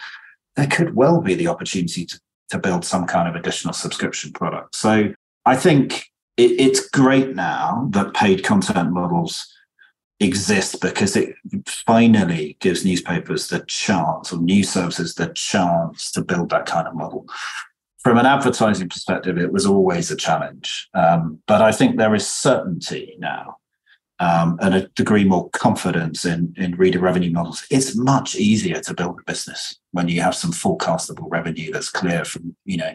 there 0.57 0.66
could 0.66 0.97
well 0.97 1.20
be 1.20 1.35
the 1.35 1.47
opportunity 1.47 2.05
to, 2.05 2.20
to 2.49 2.59
build 2.59 2.85
some 2.85 3.07
kind 3.07 3.28
of 3.28 3.37
additional 3.37 3.74
subscription 3.74 4.33
product. 4.33 4.74
So 4.74 5.12
I 5.47 5.55
think 5.55 6.07
it, 6.37 6.53
it's 6.59 6.89
great 6.89 7.37
now 7.37 7.89
that 7.93 8.14
paid 8.14 8.43
content 8.43 8.91
models 8.91 9.47
exist 10.21 10.81
because 10.81 11.16
it 11.16 11.35
finally 11.66 12.57
gives 12.61 12.85
newspapers 12.85 13.49
the 13.49 13.64
chance 13.66 14.33
or 14.33 14.41
news 14.41 14.71
services 14.71 15.14
the 15.14 15.29
chance 15.29 16.12
to 16.12 16.23
build 16.23 16.51
that 16.51 16.66
kind 16.66 16.87
of 16.87 16.95
model. 16.95 17.27
From 18.03 18.18
an 18.18 18.27
advertising 18.27 18.89
perspective, 18.89 19.39
it 19.39 19.53
was 19.53 19.66
always 19.66 20.11
a 20.11 20.16
challenge. 20.16 20.89
Um, 20.95 21.41
but 21.47 21.62
I 21.62 21.73
think 21.73 21.97
there 21.97 22.14
is 22.14 22.27
certainty 22.27 23.16
now 23.18 23.57
um, 24.21 24.59
and 24.61 24.75
a 24.75 24.89
degree 24.89 25.25
more 25.25 25.49
confidence 25.51 26.27
in, 26.27 26.55
in 26.57 26.77
reader 26.77 27.01
revenue 27.01 27.31
models. 27.31 27.66
It's 27.71 27.97
much 27.97 28.37
easier 28.37 28.81
to 28.81 28.95
build 28.95 29.18
a 29.21 29.31
business 29.31 29.79
when 29.93 30.09
you 30.09 30.21
have 30.21 30.35
some 30.35 30.53
forecastable 30.53 31.29
revenue 31.31 31.73
that's 31.73 31.89
clear 31.89 32.25
from, 32.25 32.55
you 32.66 32.77
know, 32.77 32.95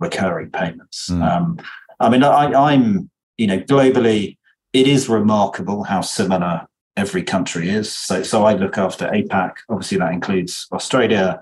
recurring 0.00 0.50
payments. 0.50 1.08
Mm. 1.08 1.22
Um, 1.22 1.58
I 2.00 2.10
mean, 2.10 2.24
I, 2.24 2.52
I'm, 2.52 3.10
you 3.38 3.46
know, 3.46 3.60
globally, 3.60 4.38
it 4.74 4.88
is 4.88 5.08
remarkable 5.08 5.84
how 5.84 6.02
similar 6.02 6.66
every 6.96 7.22
country 7.22 7.70
is. 7.70 7.90
So, 7.90 8.22
so 8.22 8.44
I 8.44 8.54
look 8.54 8.76
after 8.76 9.06
APAC. 9.06 9.52
Obviously, 9.70 9.98
that 9.98 10.12
includes 10.12 10.66
Australia, 10.72 11.40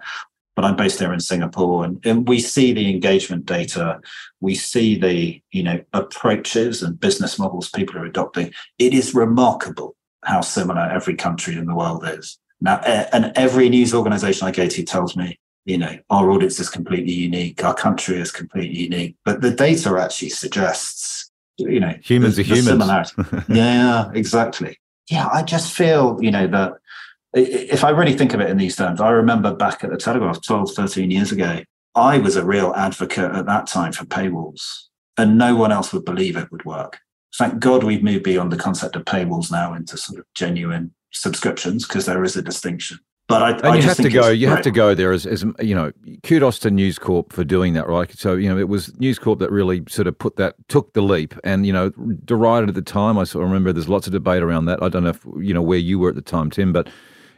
but 0.55 0.65
I'm 0.65 0.77
based 0.77 0.99
there 0.99 1.13
in 1.13 1.21
Singapore, 1.21 1.85
and, 1.85 2.05
and 2.07 2.29
we 2.29 2.39
see 2.39 2.73
the 2.73 2.91
engagement 2.91 3.47
data. 3.47 4.01
We 4.41 4.55
see 4.55 4.99
the 4.99 5.43
you 5.51 5.63
know 5.63 5.81
approaches 5.95 6.83
and 6.83 7.01
business 7.01 7.39
models 7.39 7.71
people 7.71 7.99
are 7.99 8.07
adopting. 8.07 8.53
It 8.79 8.95
is 8.95 9.15
remarkable 9.15 9.97
how 10.25 10.43
similar 10.43 10.83
every 10.83 11.17
country 11.17 11.57
in 11.57 11.67
the 11.67 11.75
world 11.75 12.07
is. 12.07 12.39
Now, 12.61 12.77
and 12.77 13.33
every 13.35 13.69
news 13.69 13.93
organization 13.93 14.47
I 14.47 14.53
go 14.53 14.69
to 14.69 14.85
tells 14.85 15.17
me 15.17 15.41
you 15.65 15.79
know, 15.79 15.97
our 16.11 16.31
audience 16.31 16.59
is 16.59 16.69
completely 16.69 17.13
unique, 17.13 17.63
our 17.63 17.75
country 17.75 18.19
is 18.21 18.33
completely 18.33 18.81
unique, 18.81 19.17
but 19.25 19.41
the 19.41 19.51
data 19.53 19.97
actually 19.97 20.31
suggests, 20.31 21.31
you 21.59 21.81
know, 21.81 21.95
humans 22.03 22.37
the, 22.37 22.43
are 22.43 22.45
humans. 22.45 23.15
yeah, 23.49 24.11
exactly. 24.15 24.79
Yeah, 25.11 25.29
I 25.33 25.43
just 25.43 25.73
feel, 25.73 26.19
you 26.21 26.31
know, 26.31 26.47
that 26.47 26.75
if 27.35 27.85
I 27.85 27.91
really 27.91 28.15
think 28.15 28.35
of 28.35 28.41
it 28.41 28.51
in 28.51 28.57
these 28.57 28.77
terms, 28.77 29.01
I 29.01 29.11
remember 29.11 29.55
back 29.55 29.83
at 29.85 29.91
the 29.91 29.97
Telegraph 29.97 30.43
12, 30.43 30.73
13 30.73 31.11
years 31.11 31.33
ago, 31.33 31.61
I 31.95 32.19
was 32.19 32.37
a 32.37 32.45
real 32.45 32.73
advocate 32.75 33.33
at 33.33 33.47
that 33.47 33.67
time 33.67 33.93
for 33.93 34.05
paywalls, 34.05 34.63
and 35.19 35.37
no 35.37 35.57
one 35.57 35.73
else 35.73 35.93
would 35.93 36.05
believe 36.05 36.37
it 36.37 36.51
would 36.51 36.65
work. 36.65 36.99
Thank 37.39 37.61
God 37.61 37.85
we've 37.85 38.03
moved 38.03 38.25
beyond 38.25 38.53
the 38.53 38.57
concept 38.57 38.97
of 38.97 39.05
paywalls 39.05 39.51
now 39.51 39.75
into 39.75 39.97
sort 39.97 40.19
of 40.19 40.27
genuine 40.35 40.95
subscriptions 41.13 41.87
because 41.87 42.07
there 42.07 42.25
is 42.25 42.37
a 42.37 42.43
distinction. 42.43 42.99
But 43.33 43.43
I, 43.43 43.51
and 43.51 43.67
I 43.67 43.77
you 43.77 43.83
have 43.83 43.97
to 43.97 44.09
go. 44.09 44.29
You 44.29 44.49
right. 44.49 44.55
have 44.55 44.65
to 44.65 44.71
go 44.71 44.95
there 44.95 45.13
as, 45.13 45.27
as 45.27 45.45
you 45.61 45.75
know. 45.75 45.93
Kudos 46.23 46.59
to 46.61 46.71
News 46.71 46.99
Corp 46.99 47.33
for 47.33 47.45
doing 47.45 47.73
that, 47.75 47.89
right? 47.89 48.11
So 48.13 48.35
you 48.35 48.49
know, 48.49 48.59
it 48.59 48.69
was 48.69 48.97
News 48.99 49.19
Corp 49.19 49.39
that 49.41 49.51
really 49.51 49.83
sort 49.89 50.07
of 50.07 50.19
put 50.19 50.37
that, 50.37 50.55
took 50.69 50.93
the 50.93 51.03
leap, 51.03 51.35
and 51.45 51.67
you 51.67 51.73
know, 51.73 51.91
derided 52.25 52.69
at 52.69 52.75
the 52.75 52.83
time. 52.83 53.19
I 53.19 53.25
sort 53.25 53.45
of 53.45 53.51
remember 53.51 53.73
there's 53.73 53.89
lots 53.89 54.07
of 54.07 54.13
debate 54.13 54.43
around 54.43 54.67
that. 54.67 54.83
I 54.83 54.89
don't 54.89 55.05
know 55.05 55.11
if 55.11 55.25
you 55.39 55.55
know 55.55 55.63
where 55.63 55.79
you 55.79 55.99
were 55.99 56.11
at 56.11 56.15
the 56.15 56.23
time, 56.23 56.51
Tim, 56.51 56.73
but 56.73 56.89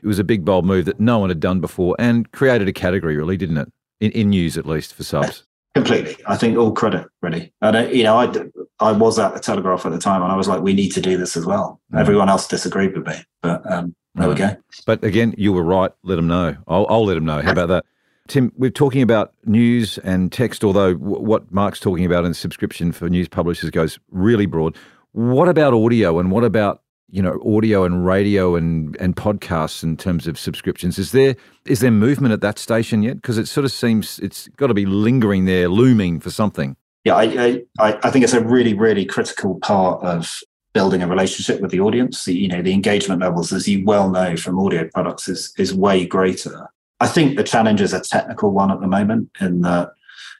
it 0.05 0.07
was 0.07 0.18
a 0.18 0.24
big 0.24 0.45
bold 0.45 0.66
move 0.66 0.84
that 0.84 1.01
no 1.01 1.18
one 1.18 1.30
had 1.30 1.40
done 1.40 1.61
before 1.61 1.97
and 1.99 2.30
created 2.32 2.68
a 2.68 2.72
category, 2.72 3.16
really, 3.16 3.38
didn't 3.38 3.57
it? 3.57 3.72
In, 4.01 4.11
in 4.11 4.30
news, 4.30 4.59
at 4.59 4.66
least 4.66 4.92
for 4.92 5.03
subs. 5.03 5.45
Completely. 5.74 6.16
I 6.26 6.36
think 6.36 6.59
all 6.59 6.72
credit, 6.72 7.09
really. 7.22 7.53
And, 7.62 7.90
you 7.90 8.05
know, 8.05 8.16
I, 8.16 8.32
I 8.80 8.92
was 8.92 9.18
at 9.18 9.34
the 9.34 9.40
Telegraph 9.40 9.86
at 9.86 9.92
the 9.92 9.99
time 9.99 10.22
and 10.22 10.30
I 10.30 10.36
was 10.36 10.47
like, 10.47 10.61
we 10.61 10.74
need 10.74 10.90
to 10.90 11.01
do 11.01 11.16
this 11.16 11.36
as 11.36 11.47
well. 11.47 11.80
Mm. 11.92 12.01
Everyone 12.01 12.28
else 12.28 12.47
disagreed 12.47 12.97
with 12.97 13.07
me. 13.07 13.14
But 13.42 13.68
um, 13.72 13.95
there 14.14 14.28
we 14.28 14.34
um, 14.34 14.38
go. 14.38 14.56
But 14.86 15.04
again, 15.04 15.34
you 15.36 15.52
were 15.52 15.64
right. 15.64 15.90
Let 16.02 16.16
them 16.16 16.26
know. 16.26 16.56
I'll, 16.68 16.86
I'll 16.88 17.04
let 17.04 17.14
them 17.14 17.24
know. 17.24 17.40
How 17.42 17.52
about 17.52 17.68
that? 17.68 17.84
Tim, 18.26 18.52
we're 18.56 18.70
talking 18.70 19.02
about 19.02 19.34
news 19.44 19.98
and 19.98 20.32
text, 20.32 20.64
although 20.64 20.94
what 20.94 21.52
Mark's 21.52 21.78
talking 21.78 22.06
about 22.06 22.24
in 22.24 22.32
subscription 22.32 22.90
for 22.90 23.08
news 23.10 23.28
publishers 23.28 23.70
goes 23.70 23.98
really 24.10 24.46
broad. 24.46 24.76
What 25.12 25.48
about 25.48 25.74
audio 25.74 26.18
and 26.18 26.30
what 26.30 26.42
about 26.42 26.82
you 27.10 27.22
know 27.22 27.38
audio 27.44 27.84
and 27.84 28.04
radio 28.06 28.56
and 28.56 28.96
and 28.98 29.14
podcasts 29.14 29.82
in 29.82 29.96
terms 29.98 30.26
of 30.26 30.38
subscriptions? 30.38 30.98
Is 30.98 31.12
there 31.12 31.36
is 31.66 31.80
there 31.80 31.90
movement 31.90 32.32
at 32.32 32.40
that 32.40 32.58
station 32.58 33.02
yet? 33.02 33.16
Because 33.16 33.36
it 33.36 33.46
sort 33.46 33.66
of 33.66 33.72
seems 33.72 34.18
it's 34.20 34.48
got 34.56 34.68
to 34.68 34.74
be 34.74 34.86
lingering 34.86 35.44
there, 35.44 35.68
looming 35.68 36.18
for 36.18 36.30
something. 36.30 36.76
Yeah, 37.04 37.16
I, 37.16 37.62
I 37.78 37.98
I 38.02 38.10
think 38.10 38.24
it's 38.24 38.32
a 38.32 38.42
really 38.42 38.72
really 38.72 39.04
critical 39.04 39.58
part 39.60 40.02
of 40.02 40.40
building 40.75 41.03
a 41.03 41.09
relationship 41.09 41.61
with 41.61 41.70
the 41.70 41.81
audience. 41.81 42.25
The, 42.25 42.35
you 42.35 42.49
know, 42.49 42.61
the 42.61 42.75
engagement 42.75 43.22
levels, 43.22 43.53
as 43.53 43.66
you 43.66 43.85
well 43.85 44.11
know 44.11 44.37
from 44.37 44.59
audio 44.59 44.89
products, 44.93 45.29
is 45.29 45.55
is 45.57 45.72
way 45.72 46.05
greater. 46.05 46.68
I 47.01 47.07
think 47.07 47.37
the 47.37 47.45
challenge 47.45 47.81
is 47.81 47.93
a 47.93 48.01
technical 48.01 48.51
one 48.51 48.70
at 48.70 48.81
the 48.81 48.87
moment 48.87 49.31
in 49.41 49.62
that, 49.62 49.93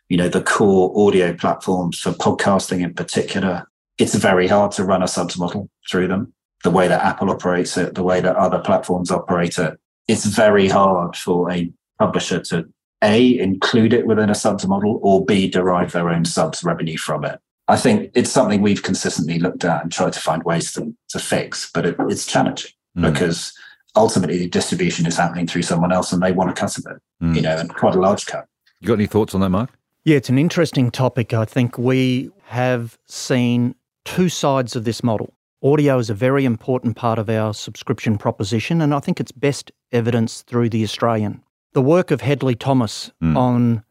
you 0.09 0.17
know, 0.17 0.29
the 0.29 0.43
core 0.43 0.93
audio 0.97 1.33
platforms 1.33 1.99
for 1.99 2.13
podcasting 2.13 2.83
in 2.83 2.95
particular, 2.95 3.67
it's 3.99 4.15
very 4.15 4.47
hard 4.47 4.73
to 4.73 4.85
run 4.85 5.03
a 5.03 5.09
subs 5.09 5.39
model 5.39 5.71
through 5.91 6.09
them. 6.09 6.33
The 6.63 6.71
way 6.71 6.89
that 6.89 7.05
Apple 7.05 7.31
operates 7.31 7.77
it, 7.77 7.95
the 7.95 8.03
way 8.03 8.21
that 8.21 8.37
other 8.37 8.59
platforms 8.59 9.11
operate 9.11 9.59
it, 9.59 9.79
it's 10.09 10.25
very 10.25 10.69
hard 10.69 11.17
for 11.17 11.51
a 11.51 11.71
publisher 11.99 12.41
to 12.41 12.67
a 13.03 13.39
include 13.39 13.93
it 13.93 14.07
within 14.07 14.31
a 14.31 14.35
subs 14.35 14.67
model 14.67 14.99
or 15.03 15.25
b 15.25 15.49
derive 15.49 15.93
their 15.93 16.09
own 16.09 16.25
subs 16.25 16.65
revenue 16.65 16.97
from 16.97 17.25
it 17.25 17.39
I 17.69 17.77
think 17.77 18.11
it's 18.15 18.31
something 18.31 18.61
we've 18.61 18.83
consistently 18.83 19.39
looked 19.39 19.65
at 19.65 19.83
and 19.83 19.93
tried 19.93 20.13
to 20.13 20.21
find 20.21 20.43
ways 20.43 20.73
to, 20.75 20.95
to 21.11 21.19
fix, 21.19 21.71
but 21.73 21.87
it, 21.87 21.97
it's 22.01 22.27
challenging 22.27 22.73
mm. 22.97 23.11
because 23.11 23.53
ultimately 23.97 24.39
the 24.39 24.49
distribution 24.49 25.07
is 25.07 25.17
happening 25.17 25.47
through 25.47 25.63
someone 25.63 25.93
else 25.93 26.13
and 26.13 26.23
they 26.23 26.33
want 26.33 26.51
a 26.51 26.53
cut 26.53 26.77
of 26.77 26.85
it, 26.87 27.01
mm. 27.23 27.35
you 27.35 27.41
know, 27.41 27.57
and 27.57 27.75
quite 27.75 27.95
a 27.95 28.01
large 28.01 28.27
cut. 28.27 28.47
You 28.81 28.89
got 28.89 28.95
any 28.95 29.07
thoughts 29.07 29.35
on 29.35 29.41
that, 29.41 29.49
Mark? 29.49 29.71
Yeah, 30.05 30.17
it's 30.17 30.29
an 30.29 30.39
interesting 30.39 30.91
topic. 30.91 31.33
I 31.33 31.47
think 31.47 31.79
we 31.79 32.31
have 32.47 32.99
seen 33.07 33.75
two 34.05 34.29
sides 34.29 34.77
of 34.77 34.85
this 34.85 35.03
model. 35.03 35.33
Audio 35.63 35.99
is 35.99 36.11
a 36.11 36.15
very 36.15 36.45
important 36.45 36.95
part 36.95 37.19
of 37.19 37.31
our 37.31 37.55
subscription 37.55 38.19
proposition, 38.19 38.83
and 38.83 38.93
I 38.93 39.01
think 39.01 39.19
it's 39.19 39.33
best 39.33 39.73
evidenced 39.93 40.47
through 40.47 40.69
The 40.69 40.85
Australian. 40.85 41.43
The 41.73 41.81
work 41.81 42.11
of 42.11 42.21
Hedley 42.21 42.55
Thomas 42.55 43.11
mm. 43.23 43.35
on 43.35 43.83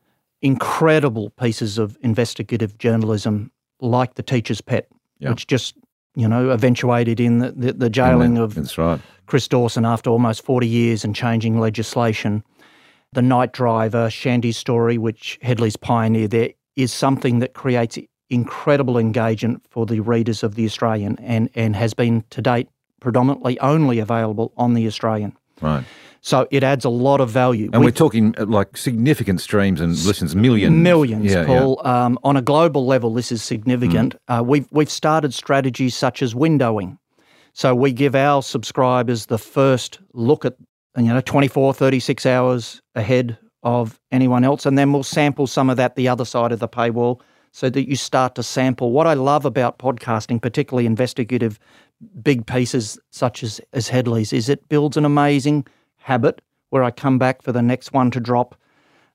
incredible 0.43 1.31
pieces 1.31 1.79
of 1.79 1.97
investigative 2.01 2.77
journalism 2.77 3.51
like 3.83 4.15
the 4.15 4.23
teacher's 4.23 4.61
pet, 4.61 4.87
yeah. 5.19 5.29
which 5.29 5.47
just 5.47 5.75
you 6.15 6.27
know 6.27 6.49
eventuated 6.49 7.19
in 7.19 7.39
the, 7.39 7.51
the, 7.51 7.73
the 7.73 7.89
jailing 7.89 8.37
of 8.37 8.57
right. 8.77 8.99
Chris 9.25 9.47
Dawson 9.47 9.85
after 9.85 10.09
almost 10.09 10.43
40 10.43 10.67
years 10.67 11.03
and 11.03 11.15
changing 11.15 11.59
legislation. 11.59 12.43
The 13.13 13.21
night 13.21 13.53
driver, 13.53 14.09
Shandee's 14.09 14.57
story, 14.57 14.97
which 14.97 15.37
Hedley's 15.43 15.75
pioneered 15.75 16.31
there, 16.31 16.49
is 16.75 16.91
something 16.91 17.39
that 17.39 17.53
creates 17.53 17.99
incredible 18.31 18.97
engagement 18.97 19.63
for 19.69 19.85
the 19.85 19.99
readers 19.99 20.41
of 20.41 20.55
The 20.55 20.65
Australian 20.65 21.19
and, 21.19 21.49
and 21.53 21.75
has 21.75 21.93
been 21.93 22.23
to 22.31 22.41
date 22.41 22.69
predominantly 22.99 23.59
only 23.59 23.99
available 23.99 24.51
on 24.57 24.73
the 24.73 24.87
Australian. 24.87 25.37
Right. 25.61 25.83
So 26.25 26.47
it 26.51 26.63
adds 26.63 26.85
a 26.85 26.89
lot 26.89 27.19
of 27.19 27.29
value. 27.29 27.69
And 27.73 27.83
we, 27.83 27.89
are 27.89 27.91
talking 27.91 28.33
uh, 28.37 28.45
like 28.45 28.77
significant 28.77 29.41
streams 29.41 29.81
and 29.81 29.91
listens, 30.05 30.37
millions. 30.37 30.73
Millions, 30.73 31.25
yeah, 31.25 31.45
Paul. 31.45 31.81
Yeah. 31.83 32.05
Um, 32.05 32.17
on 32.23 32.37
a 32.37 32.41
global 32.41 32.85
level, 32.85 33.13
this 33.13 33.29
is 33.29 33.43
significant. 33.43 34.15
Mm. 34.29 34.39
Uh, 34.39 34.41
we've, 34.41 34.65
we've 34.71 34.89
started 34.89 35.33
strategies 35.33 35.95
such 35.95 36.21
as 36.21 36.33
windowing. 36.33 36.97
So 37.51 37.75
we 37.75 37.91
give 37.91 38.15
our 38.15 38.41
subscribers 38.41 39.25
the 39.25 39.37
first 39.37 39.99
look 40.13 40.45
at, 40.45 40.55
you 40.95 41.13
know, 41.13 41.19
24, 41.19 41.73
36 41.73 42.25
hours 42.25 42.81
ahead 42.95 43.37
of 43.63 43.99
anyone 44.09 44.45
else. 44.45 44.65
And 44.65 44.77
then 44.77 44.93
we'll 44.93 45.03
sample 45.03 45.45
some 45.45 45.69
of 45.69 45.75
that 45.75 45.97
the 45.97 46.07
other 46.07 46.23
side 46.23 46.53
of 46.53 46.59
the 46.59 46.69
paywall 46.69 47.19
so 47.51 47.69
that 47.69 47.89
you 47.89 47.97
start 47.97 48.35
to 48.35 48.43
sample. 48.43 48.93
What 48.93 49.07
I 49.07 49.13
love 49.13 49.43
about 49.43 49.77
podcasting, 49.77 50.41
particularly 50.41 50.85
investigative 50.85 51.59
big 52.21 52.47
pieces 52.47 52.97
such 53.11 53.43
as, 53.43 53.59
as 53.73 53.89
Hedley's, 53.89 54.31
is 54.31 54.47
it 54.47 54.69
builds 54.69 54.95
an 54.95 55.03
amazing– 55.03 55.67
habit 56.03 56.41
where 56.69 56.83
I 56.83 56.91
come 56.91 57.19
back 57.19 57.41
for 57.41 57.51
the 57.51 57.61
next 57.61 57.93
one 57.93 58.11
to 58.11 58.19
drop. 58.19 58.55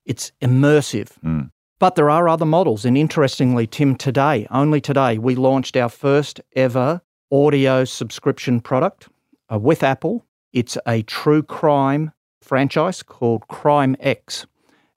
It's 0.05 0.31
immersive. 0.41 1.19
Mm. 1.23 1.51
But 1.79 1.95
there 1.95 2.09
are 2.09 2.27
other 2.27 2.45
models. 2.45 2.85
And 2.85 2.97
interestingly, 2.97 3.65
Tim, 3.65 3.95
today, 3.95 4.47
only 4.51 4.81
today, 4.81 5.17
we 5.17 5.35
launched 5.35 5.77
our 5.77 5.89
first 5.89 6.41
ever 6.55 7.01
audio 7.31 7.85
subscription 7.85 8.59
product 8.59 9.07
uh, 9.51 9.57
with 9.57 9.83
Apple. 9.83 10.25
It's 10.51 10.77
a 10.85 11.03
true 11.03 11.43
crime 11.43 12.11
franchise 12.41 13.03
called 13.03 13.47
Crime 13.47 13.95
X. 13.99 14.45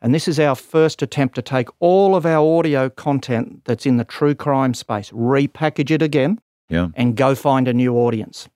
And 0.01 0.13
this 0.13 0.27
is 0.27 0.41
our 0.41 0.57
first 0.57 1.03
attempt 1.03 1.37
to 1.37 1.43
take 1.43 1.69
all 1.79 2.17
of 2.17 2.27
our 2.27 2.45
audio 2.59 2.91
content 2.91 3.65
that's 3.65 3.87
in 3.87 3.99
the 3.99 4.05
true 4.05 4.35
crime 4.35 4.75
space, 4.75 5.11
repackage 5.11 5.93
it 5.93 6.03
again, 6.03 6.41
yeah. 6.69 6.89
and 6.95 7.17
go 7.17 7.37
find 7.37 7.69
a 7.69 7.73
new 7.73 7.95
audience. 7.95 8.49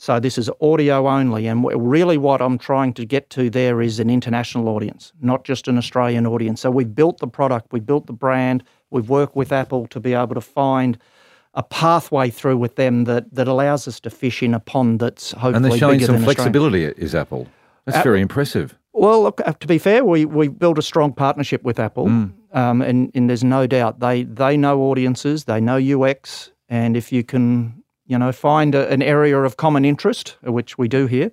So 0.00 0.18
this 0.18 0.38
is 0.38 0.48
audio 0.62 1.06
only. 1.08 1.46
And 1.46 1.62
really, 1.62 2.16
what 2.16 2.40
I'm 2.40 2.56
trying 2.56 2.94
to 2.94 3.04
get 3.04 3.28
to 3.30 3.50
there 3.50 3.82
is 3.82 4.00
an 4.00 4.08
international 4.08 4.70
audience, 4.70 5.12
not 5.20 5.44
just 5.44 5.68
an 5.68 5.76
Australian 5.76 6.26
audience. 6.26 6.62
So 6.62 6.70
we've 6.70 6.94
built 6.94 7.18
the 7.18 7.26
product, 7.26 7.70
we've 7.70 7.84
built 7.84 8.06
the 8.06 8.14
brand, 8.14 8.64
we've 8.88 9.10
worked 9.10 9.36
with 9.36 9.52
Apple 9.52 9.86
to 9.88 10.00
be 10.00 10.14
able 10.14 10.34
to 10.34 10.40
find 10.40 10.96
a 11.52 11.62
pathway 11.62 12.30
through 12.30 12.56
with 12.56 12.76
them 12.76 13.04
that, 13.04 13.34
that 13.34 13.46
allows 13.46 13.86
us 13.86 14.00
to 14.00 14.08
fish 14.08 14.42
in 14.42 14.54
a 14.54 14.60
pond 14.60 15.00
that's 15.00 15.32
hopefully 15.32 15.56
And 15.56 15.64
they're 15.66 15.76
showing 15.76 16.00
some 16.00 16.24
flexibility, 16.24 16.84
is 16.86 17.14
Apple. 17.14 17.46
That's 17.84 18.02
very 18.02 18.22
impressive. 18.22 18.74
Well, 18.94 19.24
look, 19.24 19.42
uh, 19.44 19.52
to 19.52 19.66
be 19.66 19.76
fair, 19.76 20.02
we, 20.02 20.24
we 20.24 20.48
built 20.48 20.78
a 20.78 20.82
strong 20.82 21.12
partnership 21.12 21.62
with 21.62 21.78
Apple, 21.78 22.06
mm. 22.06 22.32
um, 22.54 22.80
and, 22.80 23.10
and 23.14 23.28
there's 23.28 23.44
no 23.44 23.66
doubt 23.66 24.00
they, 24.00 24.22
they 24.22 24.56
know 24.56 24.80
audiences, 24.80 25.44
they 25.44 25.60
know 25.60 25.76
UX, 25.76 26.52
and 26.70 26.96
if 26.96 27.12
you 27.12 27.22
can 27.22 27.79
you 28.10 28.18
know, 28.18 28.32
find 28.32 28.74
a, 28.74 28.90
an 28.90 29.02
area 29.02 29.38
of 29.38 29.56
common 29.56 29.84
interest, 29.84 30.36
which 30.42 30.76
we 30.76 30.88
do 30.88 31.06
here, 31.06 31.30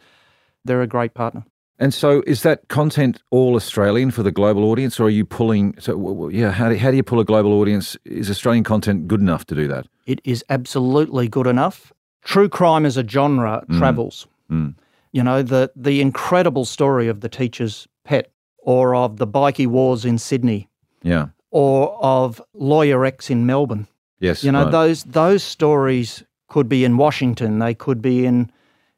they're 0.63 0.84
a 0.84 0.88
great 0.88 1.15
partner. 1.15 1.43
And 1.80 1.91
so, 1.91 2.23
is 2.28 2.43
that 2.43 2.67
content 2.67 3.21
all 3.32 3.55
Australian 3.55 4.11
for 4.11 4.21
the 4.23 4.32
global 4.32 4.63
audience, 4.65 4.99
or 4.99 5.07
are 5.07 5.11
you 5.11 5.25
pulling? 5.25 5.75
So, 5.80 6.30
yeah, 6.30 6.51
how 6.51 6.69
do, 6.69 6.75
how 6.75 6.91
do 6.91 6.97
you 6.97 7.03
pull 7.03 7.19
a 7.19 7.25
global 7.25 7.53
audience? 7.53 7.97
Is 8.05 8.30
Australian 8.30 8.63
content 8.63 9.07
good 9.07 9.21
enough 9.21 9.45
to 9.47 9.55
do 9.55 9.67
that? 9.67 9.88
It 10.05 10.21
is 10.23 10.45
absolutely 10.49 11.28
good 11.28 11.47
enough. 11.47 11.93
True 12.23 12.49
crime 12.49 12.86
as 12.86 12.97
a 12.97 13.07
genre 13.07 13.63
mm. 13.67 13.78
travels. 13.78 14.28
Mm. 14.51 14.75
You 15.11 15.23
know, 15.23 15.41
the 15.43 15.71
the 15.75 15.99
incredible 16.01 16.65
story 16.65 17.07
of 17.07 17.21
the 17.21 17.30
teacher's 17.30 17.88
pet, 18.03 18.32
or 18.59 18.95
of 18.95 19.17
the 19.17 19.28
bikie 19.28 19.67
wars 19.67 20.05
in 20.05 20.17
Sydney, 20.17 20.69
yeah, 21.03 21.28
or 21.51 21.95
of 22.03 22.41
Lawyer 22.53 23.05
X 23.05 23.30
in 23.30 23.45
Melbourne. 23.45 23.88
Yes, 24.19 24.43
you 24.43 24.51
know 24.51 24.63
right. 24.63 24.71
those 24.71 25.03
those 25.03 25.43
stories 25.43 26.23
could 26.48 26.70
be 26.70 26.84
in 26.86 26.98
Washington, 26.98 27.60
they 27.60 27.74
could 27.74 28.02
be 28.02 28.26
in 28.26 28.52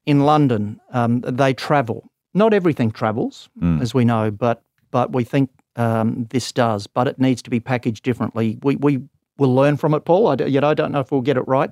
in 0.05 0.21
London. 0.21 0.79
Um, 0.91 1.21
they 1.21 1.53
travel. 1.53 2.09
Not 2.33 2.53
everything 2.53 2.91
travels, 2.91 3.49
mm. 3.59 3.81
as 3.81 3.93
we 3.93 4.05
know, 4.05 4.31
but 4.31 4.63
but 4.91 5.13
we 5.13 5.23
think 5.23 5.49
um, 5.75 6.27
this 6.29 6.51
does. 6.51 6.87
But 6.87 7.07
it 7.07 7.19
needs 7.19 7.41
to 7.43 7.49
be 7.49 7.59
packaged 7.59 8.03
differently. 8.03 8.57
We 8.61 8.75
we 8.75 9.01
will 9.37 9.53
learn 9.53 9.77
from 9.77 9.93
it, 9.93 10.05
Paul. 10.05 10.27
I, 10.27 10.45
you 10.45 10.61
know, 10.61 10.69
I 10.69 10.73
don't 10.73 10.91
know 10.91 10.99
if 10.99 11.11
we'll 11.11 11.21
get 11.21 11.37
it 11.37 11.47
right, 11.47 11.71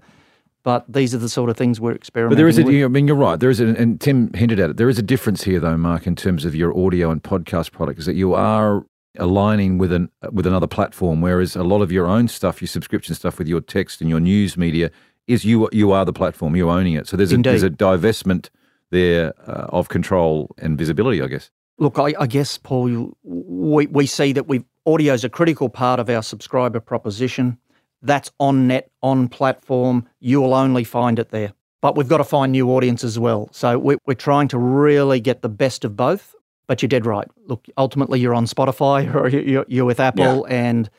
but 0.64 0.86
these 0.92 1.14
are 1.14 1.20
the 1.20 1.30
sort 1.30 1.50
of 1.50 1.58
things 1.58 1.80
we're 1.80 1.94
experimenting. 1.94 2.36
But 2.36 2.38
there 2.38 2.48
is 2.48 2.58
a, 2.58 2.64
with. 2.64 2.84
I 2.84 2.88
mean, 2.88 3.08
you're 3.08 3.16
right. 3.16 3.40
There 3.40 3.50
is, 3.50 3.60
a, 3.60 3.68
and 3.68 4.02
Tim 4.02 4.34
hinted 4.34 4.60
at 4.60 4.72
it. 4.72 4.78
There 4.78 4.90
is 4.90 4.98
a 4.98 5.04
difference 5.04 5.44
here, 5.44 5.60
though, 5.60 5.78
Mark, 5.78 6.08
in 6.08 6.16
terms 6.16 6.46
of 6.46 6.56
your 6.56 6.78
audio 6.78 7.12
and 7.12 7.22
podcast 7.22 7.72
product, 7.72 8.00
is 8.00 8.06
that 8.06 8.16
you 8.16 8.34
are 8.34 8.86
aligning 9.20 9.78
with 9.78 9.92
an 9.92 10.10
with 10.32 10.48
another 10.48 10.68
platform, 10.68 11.22
whereas 11.22 11.56
a 11.56 11.64
lot 11.64 11.82
of 11.82 11.92
your 11.92 12.08
own 12.08 12.28
stuff, 12.28 12.62
your 12.62 12.68
subscription 12.68 13.16
stuff 13.16 13.38
with 13.38 13.48
your 13.48 13.62
text 13.62 14.02
and 14.02 14.10
your 14.10 14.20
news 14.20 14.58
media, 14.58 14.92
is 15.28 15.46
you 15.46 15.70
you 15.72 15.92
are 15.92 16.06
the 16.06 16.14
platform, 16.14 16.56
you're 16.56 16.70
owning 16.70 16.94
it. 16.94 17.08
So 17.08 17.18
there's 17.18 17.34
a, 17.34 17.38
there's 17.38 17.64
a 17.64 17.70
divestment 17.70 18.50
there 18.90 19.34
uh, 19.48 19.68
of 19.70 19.90
control 19.90 20.56
and 20.58 20.78
visibility, 20.78 21.22
I 21.22 21.28
guess. 21.28 21.52
Look, 21.78 22.00
I, 22.00 22.14
I 22.20 22.26
guess, 22.26 22.58
Paul, 22.58 23.16
we, 23.24 23.86
we 23.86 24.06
see 24.08 24.32
that 24.34 24.48
we 24.48 24.64
audio 24.86 25.14
is 25.14 25.24
a 25.24 25.30
critical 25.30 25.70
part 25.70 26.00
of 26.00 26.10
our 26.10 26.24
subscriber 26.24 26.80
proposition. 26.80 27.58
That's 28.02 28.32
on 28.40 28.68
net, 28.68 28.90
on 29.04 29.28
platform. 29.28 30.08
You 30.20 30.42
will 30.42 30.54
only 30.54 30.84
find 30.84 31.20
it 31.20 31.30
there. 31.30 31.54
But 31.82 31.96
we've 31.96 32.08
got 32.08 32.18
to 32.18 32.24
find 32.24 32.52
new 32.52 32.72
audience 32.72 33.04
as 33.04 33.20
well. 33.20 33.50
So 33.52 33.78
we're, 33.78 33.98
we're 34.08 34.16
trying 34.16 34.48
to 34.50 34.58
really 34.58 35.20
get 35.20 35.42
the 35.42 35.50
best 35.50 35.86
of 35.86 35.96
both. 35.96 36.34
But 36.66 36.82
you're 36.82 36.90
dead 36.90 37.06
right. 37.06 37.28
Look, 37.46 37.68
ultimately, 37.78 38.20
you're 38.20 38.34
on 38.34 38.46
Spotify 38.46 39.14
or 39.16 39.30
you're, 39.30 39.66
you're 39.68 39.86
with 39.86 40.00
Apple, 40.00 40.46
yeah. 40.50 40.56
and 40.56 40.90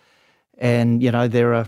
and 0.57 1.03
you 1.03 1.11
know 1.13 1.29
there 1.29 1.53
are 1.53 1.67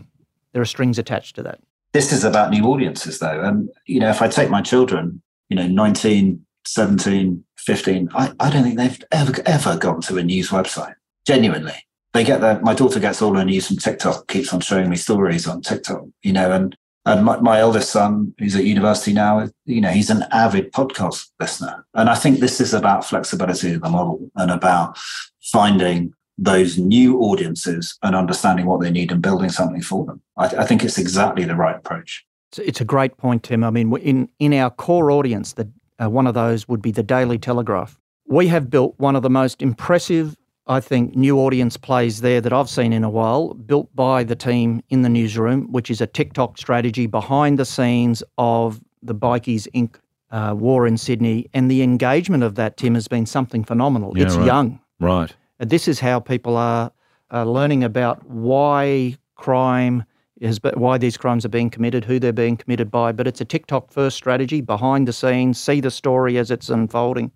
there 0.52 0.62
are 0.62 0.66
strings 0.66 0.98
attached 0.98 1.36
to 1.36 1.42
that 1.42 1.60
this 1.92 2.12
is 2.12 2.24
about 2.24 2.50
new 2.50 2.64
audiences 2.64 3.18
though. 3.18 3.40
And 3.42 3.68
you 3.86 4.00
know 4.00 4.10
if 4.10 4.22
i 4.22 4.28
take 4.28 4.50
my 4.50 4.62
children 4.62 5.22
you 5.48 5.56
know 5.56 5.66
19 5.66 6.44
17 6.66 7.44
15 7.58 8.08
i, 8.14 8.32
I 8.38 8.50
don't 8.50 8.62
think 8.62 8.78
they've 8.78 9.02
ever 9.12 9.34
ever 9.46 9.76
gone 9.76 10.00
to 10.02 10.18
a 10.18 10.22
news 10.22 10.50
website 10.50 10.94
genuinely. 11.26 11.74
They 12.12 12.24
get 12.24 12.40
their 12.40 12.60
my 12.60 12.74
daughter 12.74 13.00
gets 13.00 13.22
all 13.22 13.34
her 13.34 13.44
news 13.44 13.66
from 13.68 13.76
tiktok 13.76 14.28
keeps 14.28 14.52
on 14.52 14.60
showing 14.60 14.90
me 14.90 14.96
stories 14.96 15.46
on 15.46 15.62
tiktok 15.62 16.04
you 16.22 16.32
know 16.32 16.52
and 16.52 16.76
and 17.06 17.24
my, 17.24 17.40
my 17.40 17.60
eldest 17.60 17.90
son 17.90 18.34
who's 18.38 18.56
at 18.56 18.64
university 18.64 19.12
now 19.12 19.48
you 19.64 19.80
know 19.80 19.90
he's 19.90 20.10
an 20.10 20.24
avid 20.32 20.72
podcast 20.72 21.28
listener. 21.38 21.84
And 21.94 22.08
i 22.08 22.14
think 22.14 22.38
this 22.38 22.60
is 22.60 22.74
about 22.74 23.04
flexibility 23.04 23.74
of 23.74 23.82
the 23.82 23.88
model 23.88 24.30
and 24.36 24.50
about 24.50 24.98
finding 25.40 26.12
those 26.40 26.78
new 26.78 27.18
audiences 27.20 27.98
and 28.02 28.16
understanding 28.16 28.64
what 28.64 28.80
they 28.80 28.90
need 28.90 29.12
and 29.12 29.20
building 29.20 29.50
something 29.50 29.82
for 29.82 30.06
them. 30.06 30.20
I, 30.38 30.46
I 30.46 30.66
think 30.66 30.82
it's 30.82 30.98
exactly 30.98 31.44
the 31.44 31.54
right 31.54 31.76
approach. 31.76 32.24
It's 32.56 32.80
a 32.80 32.84
great 32.84 33.16
point, 33.18 33.44
Tim. 33.44 33.62
I 33.62 33.70
mean, 33.70 33.94
in 33.98 34.28
in 34.40 34.52
our 34.54 34.70
core 34.70 35.10
audience, 35.12 35.52
the 35.52 35.70
uh, 36.02 36.08
one 36.08 36.26
of 36.26 36.34
those 36.34 36.66
would 36.66 36.82
be 36.82 36.90
the 36.90 37.02
Daily 37.02 37.38
Telegraph. 37.38 38.00
We 38.26 38.48
have 38.48 38.70
built 38.70 38.94
one 38.98 39.16
of 39.16 39.22
the 39.22 39.30
most 39.30 39.60
impressive, 39.60 40.36
I 40.66 40.80
think, 40.80 41.14
new 41.14 41.38
audience 41.38 41.76
plays 41.76 42.22
there 42.22 42.40
that 42.40 42.52
I've 42.52 42.70
seen 42.70 42.92
in 42.92 43.04
a 43.04 43.10
while, 43.10 43.54
built 43.54 43.94
by 43.94 44.24
the 44.24 44.34
team 44.34 44.82
in 44.88 45.02
the 45.02 45.08
newsroom, 45.08 45.70
which 45.70 45.90
is 45.90 46.00
a 46.00 46.06
TikTok 46.06 46.58
strategy 46.58 47.06
behind 47.06 47.58
the 47.58 47.64
scenes 47.64 48.22
of 48.38 48.80
the 49.02 49.14
Bikies 49.14 49.68
Inc. 49.74 49.96
Uh, 50.32 50.54
war 50.56 50.86
in 50.86 50.96
Sydney, 50.96 51.50
and 51.52 51.68
the 51.68 51.82
engagement 51.82 52.44
of 52.44 52.54
that, 52.54 52.76
Tim, 52.76 52.94
has 52.94 53.08
been 53.08 53.26
something 53.26 53.64
phenomenal. 53.64 54.16
Yeah, 54.16 54.26
it's 54.26 54.36
right. 54.36 54.46
young, 54.46 54.78
right? 55.00 55.34
This 55.60 55.86
is 55.86 56.00
how 56.00 56.20
people 56.20 56.56
are, 56.56 56.90
learning 57.32 57.84
about 57.84 58.26
why 58.26 59.16
crime 59.36 60.04
is, 60.40 60.58
why 60.74 60.98
these 60.98 61.16
crimes 61.16 61.44
are 61.44 61.50
being 61.50 61.70
committed, 61.70 62.04
who 62.04 62.18
they're 62.18 62.32
being 62.32 62.56
committed 62.56 62.90
by. 62.90 63.12
But 63.12 63.26
it's 63.26 63.40
a 63.40 63.44
TikTok 63.44 63.92
first 63.92 64.16
strategy, 64.16 64.62
behind 64.62 65.06
the 65.06 65.12
scenes, 65.12 65.60
see 65.60 65.80
the 65.80 65.90
story 65.90 66.38
as 66.38 66.50
it's 66.50 66.70
unfolding. 66.70 67.30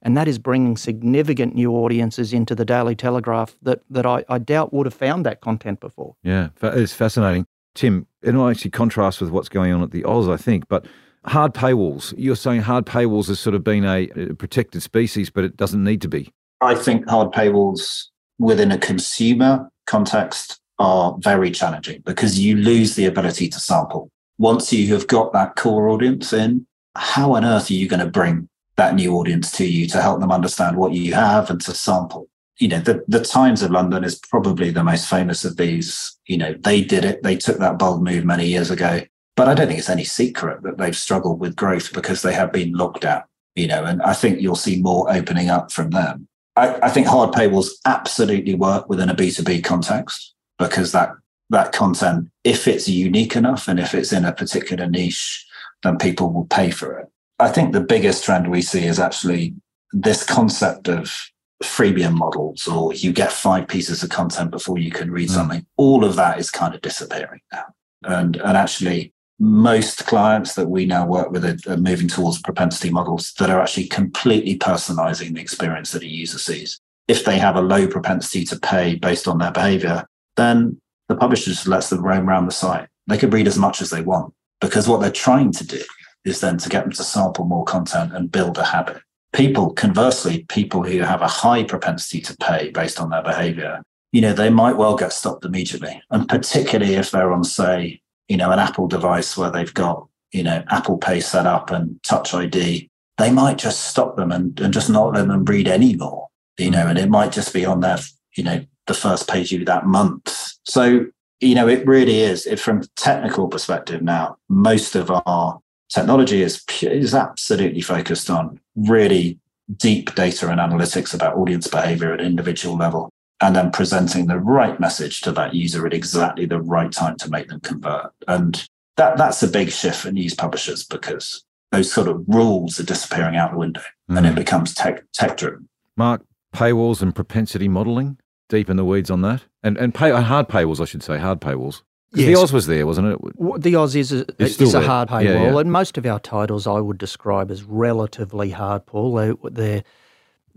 And 0.00 0.16
that 0.16 0.28
is 0.28 0.38
bringing 0.38 0.76
significant 0.76 1.54
new 1.54 1.72
audiences 1.72 2.32
into 2.32 2.54
the 2.54 2.64
Daily 2.64 2.94
Telegraph 2.94 3.56
that, 3.62 3.80
that 3.90 4.06
I, 4.06 4.24
I 4.28 4.38
doubt 4.38 4.72
would 4.72 4.86
have 4.86 4.94
found 4.94 5.26
that 5.26 5.40
content 5.40 5.80
before. 5.80 6.14
Yeah, 6.22 6.48
it's 6.62 6.94
fascinating. 6.94 7.46
Tim, 7.74 8.06
it 8.22 8.34
actually 8.34 8.70
contrast 8.70 9.20
with 9.20 9.30
what's 9.30 9.48
going 9.48 9.72
on 9.72 9.82
at 9.82 9.90
the 9.90 10.04
Oz, 10.04 10.28
I 10.28 10.36
think. 10.36 10.68
But 10.68 10.86
hard 11.26 11.52
paywalls, 11.52 12.14
you're 12.16 12.36
saying 12.36 12.62
hard 12.62 12.86
paywalls 12.86 13.26
has 13.26 13.40
sort 13.40 13.54
of 13.54 13.62
been 13.62 13.84
a 13.84 14.06
protected 14.34 14.82
species, 14.82 15.30
but 15.30 15.44
it 15.44 15.56
doesn't 15.56 15.84
need 15.84 16.00
to 16.02 16.08
be. 16.08 16.32
I 16.60 16.74
think 16.74 17.08
hard 17.08 17.32
paywalls 17.32 18.04
within 18.38 18.72
a 18.72 18.78
consumer 18.78 19.70
context 19.86 20.60
are 20.78 21.16
very 21.20 21.50
challenging 21.50 22.02
because 22.04 22.38
you 22.38 22.56
lose 22.56 22.94
the 22.94 23.06
ability 23.06 23.48
to 23.48 23.60
sample. 23.60 24.10
Once 24.38 24.72
you 24.72 24.92
have 24.94 25.06
got 25.08 25.32
that 25.32 25.56
core 25.56 25.88
audience 25.88 26.32
in, 26.32 26.66
how 26.94 27.34
on 27.34 27.44
earth 27.44 27.70
are 27.70 27.74
you 27.74 27.88
going 27.88 28.04
to 28.04 28.10
bring 28.10 28.48
that 28.76 28.94
new 28.94 29.14
audience 29.14 29.50
to 29.52 29.66
you 29.66 29.86
to 29.88 30.00
help 30.00 30.20
them 30.20 30.30
understand 30.30 30.76
what 30.76 30.92
you 30.92 31.14
have 31.14 31.50
and 31.50 31.60
to 31.60 31.74
sample? 31.74 32.28
You 32.58 32.68
know, 32.68 32.80
the, 32.80 33.04
the 33.06 33.22
Times 33.22 33.62
of 33.62 33.70
London 33.70 34.04
is 34.04 34.18
probably 34.18 34.70
the 34.70 34.84
most 34.84 35.08
famous 35.08 35.44
of 35.44 35.56
these. 35.56 36.16
You 36.26 36.38
know, 36.38 36.54
they 36.54 36.82
did 36.82 37.04
it, 37.04 37.22
they 37.22 37.36
took 37.36 37.58
that 37.58 37.78
bold 37.78 38.02
move 38.02 38.24
many 38.24 38.46
years 38.46 38.70
ago. 38.70 39.02
But 39.36 39.48
I 39.48 39.54
don't 39.54 39.68
think 39.68 39.78
it's 39.78 39.88
any 39.88 40.04
secret 40.04 40.64
that 40.64 40.78
they've 40.78 40.96
struggled 40.96 41.38
with 41.38 41.54
growth 41.54 41.92
because 41.92 42.22
they 42.22 42.32
have 42.32 42.52
been 42.52 42.72
locked 42.72 43.04
out, 43.04 43.24
you 43.54 43.68
know, 43.68 43.84
and 43.84 44.02
I 44.02 44.12
think 44.12 44.40
you'll 44.40 44.56
see 44.56 44.82
more 44.82 45.12
opening 45.12 45.48
up 45.48 45.70
from 45.70 45.90
them. 45.90 46.26
I, 46.58 46.86
I 46.86 46.90
think 46.90 47.06
hard 47.06 47.32
paywalls 47.32 47.68
absolutely 47.84 48.54
work 48.54 48.88
within 48.88 49.08
a 49.08 49.14
B2B 49.14 49.62
context 49.64 50.34
because 50.58 50.92
that 50.92 51.10
that 51.50 51.72
content, 51.72 52.28
if 52.44 52.68
it's 52.68 52.88
unique 52.88 53.34
enough 53.34 53.68
and 53.68 53.80
if 53.80 53.94
it's 53.94 54.12
in 54.12 54.26
a 54.26 54.32
particular 54.32 54.86
niche, 54.86 55.46
then 55.82 55.96
people 55.96 56.30
will 56.30 56.44
pay 56.44 56.70
for 56.70 56.98
it. 56.98 57.08
I 57.38 57.48
think 57.48 57.72
the 57.72 57.80
biggest 57.80 58.24
trend 58.24 58.50
we 58.50 58.60
see 58.60 58.84
is 58.84 58.98
actually 58.98 59.54
this 59.92 60.24
concept 60.24 60.88
of 60.88 61.14
freemium 61.62 62.12
models 62.12 62.68
or 62.68 62.92
you 62.92 63.12
get 63.12 63.32
five 63.32 63.66
pieces 63.66 64.02
of 64.02 64.10
content 64.10 64.50
before 64.50 64.78
you 64.78 64.90
can 64.90 65.10
read 65.10 65.28
mm. 65.28 65.34
something. 65.34 65.66
All 65.76 66.04
of 66.04 66.16
that 66.16 66.38
is 66.38 66.50
kind 66.50 66.74
of 66.74 66.82
disappearing 66.82 67.40
now. 67.52 67.64
And, 68.02 68.36
and 68.36 68.56
actually, 68.56 69.12
most 69.38 70.06
clients 70.06 70.54
that 70.54 70.68
we 70.68 70.84
now 70.84 71.06
work 71.06 71.30
with 71.30 71.44
are, 71.44 71.72
are 71.72 71.76
moving 71.76 72.08
towards 72.08 72.42
propensity 72.42 72.90
models 72.90 73.32
that 73.38 73.50
are 73.50 73.60
actually 73.60 73.86
completely 73.86 74.58
personalizing 74.58 75.34
the 75.34 75.40
experience 75.40 75.92
that 75.92 76.02
a 76.02 76.08
user 76.08 76.38
sees. 76.38 76.80
If 77.06 77.24
they 77.24 77.38
have 77.38 77.56
a 77.56 77.62
low 77.62 77.86
propensity 77.86 78.44
to 78.46 78.58
pay 78.58 78.96
based 78.96 79.28
on 79.28 79.38
their 79.38 79.52
behavior, 79.52 80.04
then 80.36 80.80
the 81.08 81.16
publisher 81.16 81.50
just 81.50 81.68
lets 81.68 81.88
them 81.88 82.04
roam 82.04 82.28
around 82.28 82.46
the 82.46 82.52
site. 82.52 82.88
They 83.06 83.16
could 83.16 83.32
read 83.32 83.46
as 83.46 83.58
much 83.58 83.80
as 83.80 83.90
they 83.90 84.02
want 84.02 84.34
because 84.60 84.88
what 84.88 85.00
they're 85.00 85.10
trying 85.10 85.52
to 85.52 85.66
do 85.66 85.82
is 86.24 86.40
then 86.40 86.58
to 86.58 86.68
get 86.68 86.84
them 86.84 86.92
to 86.92 87.04
sample 87.04 87.44
more 87.44 87.64
content 87.64 88.12
and 88.14 88.30
build 88.30 88.58
a 88.58 88.64
habit. 88.64 88.98
People, 89.32 89.72
conversely, 89.72 90.44
people 90.48 90.82
who 90.82 90.98
have 90.98 91.22
a 91.22 91.28
high 91.28 91.62
propensity 91.62 92.20
to 92.22 92.36
pay 92.38 92.70
based 92.70 93.00
on 93.00 93.10
their 93.10 93.22
behavior, 93.22 93.82
you 94.12 94.20
know, 94.20 94.32
they 94.32 94.50
might 94.50 94.76
well 94.76 94.96
get 94.96 95.12
stopped 95.12 95.44
immediately. 95.44 96.02
And 96.10 96.28
particularly 96.28 96.94
if 96.94 97.10
they're 97.10 97.32
on, 97.32 97.44
say, 97.44 98.00
you 98.28 98.36
know, 98.36 98.50
an 98.50 98.58
Apple 98.58 98.86
device 98.86 99.36
where 99.36 99.50
they've 99.50 99.72
got, 99.74 100.06
you 100.32 100.42
know, 100.42 100.62
Apple 100.68 100.98
Pay 100.98 101.20
set 101.20 101.46
up 101.46 101.70
and 101.70 102.00
Touch 102.02 102.34
ID, 102.34 102.88
they 103.16 103.32
might 103.32 103.58
just 103.58 103.86
stop 103.86 104.16
them 104.16 104.30
and, 104.30 104.58
and 104.60 104.72
just 104.72 104.90
not 104.90 105.14
let 105.14 105.26
them 105.26 105.44
read 105.44 105.66
anymore, 105.66 106.28
you 106.58 106.70
know, 106.70 106.86
and 106.86 106.98
it 106.98 107.08
might 107.08 107.32
just 107.32 107.52
be 107.52 107.64
on 107.64 107.80
their, 107.80 107.98
you 108.36 108.44
know, 108.44 108.64
the 108.86 108.94
first 108.94 109.28
page 109.28 109.52
of 109.52 109.64
that 109.66 109.86
month. 109.86 110.52
So, 110.64 111.06
you 111.40 111.54
know, 111.54 111.68
it 111.68 111.86
really 111.86 112.20
is, 112.20 112.46
it, 112.46 112.60
from 112.60 112.82
technical 112.96 113.48
perspective 113.48 114.02
now, 114.02 114.36
most 114.48 114.94
of 114.94 115.10
our 115.10 115.60
technology 115.88 116.42
is, 116.42 116.62
is 116.82 117.14
absolutely 117.14 117.80
focused 117.80 118.28
on 118.28 118.60
really 118.76 119.38
deep 119.76 120.14
data 120.14 120.48
and 120.48 120.60
analytics 120.60 121.14
about 121.14 121.36
audience 121.36 121.66
behavior 121.66 122.12
at 122.12 122.20
individual 122.20 122.76
level 122.76 123.10
and 123.40 123.54
then 123.54 123.70
presenting 123.70 124.26
the 124.26 124.38
right 124.38 124.78
message 124.80 125.20
to 125.22 125.32
that 125.32 125.54
user 125.54 125.86
at 125.86 125.94
exactly 125.94 126.46
the 126.46 126.60
right 126.60 126.90
time 126.92 127.16
to 127.16 127.30
make 127.30 127.48
them 127.48 127.60
convert. 127.60 128.12
And 128.26 128.66
that 128.96 129.16
that's 129.16 129.42
a 129.42 129.48
big 129.48 129.70
shift 129.70 130.00
for 130.00 130.10
news 130.10 130.34
publishers 130.34 130.84
because 130.84 131.44
those 131.70 131.92
sort 131.92 132.08
of 132.08 132.24
rules 132.26 132.80
are 132.80 132.84
disappearing 132.84 133.36
out 133.36 133.52
the 133.52 133.58
window 133.58 133.82
mm. 134.10 134.16
and 134.16 134.26
it 134.26 134.32
mm. 134.32 134.36
becomes 134.36 134.74
tech 134.74 135.04
tech 135.12 135.36
driven. 135.36 135.68
Mark, 135.96 136.22
paywalls 136.54 137.02
and 137.02 137.14
propensity 137.14 137.68
modeling, 137.68 138.18
deep 138.48 138.68
in 138.68 138.76
the 138.76 138.84
weeds 138.84 139.10
on 139.10 139.22
that. 139.22 139.44
And 139.62 139.76
and 139.76 139.94
pay 139.94 140.10
uh, 140.10 140.22
hard 140.22 140.48
paywalls, 140.48 140.80
I 140.80 140.84
should 140.84 141.02
say, 141.02 141.18
hard 141.18 141.40
paywalls. 141.40 141.82
Yes. 142.14 142.26
The 142.26 142.34
Oz 142.36 142.52
was 142.54 142.66
there, 142.66 142.86
wasn't 142.86 143.08
it? 143.08 143.60
The 143.60 143.76
Oz 143.76 143.94
is 143.94 144.12
a, 144.12 144.24
is 144.38 144.72
a 144.72 144.80
hard 144.80 145.10
paywall, 145.10 145.24
yeah, 145.24 145.52
yeah. 145.52 145.58
and 145.58 145.70
most 145.70 145.98
of 145.98 146.06
our 146.06 146.18
titles 146.18 146.66
I 146.66 146.80
would 146.80 146.96
describe 146.96 147.50
as 147.50 147.64
relatively 147.64 148.50
hard, 148.50 148.86
Paul. 148.86 149.14
They, 149.14 149.34
they're 149.50 149.84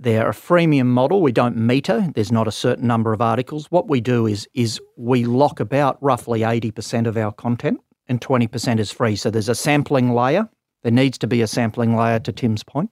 they're 0.01 0.29
a 0.29 0.33
freemium 0.33 0.87
model. 0.87 1.21
We 1.21 1.31
don't 1.31 1.55
meter. 1.55 2.09
There's 2.15 2.31
not 2.31 2.47
a 2.47 2.51
certain 2.51 2.87
number 2.87 3.13
of 3.13 3.21
articles. 3.21 3.67
What 3.69 3.87
we 3.87 4.01
do 4.01 4.25
is 4.25 4.49
is 4.55 4.81
we 4.97 5.25
lock 5.25 5.59
about 5.59 6.01
roughly 6.01 6.39
80% 6.41 7.05
of 7.05 7.17
our 7.17 7.31
content 7.31 7.79
and 8.07 8.19
20% 8.19 8.79
is 8.79 8.91
free. 8.91 9.15
So 9.15 9.29
there's 9.29 9.47
a 9.47 9.55
sampling 9.55 10.13
layer. 10.13 10.49
There 10.81 10.91
needs 10.91 11.19
to 11.19 11.27
be 11.27 11.43
a 11.43 11.47
sampling 11.47 11.95
layer 11.95 12.19
to 12.19 12.31
Tim's 12.31 12.63
point. 12.63 12.91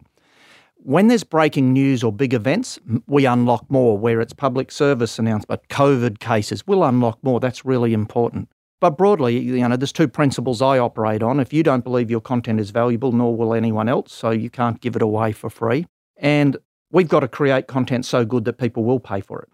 When 0.75 1.07
there's 1.07 1.23
breaking 1.23 1.73
news 1.73 2.03
or 2.03 2.13
big 2.13 2.33
events, 2.33 2.79
we 3.07 3.25
unlock 3.25 3.69
more. 3.69 3.97
Where 3.97 4.21
it's 4.21 4.31
public 4.31 4.71
service 4.71 5.17
announcement, 5.17 5.67
COVID 5.69 6.19
cases, 6.19 6.65
we'll 6.67 6.83
unlock 6.83 7.17
more. 7.23 7.39
That's 7.39 7.65
really 7.65 7.91
important. 7.91 8.49
But 8.79 8.97
broadly, 8.97 9.39
you 9.39 9.67
know, 9.67 9.75
there's 9.75 9.91
two 9.91 10.07
principles 10.07 10.61
I 10.61 10.77
operate 10.77 11.23
on. 11.23 11.39
If 11.39 11.51
you 11.51 11.63
don't 11.63 11.83
believe 11.83 12.11
your 12.11 12.21
content 12.21 12.59
is 12.59 12.69
valuable, 12.69 13.11
nor 13.11 13.35
will 13.35 13.53
anyone 13.53 13.89
else, 13.89 14.13
so 14.13 14.29
you 14.29 14.49
can't 14.49 14.79
give 14.79 14.95
it 14.95 15.01
away 15.01 15.33
for 15.33 15.49
free. 15.49 15.85
And 16.15 16.55
we've 16.91 17.07
got 17.07 17.21
to 17.21 17.27
create 17.27 17.67
content 17.67 18.05
so 18.05 18.25
good 18.25 18.45
that 18.45 18.57
people 18.57 18.83
will 18.83 18.99
pay 18.99 19.21
for 19.21 19.41
it. 19.41 19.49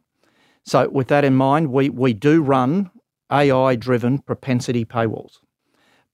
So, 0.63 0.89
with 0.89 1.07
that 1.09 1.23
in 1.23 1.35
mind, 1.35 1.71
we, 1.71 1.89
we 1.89 2.13
do 2.13 2.41
run 2.41 2.89
AI 3.31 3.75
driven 3.75 4.19
propensity 4.19 4.83
paywalls, 4.83 5.39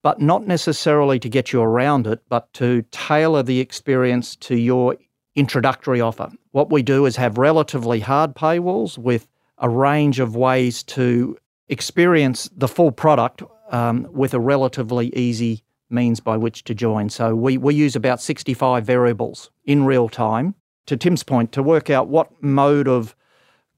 but 0.02 0.20
not 0.20 0.46
necessarily 0.46 1.18
to 1.20 1.28
get 1.28 1.52
you 1.52 1.62
around 1.62 2.06
it, 2.06 2.20
but 2.28 2.52
to 2.54 2.82
tailor 2.90 3.42
the 3.42 3.60
experience 3.60 4.36
to 4.36 4.56
your 4.56 4.96
introductory 5.34 6.00
offer. 6.00 6.30
What 6.50 6.70
we 6.70 6.82
do 6.82 7.06
is 7.06 7.16
have 7.16 7.38
relatively 7.38 8.00
hard 8.00 8.34
paywalls 8.34 8.98
with 8.98 9.26
a 9.58 9.68
range 9.68 10.20
of 10.20 10.36
ways 10.36 10.82
to 10.82 11.38
experience 11.68 12.50
the 12.54 12.68
full 12.68 12.92
product 12.92 13.42
um, 13.70 14.06
with 14.10 14.34
a 14.34 14.40
relatively 14.40 15.08
easy 15.16 15.62
means 15.88 16.20
by 16.20 16.36
which 16.36 16.64
to 16.64 16.74
join. 16.74 17.08
So 17.08 17.34
we, 17.34 17.56
we 17.56 17.74
use 17.74 17.96
about 17.96 18.20
65 18.20 18.84
variables 18.84 19.50
in 19.64 19.84
real 19.84 20.08
time 20.08 20.54
to 20.86 20.96
Tim's 20.96 21.22
point, 21.22 21.52
to 21.52 21.62
work 21.62 21.90
out 21.90 22.08
what 22.08 22.30
mode 22.42 22.88
of 22.88 23.14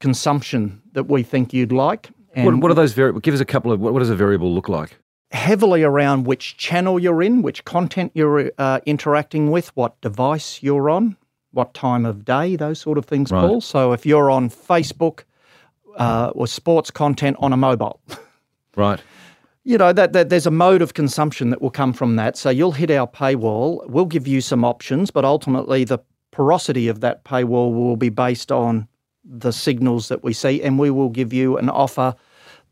consumption 0.01 0.83
that 0.93 1.05
we 1.05 1.23
think 1.23 1.53
you'd 1.53 1.73
like. 1.73 2.11
What, 2.37 2.57
what, 2.57 2.71
are 2.71 2.75
those 2.75 2.93
variables? 2.93 3.23
Give 3.23 3.35
us 3.35 3.41
a 3.41 3.45
couple 3.45 3.71
of 3.71 3.81
what, 3.81 3.93
what 3.93 4.01
does 4.01 4.11
a 4.11 4.17
variable 4.17 4.53
look 4.53 4.69
like? 4.69 4.99
Heavily 5.31 5.83
around 5.83 6.25
which 6.25 6.57
channel 6.57 6.99
you're 6.99 7.23
in, 7.23 7.43
which 7.43 7.65
content 7.65 8.13
you're 8.15 8.51
uh, 8.59 8.81
interacting 8.87 9.51
with, 9.51 9.75
what 9.77 10.01
device 10.01 10.63
you're 10.63 10.91
on, 10.91 11.17
what 11.53 11.75
time 11.75 12.05
of 12.05 12.25
day, 12.25 12.57
those 12.57 12.81
sort 12.81 12.99
of 12.99 13.05
things, 13.05 13.31
right. 13.31 13.41
Paul. 13.41 13.61
So 13.61 13.93
if 13.93 14.05
you're 14.05 14.31
on 14.31 14.51
Facebook 14.51 15.23
uh, 15.97 16.33
or 16.35 16.47
sports 16.47 16.91
content 16.91 17.37
on 17.41 17.53
a 17.53 17.57
mobile, 17.57 18.01
right? 18.77 19.01
You 19.67 19.79
know 19.79 19.95
that, 19.95 20.13
that 20.13 20.29
there's 20.29 20.47
a 20.47 20.51
mode 20.51 20.83
of 20.83 20.93
consumption 20.93 21.49
that 21.51 21.63
will 21.63 21.71
come 21.71 21.95
from 21.95 22.17
that. 22.17 22.37
So 22.37 22.51
you'll 22.51 22.73
hit 22.73 22.91
our 22.91 23.07
paywall. 23.07 23.89
We'll 23.89 24.05
give 24.05 24.27
you 24.27 24.43
some 24.43 24.65
options, 24.65 25.11
but 25.11 25.25
ultimately 25.25 25.85
the 25.85 25.99
porosity 26.35 26.89
of 26.89 27.01
that 27.01 27.25
paywall 27.25 27.73
will 27.73 27.97
be 27.97 28.09
based 28.09 28.51
on 28.51 28.89
the 29.25 29.53
signals 29.53 30.09
that 30.09 30.25
we 30.25 30.33
see, 30.33 30.61
and 30.61 30.79
we 30.79 30.91
will 30.91 31.09
give 31.09 31.33
you 31.33 31.57
an 31.57 31.71
offer 31.71 32.15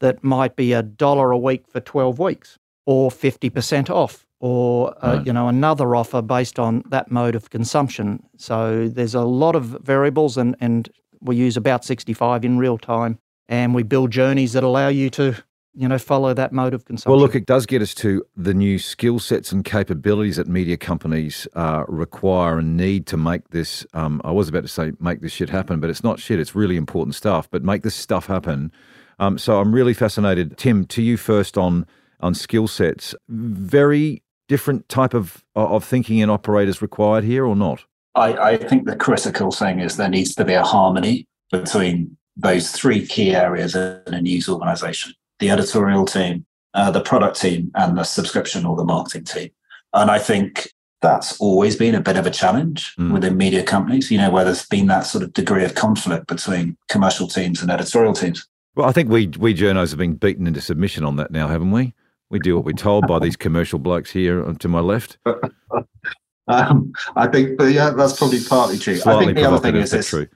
that 0.00 0.22
might 0.24 0.56
be 0.56 0.72
a 0.72 0.82
dollar 0.82 1.30
a 1.30 1.38
week 1.38 1.66
for 1.68 1.78
12 1.78 2.18
weeks 2.18 2.58
or 2.86 3.08
50% 3.08 3.88
off 3.88 4.26
or 4.40 4.92
uh, 5.04 5.16
right. 5.16 5.26
you 5.26 5.32
know 5.32 5.46
another 5.46 5.94
offer 5.94 6.20
based 6.20 6.58
on 6.58 6.82
that 6.88 7.12
mode 7.12 7.36
of 7.36 7.50
consumption 7.50 8.20
so 8.36 8.88
there's 8.88 9.14
a 9.14 9.22
lot 9.22 9.54
of 9.54 9.66
variables 9.84 10.36
and 10.36 10.56
and 10.60 10.88
we 11.20 11.36
use 11.36 11.56
about 11.56 11.84
65 11.84 12.44
in 12.44 12.58
real 12.58 12.76
time 12.76 13.16
and 13.48 13.72
we 13.76 13.84
build 13.84 14.10
journeys 14.10 14.54
that 14.54 14.64
allow 14.64 14.88
you 14.88 15.08
to 15.10 15.36
you 15.74 15.88
know, 15.88 15.98
follow 15.98 16.34
that 16.34 16.52
mode 16.52 16.74
of 16.74 16.84
consumption. 16.84 17.10
Well, 17.10 17.20
look, 17.20 17.34
it 17.34 17.46
does 17.46 17.64
get 17.64 17.80
us 17.80 17.94
to 17.94 18.22
the 18.36 18.52
new 18.52 18.78
skill 18.78 19.18
sets 19.18 19.52
and 19.52 19.64
capabilities 19.64 20.36
that 20.36 20.46
media 20.46 20.76
companies 20.76 21.48
uh, 21.54 21.84
require 21.88 22.58
and 22.58 22.76
need 22.76 23.06
to 23.06 23.16
make 23.16 23.48
this. 23.50 23.86
Um, 23.94 24.20
I 24.24 24.32
was 24.32 24.48
about 24.48 24.62
to 24.62 24.68
say 24.68 24.92
make 25.00 25.22
this 25.22 25.32
shit 25.32 25.48
happen, 25.48 25.80
but 25.80 25.88
it's 25.88 26.04
not 26.04 26.20
shit. 26.20 26.38
It's 26.38 26.54
really 26.54 26.76
important 26.76 27.14
stuff. 27.14 27.50
But 27.50 27.62
make 27.62 27.82
this 27.82 27.94
stuff 27.94 28.26
happen. 28.26 28.70
Um, 29.18 29.38
so 29.38 29.60
I'm 29.60 29.74
really 29.74 29.94
fascinated, 29.94 30.58
Tim. 30.58 30.84
To 30.86 31.02
you 31.02 31.16
first 31.16 31.56
on 31.56 31.86
on 32.20 32.34
skill 32.34 32.68
sets. 32.68 33.14
Very 33.28 34.22
different 34.48 34.88
type 34.90 35.14
of 35.14 35.42
of 35.56 35.84
thinking 35.84 36.20
and 36.20 36.30
operators 36.30 36.82
required 36.82 37.24
here, 37.24 37.46
or 37.46 37.56
not? 37.56 37.84
I, 38.14 38.34
I 38.34 38.56
think 38.58 38.86
the 38.86 38.96
critical 38.96 39.50
thing 39.50 39.80
is 39.80 39.96
there 39.96 40.08
needs 40.08 40.34
to 40.34 40.44
be 40.44 40.52
a 40.52 40.62
harmony 40.62 41.26
between 41.50 42.18
those 42.36 42.70
three 42.70 43.06
key 43.06 43.34
areas 43.34 43.74
in 43.74 44.02
a 44.06 44.20
news 44.20 44.50
organization 44.50 45.14
the 45.42 45.50
editorial 45.50 46.04
team, 46.04 46.46
uh, 46.72 46.90
the 46.90 47.00
product 47.00 47.38
team, 47.38 47.72
and 47.74 47.98
the 47.98 48.04
subscription 48.04 48.64
or 48.64 48.76
the 48.76 48.84
marketing 48.84 49.24
team. 49.24 49.50
And 49.92 50.08
I 50.08 50.20
think 50.20 50.68
that's 51.02 51.38
always 51.40 51.74
been 51.74 51.96
a 51.96 52.00
bit 52.00 52.16
of 52.16 52.26
a 52.26 52.30
challenge 52.30 52.94
mm. 52.94 53.12
within 53.12 53.36
media 53.36 53.64
companies, 53.64 54.08
you 54.08 54.18
know, 54.18 54.30
where 54.30 54.44
there's 54.44 54.64
been 54.66 54.86
that 54.86 55.00
sort 55.00 55.24
of 55.24 55.32
degree 55.32 55.64
of 55.64 55.74
conflict 55.74 56.28
between 56.28 56.76
commercial 56.88 57.26
teams 57.26 57.60
and 57.60 57.72
editorial 57.72 58.12
teams. 58.12 58.46
Well, 58.76 58.88
I 58.88 58.92
think 58.92 59.10
we 59.10 59.26
we 59.38 59.52
journos 59.52 59.90
have 59.90 59.98
been 59.98 60.14
beaten 60.14 60.46
into 60.46 60.60
submission 60.60 61.04
on 61.04 61.16
that 61.16 61.32
now, 61.32 61.48
haven't 61.48 61.72
we? 61.72 61.92
We 62.30 62.38
do 62.38 62.54
what 62.54 62.64
we're 62.64 62.72
told 62.72 63.08
by 63.08 63.18
these 63.18 63.36
commercial 63.36 63.80
blokes 63.80 64.10
here 64.10 64.42
to 64.44 64.68
my 64.68 64.80
left. 64.80 65.18
um, 66.48 66.92
I 67.16 67.26
think, 67.26 67.58
but 67.58 67.72
yeah, 67.72 67.90
that's 67.90 68.16
probably 68.16 68.42
partly 68.48 68.78
true. 68.78 68.96
Slightly 68.96 69.24
I 69.24 69.26
think 69.26 69.38
the 69.38 69.44
other 69.44 69.58
thing 69.58 69.76
is 69.76 69.90
this. 69.90 70.14
It, 70.14 70.28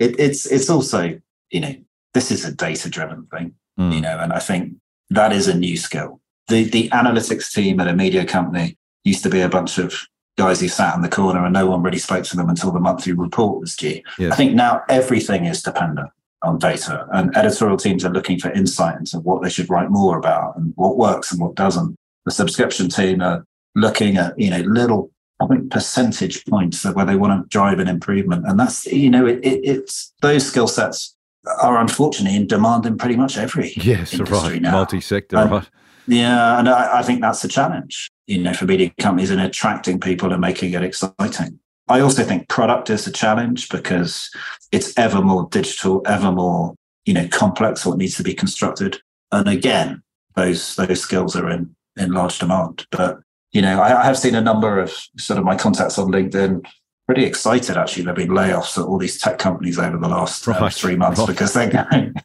it's 0.00 0.46
it's 0.46 0.68
also 0.68 1.18
you 1.50 1.60
know 1.60 1.74
this 2.12 2.32
is 2.32 2.44
a 2.44 2.52
data 2.52 2.90
driven 2.90 3.24
thing 3.26 3.54
mm. 3.78 3.94
you 3.94 4.00
know, 4.00 4.18
and 4.18 4.32
I 4.32 4.38
think 4.38 4.74
that 5.10 5.32
is 5.32 5.48
a 5.48 5.56
new 5.56 5.76
skill. 5.76 6.20
The 6.48 6.64
the 6.64 6.88
analytics 6.90 7.52
team 7.52 7.80
at 7.80 7.88
a 7.88 7.94
media 7.94 8.24
company 8.24 8.76
used 9.04 9.22
to 9.22 9.30
be 9.30 9.40
a 9.40 9.48
bunch 9.48 9.78
of 9.78 9.94
guys 10.36 10.60
who 10.60 10.68
sat 10.68 10.94
in 10.94 11.02
the 11.02 11.08
corner 11.08 11.44
and 11.44 11.52
no 11.52 11.66
one 11.66 11.82
really 11.82 11.98
spoke 11.98 12.24
to 12.24 12.36
them 12.36 12.48
until 12.48 12.70
the 12.70 12.80
monthly 12.80 13.12
report 13.12 13.60
was 13.60 13.76
due. 13.76 14.00
Yes. 14.18 14.32
I 14.32 14.36
think 14.36 14.54
now 14.54 14.82
everything 14.88 15.44
is 15.44 15.62
dependent 15.62 16.08
on 16.42 16.58
data 16.58 17.06
and 17.12 17.36
editorial 17.36 17.76
teams 17.76 18.04
are 18.04 18.12
looking 18.12 18.38
for 18.38 18.52
insight 18.52 18.96
into 18.96 19.18
what 19.18 19.42
they 19.42 19.50
should 19.50 19.68
write 19.68 19.90
more 19.90 20.16
about 20.16 20.56
and 20.56 20.72
what 20.76 20.96
works 20.96 21.32
and 21.32 21.40
what 21.40 21.56
doesn't. 21.56 21.96
The 22.24 22.30
subscription 22.30 22.88
team 22.88 23.20
are 23.20 23.44
looking 23.74 24.16
at, 24.16 24.38
you 24.38 24.50
know, 24.50 24.60
little 24.60 25.10
I 25.40 25.46
think 25.46 25.70
percentage 25.70 26.44
points 26.46 26.84
where 26.84 27.04
they 27.04 27.14
want 27.14 27.42
to 27.42 27.48
drive 27.48 27.78
an 27.78 27.88
improvement. 27.88 28.44
And 28.46 28.58
that's, 28.58 28.86
you 28.86 29.08
know, 29.08 29.24
it, 29.26 29.38
it, 29.44 29.60
it's 29.62 30.12
those 30.20 30.46
skill 30.46 30.66
sets 30.66 31.14
are 31.60 31.78
unfortunately 31.78 32.36
in 32.36 32.46
demand 32.46 32.86
in 32.86 32.98
pretty 32.98 33.16
much 33.16 33.36
every 33.36 33.72
yes, 33.76 34.18
right. 34.18 34.60
Now. 34.60 34.72
Multi-sector, 34.72 35.36
and, 35.36 35.50
right? 35.50 35.70
Yeah, 36.06 36.58
and 36.58 36.68
I, 36.68 37.00
I, 37.00 37.02
think 37.02 37.20
that's 37.20 37.44
a 37.44 37.48
challenge. 37.48 38.10
you 38.26 38.38
know, 38.38 38.54
for 38.54 38.64
media 38.64 38.90
companies 38.98 39.30
in 39.30 39.38
attracting 39.38 40.00
people 40.00 40.32
and 40.32 40.40
making 40.40 40.72
it 40.72 40.82
exciting. 40.82 41.60
I 41.88 42.00
also 42.00 42.22
think 42.22 42.48
product 42.48 42.90
is 42.90 43.06
a 43.06 43.12
challenge 43.12 43.68
because 43.68 44.30
it's 44.72 44.96
ever 44.98 45.22
more 45.22 45.48
digital, 45.50 46.02
ever 46.06 46.30
more, 46.30 46.74
you 47.06 47.14
know, 47.14 47.26
complex 47.28 47.86
what 47.86 47.98
needs 47.98 48.16
to 48.16 48.22
be 48.22 48.34
constructed. 48.34 48.98
And 49.32 49.48
again, 49.48 50.02
those 50.34 50.76
those 50.76 51.00
skills 51.00 51.36
are 51.36 51.48
in 51.50 51.74
in 51.96 52.12
large 52.12 52.38
demand. 52.38 52.86
But 52.90 53.20
you 53.52 53.62
know, 53.62 53.80
I, 53.80 54.02
I 54.02 54.04
have 54.04 54.18
seen 54.18 54.34
a 54.34 54.40
number 54.40 54.78
of 54.78 54.92
sort 55.18 55.38
of 55.38 55.44
my 55.44 55.56
contacts 55.56 55.98
on 55.98 56.12
LinkedIn 56.12 56.66
pretty 57.08 57.24
excited 57.24 57.76
actually. 57.76 58.04
There've 58.04 58.16
been 58.16 58.28
layoffs 58.28 58.76
at 58.76 58.84
all 58.84 58.98
these 58.98 59.18
tech 59.18 59.38
companies 59.38 59.78
over 59.78 59.96
the 59.96 60.08
last 60.08 60.46
uh, 60.46 60.52
right. 60.52 60.72
three 60.72 60.94
months 60.94 61.18
right. 61.18 61.26
because 61.26 61.54
they, 61.54 61.72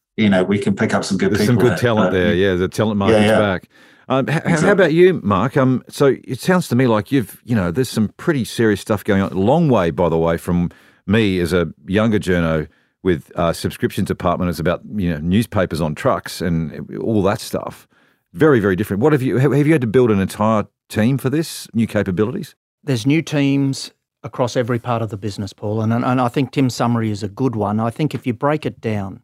you 0.17 0.29
know, 0.29 0.43
we 0.43 0.59
can 0.59 0.75
pick 0.75 0.93
up 0.93 1.05
some 1.05 1.17
good 1.17 1.31
There's 1.31 1.45
some 1.45 1.57
good 1.57 1.71
there, 1.71 1.77
talent 1.77 2.11
but, 2.11 2.17
there. 2.17 2.35
Yeah, 2.35 2.55
the 2.55 2.67
talent 2.67 2.97
market's 2.97 3.21
yeah, 3.21 3.31
yeah. 3.31 3.39
back. 3.39 3.69
Um, 4.09 4.27
h- 4.27 4.35
exactly. 4.35 4.67
How 4.67 4.71
about 4.73 4.93
you, 4.93 5.21
Mark? 5.23 5.55
Um, 5.55 5.85
so 5.87 6.17
it 6.25 6.41
sounds 6.41 6.67
to 6.67 6.75
me 6.75 6.87
like 6.87 7.13
you've, 7.13 7.41
you 7.45 7.55
know, 7.55 7.71
there's 7.71 7.89
some 7.89 8.09
pretty 8.17 8.43
serious 8.43 8.81
stuff 8.81 9.05
going 9.05 9.21
on. 9.21 9.31
A 9.31 9.35
long 9.35 9.69
way, 9.69 9.89
by 9.89 10.09
the 10.09 10.17
way, 10.17 10.35
from 10.35 10.69
me 11.07 11.39
as 11.39 11.53
a 11.53 11.71
younger 11.87 12.19
journo 12.19 12.67
with 13.03 13.31
uh, 13.35 13.53
subscriptions 13.53 14.09
department. 14.09 14.49
It's 14.49 14.59
about 14.59 14.81
you 14.95 15.09
know 15.09 15.19
newspapers 15.19 15.79
on 15.79 15.95
trucks 15.95 16.41
and 16.41 16.97
all 16.97 17.23
that 17.23 17.39
stuff. 17.39 17.87
Very, 18.33 18.59
very 18.59 18.75
different. 18.75 19.01
What 19.01 19.13
have 19.13 19.21
you 19.21 19.37
have 19.37 19.65
you 19.65 19.71
had 19.71 19.81
to 19.81 19.87
build 19.87 20.11
an 20.11 20.19
entire 20.19 20.65
team 20.89 21.17
for 21.17 21.29
this 21.29 21.69
new 21.73 21.87
capabilities? 21.87 22.55
There's 22.83 23.05
new 23.05 23.21
teams 23.21 23.93
across 24.23 24.55
every 24.55 24.79
part 24.79 25.01
of 25.01 25.09
the 25.09 25.17
business, 25.17 25.53
Paul, 25.53 25.81
and 25.81 25.93
and 25.93 26.21
I 26.21 26.27
think 26.27 26.51
Tim's 26.51 26.75
summary 26.75 27.11
is 27.11 27.23
a 27.23 27.27
good 27.27 27.55
one. 27.55 27.79
I 27.79 27.89
think 27.89 28.15
if 28.15 28.25
you 28.25 28.33
break 28.33 28.65
it 28.65 28.81
down, 28.81 29.21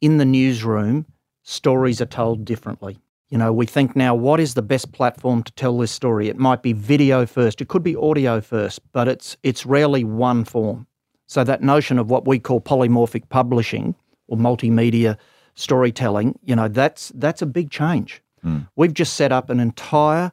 in 0.00 0.18
the 0.18 0.24
newsroom, 0.24 1.06
stories 1.42 2.00
are 2.00 2.06
told 2.06 2.44
differently. 2.44 2.98
You 3.30 3.36
know, 3.36 3.52
we 3.52 3.66
think 3.66 3.94
now, 3.94 4.14
what 4.14 4.40
is 4.40 4.54
the 4.54 4.62
best 4.62 4.92
platform 4.92 5.42
to 5.42 5.52
tell 5.52 5.76
this 5.76 5.92
story? 5.92 6.28
It 6.28 6.38
might 6.38 6.62
be 6.62 6.72
video 6.72 7.26
first, 7.26 7.60
it 7.60 7.68
could 7.68 7.82
be 7.82 7.96
audio 7.96 8.40
first, 8.40 8.80
but 8.92 9.08
it's 9.08 9.36
it's 9.42 9.66
rarely 9.66 10.04
one 10.04 10.44
form. 10.44 10.86
So 11.26 11.44
that 11.44 11.62
notion 11.62 11.98
of 11.98 12.10
what 12.10 12.26
we 12.26 12.38
call 12.38 12.60
polymorphic 12.60 13.28
publishing 13.28 13.94
or 14.28 14.38
multimedia 14.38 15.18
storytelling, 15.54 16.38
you 16.42 16.56
know, 16.56 16.68
that's 16.68 17.12
that's 17.16 17.42
a 17.42 17.46
big 17.46 17.70
change. 17.70 18.22
Mm. 18.44 18.68
We've 18.76 18.94
just 18.94 19.14
set 19.14 19.30
up 19.30 19.50
an 19.50 19.60
entire 19.60 20.32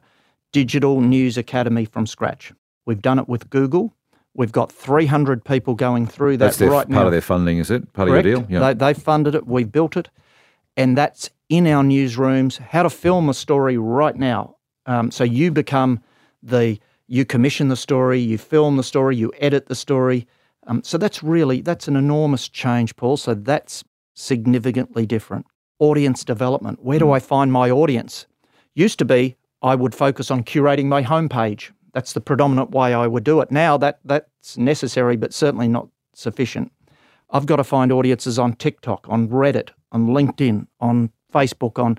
digital 0.52 1.02
news 1.02 1.36
academy 1.36 1.84
from 1.84 2.06
scratch. 2.06 2.52
We've 2.86 3.02
done 3.02 3.18
it 3.18 3.28
with 3.28 3.50
Google. 3.50 3.94
We've 4.34 4.52
got 4.52 4.70
300 4.70 5.44
people 5.44 5.74
going 5.74 6.06
through 6.06 6.36
that 6.38 6.46
that's 6.46 6.58
their, 6.58 6.70
right 6.70 6.88
now. 6.88 6.96
Part 6.96 7.06
of 7.06 7.12
their 7.12 7.20
funding, 7.20 7.58
is 7.58 7.70
it? 7.70 7.92
Part 7.92 8.08
Correct. 8.08 8.26
of 8.26 8.30
your 8.30 8.40
deal? 8.42 8.46
Yeah. 8.50 8.72
They, 8.72 8.92
they 8.92 8.94
funded 8.94 9.34
it. 9.34 9.46
We 9.46 9.64
built 9.64 9.96
it. 9.96 10.08
And 10.76 10.96
that's 10.96 11.30
in 11.48 11.66
our 11.66 11.82
newsrooms, 11.82 12.58
how 12.58 12.82
to 12.82 12.90
film 12.90 13.28
a 13.28 13.34
story 13.34 13.78
right 13.78 14.14
now. 14.14 14.56
Um, 14.84 15.10
so 15.10 15.24
you 15.24 15.50
become 15.50 16.00
the, 16.42 16.78
you 17.08 17.24
commission 17.24 17.68
the 17.68 17.76
story, 17.76 18.20
you 18.20 18.36
film 18.36 18.76
the 18.76 18.82
story, 18.82 19.16
you 19.16 19.32
edit 19.38 19.66
the 19.66 19.74
story. 19.74 20.26
Um, 20.66 20.82
so 20.82 20.98
that's 20.98 21.22
really, 21.22 21.60
that's 21.60 21.88
an 21.88 21.96
enormous 21.96 22.48
change, 22.48 22.94
Paul. 22.96 23.16
So 23.16 23.34
that's 23.34 23.84
significantly 24.14 25.06
different. 25.06 25.46
Audience 25.78 26.24
development. 26.24 26.82
Where 26.82 26.98
do 26.98 27.06
hmm. 27.06 27.12
I 27.12 27.20
find 27.20 27.52
my 27.52 27.70
audience? 27.70 28.26
Used 28.74 28.98
to 28.98 29.04
be, 29.04 29.36
I 29.62 29.74
would 29.74 29.94
focus 29.94 30.30
on 30.30 30.44
curating 30.44 30.86
my 30.86 31.02
homepage. 31.02 31.70
That's 31.96 32.12
the 32.12 32.20
predominant 32.20 32.72
way 32.72 32.92
I 32.92 33.06
would 33.06 33.24
do 33.24 33.40
it. 33.40 33.50
Now 33.50 33.78
that 33.78 34.00
that's 34.04 34.58
necessary, 34.58 35.16
but 35.16 35.32
certainly 35.32 35.66
not 35.66 35.88
sufficient. 36.12 36.70
I've 37.30 37.46
got 37.46 37.56
to 37.56 37.64
find 37.64 37.90
audiences 37.90 38.38
on 38.38 38.52
TikTok, 38.52 39.06
on 39.08 39.28
Reddit, 39.28 39.70
on 39.92 40.08
LinkedIn, 40.08 40.66
on 40.78 41.10
Facebook, 41.32 41.82
on, 41.82 41.96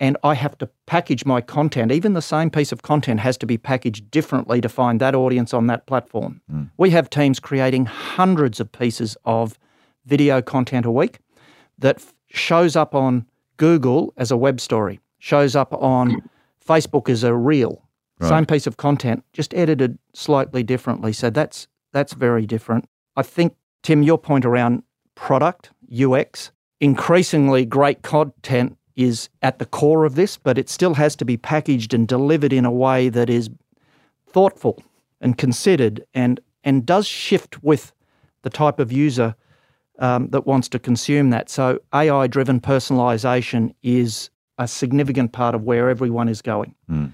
and 0.00 0.16
I 0.24 0.34
have 0.34 0.58
to 0.58 0.68
package 0.86 1.24
my 1.24 1.40
content. 1.40 1.92
Even 1.92 2.14
the 2.14 2.20
same 2.20 2.50
piece 2.50 2.72
of 2.72 2.82
content 2.82 3.20
has 3.20 3.36
to 3.36 3.46
be 3.46 3.56
packaged 3.56 4.10
differently 4.10 4.60
to 4.60 4.68
find 4.68 5.00
that 5.00 5.14
audience 5.14 5.54
on 5.54 5.68
that 5.68 5.86
platform. 5.86 6.40
Mm. 6.52 6.70
We 6.76 6.90
have 6.90 7.08
teams 7.08 7.38
creating 7.38 7.86
hundreds 7.86 8.58
of 8.58 8.72
pieces 8.72 9.16
of 9.24 9.60
video 10.06 10.42
content 10.42 10.86
a 10.86 10.90
week 10.90 11.20
that 11.78 11.98
f- 11.98 12.12
shows 12.26 12.74
up 12.74 12.96
on 12.96 13.26
Google 13.58 14.12
as 14.16 14.32
a 14.32 14.36
web 14.36 14.60
story, 14.60 14.98
shows 15.20 15.54
up 15.54 15.72
on 15.72 16.28
Facebook 16.66 17.08
as 17.08 17.22
a 17.22 17.32
reel. 17.32 17.85
Right. 18.18 18.28
Same 18.28 18.46
piece 18.46 18.66
of 18.66 18.76
content, 18.76 19.24
just 19.32 19.52
edited 19.54 19.98
slightly 20.14 20.62
differently. 20.62 21.12
So 21.12 21.28
that's 21.28 21.68
that's 21.92 22.14
very 22.14 22.46
different. 22.46 22.88
I 23.16 23.22
think 23.22 23.54
Tim, 23.82 24.02
your 24.02 24.18
point 24.18 24.44
around 24.44 24.82
product 25.14 25.70
UX, 25.92 26.50
increasingly 26.80 27.64
great 27.64 28.02
content 28.02 28.76
is 28.96 29.28
at 29.42 29.58
the 29.58 29.66
core 29.66 30.04
of 30.04 30.14
this, 30.14 30.38
but 30.38 30.56
it 30.56 30.68
still 30.70 30.94
has 30.94 31.14
to 31.16 31.24
be 31.24 31.36
packaged 31.36 31.92
and 31.92 32.08
delivered 32.08 32.52
in 32.52 32.64
a 32.64 32.70
way 32.70 33.10
that 33.10 33.28
is 33.28 33.50
thoughtful 34.26 34.82
and 35.20 35.38
considered 35.38 36.04
and 36.14 36.40
and 36.64 36.84
does 36.84 37.06
shift 37.06 37.62
with 37.62 37.92
the 38.42 38.50
type 38.50 38.78
of 38.80 38.90
user 38.90 39.34
um, 39.98 40.28
that 40.28 40.46
wants 40.46 40.68
to 40.68 40.78
consume 40.78 41.30
that. 41.30 41.48
So 41.48 41.78
AI 41.94 42.26
driven 42.26 42.60
personalization 42.60 43.74
is 43.82 44.30
a 44.58 44.66
significant 44.66 45.32
part 45.32 45.54
of 45.54 45.62
where 45.62 45.88
everyone 45.88 46.28
is 46.28 46.42
going. 46.42 46.74
Mm. 46.90 47.12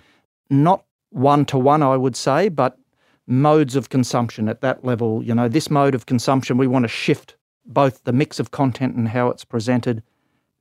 Not 0.50 0.84
one 1.12 1.44
to 1.46 1.58
one, 1.58 1.82
I 1.82 1.96
would 1.96 2.16
say, 2.16 2.48
but 2.48 2.78
modes 3.26 3.76
of 3.76 3.88
consumption 3.88 4.48
at 4.48 4.60
that 4.60 4.84
level. 4.84 5.22
You 5.22 5.34
know, 5.34 5.48
this 5.48 5.70
mode 5.70 5.94
of 5.94 6.06
consumption, 6.06 6.58
we 6.58 6.66
want 6.66 6.84
to 6.84 6.88
shift 6.88 7.36
both 7.64 8.02
the 8.04 8.12
mix 8.12 8.40
of 8.40 8.50
content 8.50 8.96
and 8.96 9.08
how 9.08 9.28
it's 9.28 9.44
presented. 9.44 10.02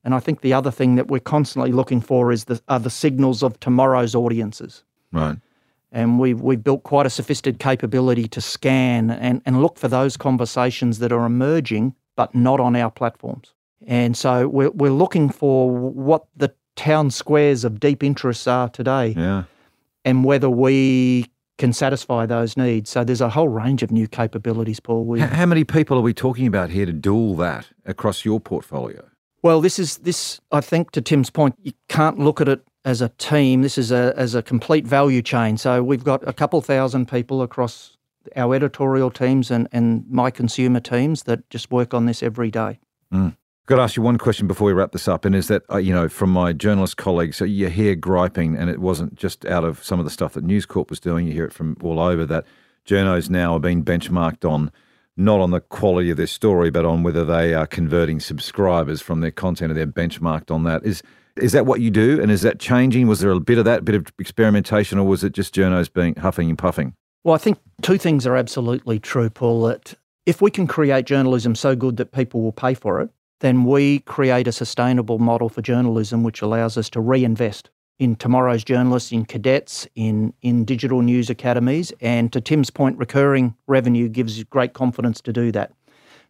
And 0.04 0.14
I 0.14 0.20
think 0.20 0.41
the 0.41 0.54
other 0.54 0.72
thing 0.72 0.95
that 0.95 1.08
we're 1.08 1.20
constantly 1.20 1.72
looking 1.72 2.02
for 2.02 2.32
is 2.32 2.45
the 2.45 2.62
are 2.68 2.80
the 2.80 2.89
signals 2.89 3.43
of 3.43 3.60
tomorrow's 3.60 4.16
audiences. 4.16 4.84
Right. 5.12 5.38
And 5.91 6.20
we've 6.20 6.41
we've 6.41 6.64
built 6.64 6.84
quite 6.84 7.06
a 7.06 7.10
sophisticated 7.10 7.60
capability 7.60 8.28
to 8.30 8.41
scan 8.41 9.12
and, 9.12 9.41
and 9.45 9.62
look 9.62 9.78
for 9.78 9.88
those 9.88 10.18
conversations 10.18 10.99
that 10.99 11.12
are 11.12 11.26
emerging 11.26 11.95
but 12.16 12.34
not 12.36 12.60
on 12.60 12.76
our 12.76 12.91
platforms. 12.91 13.54
And 13.86 14.16
so 14.16 14.47
we're 14.47 14.72
we're 14.72 14.91
looking 14.91 15.30
for 15.30 15.70
what 15.70 16.26
the 16.36 16.54
town 16.76 17.12
squares 17.12 17.64
of 17.64 17.80
deep 17.80 18.04
interests 18.04 18.47
are 18.47 18.70
today. 18.70 19.14
Yeah. 19.18 19.43
And 20.04 20.24
whether 20.24 20.49
we 20.49 21.32
can 21.62 21.74
satisfy 21.74 22.26
those 22.26 22.58
needs. 22.58 22.89
So 22.89 23.04
there's 23.04 23.22
a 23.22 23.30
whole 23.30 23.47
range 23.47 23.84
of 23.84 23.91
new 23.91 24.08
capabilities, 24.08 24.80
Paul. 24.80 25.06
We, 25.06 25.20
how, 25.20 25.45
many 25.45 25.64
people 25.64 25.95
are 25.95 26.02
we 26.02 26.12
talking 26.14 26.47
about 26.47 26.72
here 26.72 26.88
to 26.88 26.93
do 26.93 27.14
all 27.14 27.36
that 27.36 27.68
across 27.86 28.26
your 28.26 28.39
portfolio? 28.39 29.08
Well, 29.43 29.62
this 29.62 29.78
is 29.78 29.97
this. 29.97 30.41
I 30.52 30.62
think 30.62 30.89
to 30.91 31.02
Tim's 31.02 31.30
point, 31.30 31.56
you 31.62 31.74
can't 31.88 32.18
look 32.18 32.41
at 32.41 32.47
it 32.47 32.66
as 32.84 33.02
a 33.02 33.10
team. 33.10 33.62
This 33.62 33.78
is 33.78 33.91
a 33.91 34.14
as 34.18 34.34
a 34.34 34.41
complete 34.41 34.88
value 34.88 35.22
chain. 35.22 35.58
So 35.58 35.84
we've 35.84 36.04
got 36.04 36.28
a 36.28 36.34
couple 36.34 36.62
thousand 36.62 37.08
people 37.08 37.43
across 37.43 37.95
our 38.36 38.56
editorial 38.56 39.12
teams 39.12 39.52
and 39.52 39.68
and 39.72 40.06
my 40.10 40.32
consumer 40.32 40.80
teams 40.80 41.24
that 41.24 41.47
just 41.49 41.72
work 41.72 41.93
on 41.93 42.06
this 42.08 42.24
every 42.24 42.49
day. 42.49 42.80
Mm 43.14 43.36
got 43.66 43.76
to 43.78 43.82
ask 43.82 43.95
you 43.95 44.03
one 44.03 44.18
question 44.18 44.47
before 44.47 44.68
we 44.68 44.74
wrap 44.74 44.91
this 44.91 45.07
up, 45.07 45.26
and 45.26 45.36
is 45.36 45.47
that 45.47 45.64
uh, 45.72 45.78
you 45.78 45.93
know 45.93 46.09
from 46.09 46.32
my 46.32 46.53
journalist 46.53 46.97
colleagues, 46.97 47.38
so 47.38 47.45
you 47.45 47.70
hear 47.70 47.95
griping, 47.95 48.55
and 48.55 48.70
it 48.70 48.80
wasn't 48.80 49.16
just 49.16 49.45
out 49.45 49.64
of 49.64 49.84
some 49.84 49.99
of 49.99 50.05
the 50.05 50.12
stuff 50.12 50.34
that 50.34 50.43
News 50.43 50.66
Corp 50.66 50.89
was 50.89 50.99
doing. 50.99 51.28
You 51.28 51.34
hear 51.34 51.45
it 51.45 51.53
from 51.53 51.78
all 51.82 51.99
over 51.99 52.26
that 52.26 52.45
journos 52.86 53.30
now 53.30 53.55
are 53.55 53.59
being 53.59 53.84
benchmarked 53.84 54.49
on 54.49 54.72
not 55.18 55.39
on 55.39 55.51
the 55.51 55.59
quality 55.59 56.09
of 56.09 56.18
their 56.18 56.28
story, 56.28 56.72
but 56.72 56.86
on 56.86 57.03
whether 57.03 57.26
they 57.26 57.53
are 57.53 57.68
converting 57.68 58.20
subscribers 58.20 59.01
from 59.01 59.22
their 59.22 59.32
content, 59.32 59.72
and 59.72 59.78
they're 59.78 59.88
benchmarked 59.88 60.51
on 60.51 60.64
that. 60.64 60.84
Is 60.86 61.03
is 61.38 61.53
that 61.53 61.66
what 61.66 61.80
you 61.80 61.89
do, 61.89 62.22
and 62.22 62.30
is 62.32 62.41
that 62.41 62.59
changing? 62.59 63.07
Was 63.07 63.20
there 63.20 63.32
a 63.32 63.39
bit 63.39 63.57
of 63.57 63.66
that, 63.66 63.86
bit 63.86 63.95
of 63.95 64.07
experimentation, 64.20 64.97
or 64.97 65.05
was 65.05 65.24
it 65.24 65.34
just 65.34 65.55
journos 65.55 65.91
being 65.91 66.16
huffing 66.16 66.49
and 66.49 66.57
puffing? 66.57 66.93
Well, 67.24 67.36
I 67.36 67.38
think 67.38 67.59
two 67.82 67.97
things 67.97 68.26
are 68.26 68.36
absolutely 68.36 68.99
true, 68.99 69.30
Paul. 69.30 69.64
That 69.64 69.93
if 70.26 70.41
we 70.41 70.51
can 70.51 70.68
create 70.68 71.05
journalism 71.05 71.55
so 71.55 71.76
good 71.76 71.97
that 71.97 72.12
people 72.12 72.41
will 72.41 72.51
pay 72.51 72.74
for 72.74 73.01
it, 73.01 73.09
then 73.42 73.66
we 73.66 74.00
create 74.00 74.48
a 74.48 74.52
sustainable 74.52 75.20
model 75.20 75.50
for 75.50 75.62
journalism 75.62 76.24
which 76.24 76.42
allows 76.42 76.78
us 76.78 76.89
to 76.92 77.02
reinvest 77.02 77.70
in 78.00 78.16
tomorrow's 78.16 78.64
journalists, 78.64 79.12
in 79.12 79.26
cadets, 79.26 79.88
in, 79.96 80.34
in 80.42 80.66
digital 80.66 81.02
news 81.02 81.30
academies. 81.30 81.92
And 82.02 82.32
to 82.34 82.42
Tim's 82.42 82.70
point, 82.70 82.98
recurring 82.98 83.56
revenue 83.68 84.10
gives 84.10 84.44
great 84.46 84.74
confidence 84.74 85.22
to 85.22 85.34
do 85.34 85.52
that. 85.52 85.74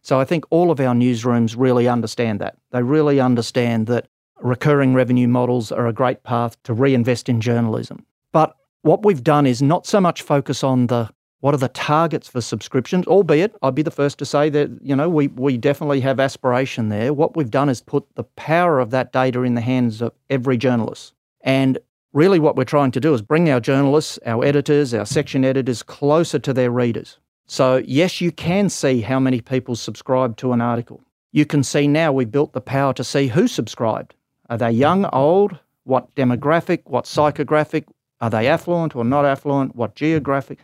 So 0.02 0.20
I 0.20 0.24
think 0.24 0.44
all 0.50 0.70
of 0.70 0.80
our 0.80 0.94
newsrooms 0.94 1.54
really 1.56 1.86
understand 1.86 2.40
that. 2.40 2.56
They 2.72 2.82
really 2.82 3.20
understand 3.20 3.86
that 3.86 4.08
recurring 4.40 4.94
revenue 4.94 5.28
models 5.28 5.70
are 5.70 5.86
a 5.86 5.92
great 5.92 6.24
path 6.24 6.60
to 6.64 6.74
reinvest 6.74 7.28
in 7.28 7.40
journalism. 7.40 8.04
But 8.32 8.56
what 8.82 9.04
we've 9.04 9.22
done 9.22 9.46
is 9.46 9.62
not 9.62 9.86
so 9.86 10.00
much 10.00 10.22
focus 10.22 10.64
on 10.64 10.88
the 10.88 11.10
what 11.42 11.54
are 11.54 11.58
the 11.58 11.68
targets 11.68 12.28
for 12.28 12.40
subscriptions? 12.40 13.04
Albeit, 13.08 13.52
I'd 13.62 13.74
be 13.74 13.82
the 13.82 13.90
first 13.90 14.16
to 14.20 14.24
say 14.24 14.48
that, 14.50 14.70
you 14.80 14.94
know, 14.94 15.08
we, 15.08 15.26
we 15.26 15.56
definitely 15.56 16.00
have 16.00 16.20
aspiration 16.20 16.88
there. 16.88 17.12
What 17.12 17.34
we've 17.34 17.50
done 17.50 17.68
is 17.68 17.80
put 17.80 18.06
the 18.14 18.22
power 18.22 18.78
of 18.78 18.90
that 18.90 19.12
data 19.12 19.42
in 19.42 19.56
the 19.56 19.60
hands 19.60 20.00
of 20.00 20.12
every 20.30 20.56
journalist. 20.56 21.14
And 21.40 21.78
really 22.12 22.38
what 22.38 22.54
we're 22.54 22.62
trying 22.62 22.92
to 22.92 23.00
do 23.00 23.12
is 23.12 23.22
bring 23.22 23.50
our 23.50 23.58
journalists, 23.58 24.20
our 24.24 24.44
editors, 24.44 24.94
our 24.94 25.04
section 25.04 25.44
editors 25.44 25.82
closer 25.82 26.38
to 26.38 26.52
their 26.52 26.70
readers. 26.70 27.18
So, 27.46 27.82
yes, 27.84 28.20
you 28.20 28.30
can 28.30 28.68
see 28.68 29.00
how 29.00 29.18
many 29.18 29.40
people 29.40 29.74
subscribe 29.74 30.36
to 30.36 30.52
an 30.52 30.60
article. 30.60 31.00
You 31.32 31.44
can 31.44 31.64
see 31.64 31.88
now 31.88 32.12
we've 32.12 32.30
built 32.30 32.52
the 32.52 32.60
power 32.60 32.92
to 32.92 33.02
see 33.02 33.26
who 33.26 33.48
subscribed. 33.48 34.14
Are 34.48 34.58
they 34.58 34.70
young, 34.70 35.06
old? 35.06 35.58
What 35.82 36.14
demographic? 36.14 36.82
What 36.84 37.06
psychographic? 37.06 37.86
Are 38.20 38.30
they 38.30 38.46
affluent 38.46 38.94
or 38.94 39.04
not 39.04 39.24
affluent? 39.24 39.74
What 39.74 39.96
geographic? 39.96 40.60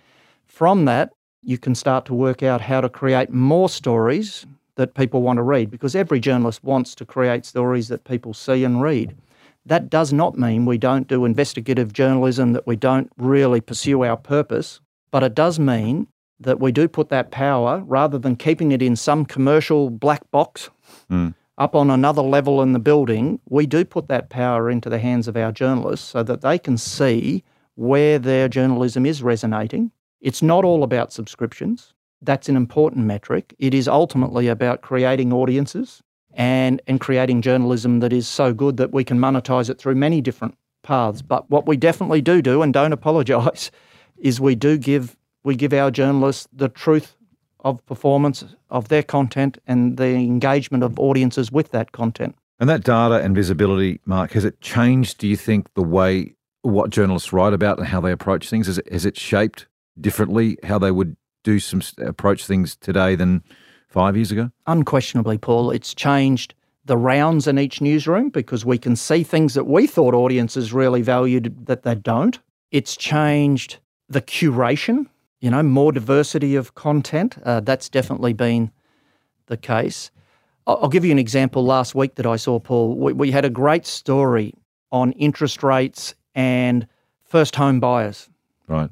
From 0.49 0.87
that, 0.87 1.13
you 1.43 1.57
can 1.57 1.75
start 1.75 2.05
to 2.07 2.15
work 2.15 2.43
out 2.43 2.61
how 2.61 2.81
to 2.81 2.89
create 2.89 3.31
more 3.31 3.69
stories 3.69 4.45
that 4.75 4.95
people 4.95 5.23
want 5.23 5.37
to 5.37 5.43
read 5.43 5.71
because 5.71 5.95
every 5.95 6.21
journalist 6.21 6.65
wants 6.65 6.95
to 6.97 7.05
create 7.05 7.45
stories 7.45 7.89
that 7.89 8.05
people 8.05 8.35
see 8.35 8.65
and 8.65 8.83
read. 8.83 9.17
That 9.67 9.91
does 9.91 10.13
not 10.13 10.39
mean 10.39 10.65
we 10.65 10.79
don't 10.79 11.07
do 11.07 11.25
investigative 11.25 11.93
journalism, 11.93 12.55
that 12.55 12.67
we 12.67 12.77
don't 12.77 13.11
really 13.19 13.61
pursue 13.61 14.03
our 14.03 14.17
purpose, 14.17 14.81
but 15.11 15.23
it 15.23 15.35
does 15.35 15.59
mean 15.59 16.09
that 16.41 16.61
we 16.61 16.73
do 16.73 16.89
put 16.89 17.09
that 17.09 17.31
power, 17.31 17.83
rather 17.85 18.19
than 18.19 18.37
keeping 18.37 18.73
it 18.73 18.81
in 18.81 18.97
some 18.97 19.25
commercial 19.25 19.91
black 19.91 20.29
box 20.31 20.71
mm. 21.11 21.35
up 21.59 21.75
on 21.75 21.91
another 21.91 22.23
level 22.23 22.63
in 22.63 22.73
the 22.73 22.79
building, 22.79 23.41
we 23.49 23.67
do 23.67 23.85
put 23.85 24.09
that 24.09 24.31
power 24.31 24.71
into 24.71 24.89
the 24.89 25.01
hands 25.01 25.29
of 25.29 25.37
our 25.37 25.53
journalists 25.53 26.09
so 26.09 26.23
that 26.23 26.41
they 26.41 26.59
can 26.59 26.79
see 26.79 27.43
where 27.75 28.19
their 28.19 28.49
journalism 28.49 29.05
is 29.05 29.23
resonating. 29.23 29.91
It's 30.21 30.43
not 30.43 30.65
all 30.65 30.83
about 30.83 31.13
subscriptions. 31.13 31.95
That's 32.23 32.49
an 32.49 32.57
important 32.57 33.07
metric. 33.07 33.55
It 33.59 33.75
is 33.75 33.87
ultimately 33.87 34.49
about 34.49 34.83
creating 34.83 35.33
audiences 35.33 36.03
and, 36.35 36.83
and 36.87 37.01
creating 37.01 37.43
journalism 37.43 38.01
that 38.01 38.13
is 38.13 38.27
so 38.27 38.53
good 38.53 38.77
that 38.79 38.93
we 38.93 39.05
can 39.05 39.19
monetize 39.19 39.71
it 39.71 39.79
through 39.79 39.95
many 39.95 40.21
different 40.21 40.57
paths. 40.83 41.23
But 41.23 41.49
what 41.51 41.67
we 41.67 41.77
definitely 41.77 42.21
do 42.21 42.43
do, 42.43 42.63
and 42.63 42.73
don't 42.73 42.93
apologise, 43.01 43.71
is 44.17 44.41
we 44.41 44.55
do 44.55 44.79
give 44.79 45.17
we 45.45 45.55
give 45.55 45.73
our 45.73 45.91
journalists 45.91 46.49
the 46.53 46.69
truth 46.69 47.17
of 47.61 47.85
performance 47.87 48.45
of 48.71 48.89
their 48.89 49.03
content 49.03 49.57
and 49.67 49.97
the 49.97 50.09
engagement 50.09 50.83
of 50.83 50.99
audiences 50.99 51.51
with 51.51 51.71
that 51.71 51.93
content. 51.93 52.35
And 52.61 52.69
that 52.69 52.83
data 52.83 53.23
and 53.23 53.35
visibility, 53.35 54.01
Mark, 54.05 54.33
has 54.33 54.45
it 54.45 54.61
changed, 54.61 55.19
do 55.19 55.29
you 55.29 55.37
think, 55.37 55.73
the 55.75 55.83
way 55.83 56.35
what 56.63 56.91
journalists 56.91 57.33
write 57.33 57.53
about 57.53 57.79
and 57.79 57.87
how 57.87 58.01
they 58.01 58.11
approach 58.11 58.51
things? 58.51 58.67
Has 58.67 58.79
it, 58.79 58.93
has 58.93 59.07
it 59.07 59.17
shaped 59.17 59.67
differently 60.01 60.59
how 60.63 60.79
they 60.79 60.91
would 60.91 61.17
do 61.43 61.59
some 61.59 61.83
approach 61.99 62.47
things 62.47 62.77
today 62.77 63.15
than 63.15 63.43
five 63.89 64.17
years 64.17 64.31
ago? 64.31 64.51
Unquestionably, 64.67 65.39
Paul. 65.39 65.71
It's 65.71 65.95
changed 65.95 66.55
the 66.85 66.97
rounds 66.97 67.47
in 67.47 67.59
each 67.59 67.81
newsroom 67.81 68.31
because 68.31 68.65
we 68.65 68.79
can 68.79 68.97
see 68.97 69.23
things 69.23 69.55
that 69.55 69.67
we 69.67 69.87
thought 69.87 70.15
audiences 70.15 70.73
really 70.73 71.03
valued 71.03 71.67
that 71.67 71.83
they 71.83 71.95
don't. 71.95 72.39
It's 72.71 72.97
changed 72.97 73.79
the 74.09 74.23
curation, 74.23 75.07
you 75.41 75.51
know, 75.51 75.63
more 75.63 75.93
diversity 75.93 76.57
of 76.57 76.75
content. 76.75 77.37
Uh, 77.45 77.61
that's 77.61 77.89
definitely 77.89 78.33
been 78.33 78.71
the 79.47 79.57
case. 79.57 80.11
I'll 80.67 80.89
give 80.89 81.05
you 81.05 81.13
an 81.13 81.19
example 81.19 81.65
last 81.65 81.95
week 81.95 82.17
that 82.17 82.27
I 82.27 82.37
saw, 82.37 82.59
Paul. 82.59 82.95
We, 82.95 83.13
we 83.15 83.31
had 83.31 83.47
a 83.47 83.51
great 83.51 83.87
story 83.87 84.53
on 84.93 85.13
interest 85.13 85.63
rates 85.63 86.15
and 86.35 86.87
first 87.25 87.57
home 87.57 87.81
buyers. 87.81 88.29
Right. 88.67 88.91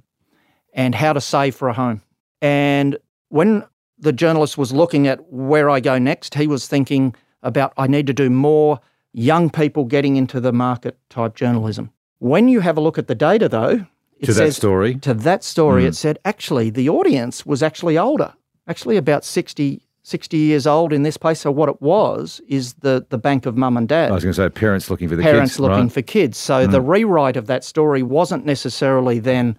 And 0.76 0.94
how 0.94 1.12
to 1.12 1.20
save 1.20 1.56
for 1.56 1.68
a 1.68 1.72
home. 1.72 2.02
And 2.40 2.98
when 3.28 3.64
the 3.98 4.12
journalist 4.12 4.58
was 4.58 4.72
looking 4.72 5.08
at 5.08 5.32
where 5.32 5.70
I 5.70 5.80
go 5.80 5.98
next, 5.98 6.34
he 6.34 6.46
was 6.46 6.68
thinking 6.68 7.14
about 7.42 7.72
I 7.76 7.86
need 7.86 8.06
to 8.06 8.12
do 8.12 8.30
more 8.30 8.80
young 9.12 9.48
people 9.50 9.84
getting 9.84 10.16
into 10.16 10.40
the 10.40 10.52
market 10.52 10.98
type 11.08 11.34
journalism. 11.34 11.90
When 12.18 12.48
you 12.48 12.60
have 12.60 12.76
a 12.76 12.80
look 12.80 12.98
at 12.98 13.08
the 13.08 13.14
data, 13.14 13.48
though, 13.48 13.86
to 14.22 14.26
says, 14.26 14.36
that 14.36 14.52
story, 14.52 14.94
to 14.96 15.14
that 15.14 15.44
story, 15.44 15.84
mm. 15.84 15.88
it 15.88 15.96
said 15.96 16.18
actually 16.24 16.70
the 16.70 16.88
audience 16.88 17.44
was 17.44 17.62
actually 17.62 17.98
older, 17.98 18.34
actually 18.66 18.96
about 18.96 19.24
60, 19.24 19.82
60 20.02 20.36
years 20.36 20.66
old 20.66 20.92
in 20.92 21.02
this 21.02 21.16
place. 21.16 21.40
So 21.40 21.50
what 21.50 21.68
it 21.68 21.80
was 21.82 22.40
is 22.48 22.74
the 22.74 23.04
the 23.08 23.18
bank 23.18 23.46
of 23.46 23.56
mum 23.56 23.76
and 23.76 23.88
dad. 23.88 24.10
I 24.10 24.14
was 24.14 24.24
going 24.24 24.34
to 24.34 24.42
say 24.42 24.48
parents 24.48 24.90
looking 24.90 25.08
for 25.08 25.16
the 25.16 25.22
parents 25.22 25.52
kids, 25.52 25.60
looking 25.60 25.84
right? 25.84 25.92
for 25.92 26.02
kids. 26.02 26.38
So 26.38 26.66
mm. 26.66 26.70
the 26.70 26.80
rewrite 26.80 27.36
of 27.36 27.46
that 27.46 27.64
story 27.64 28.02
wasn't 28.02 28.44
necessarily 28.44 29.18
then 29.18 29.58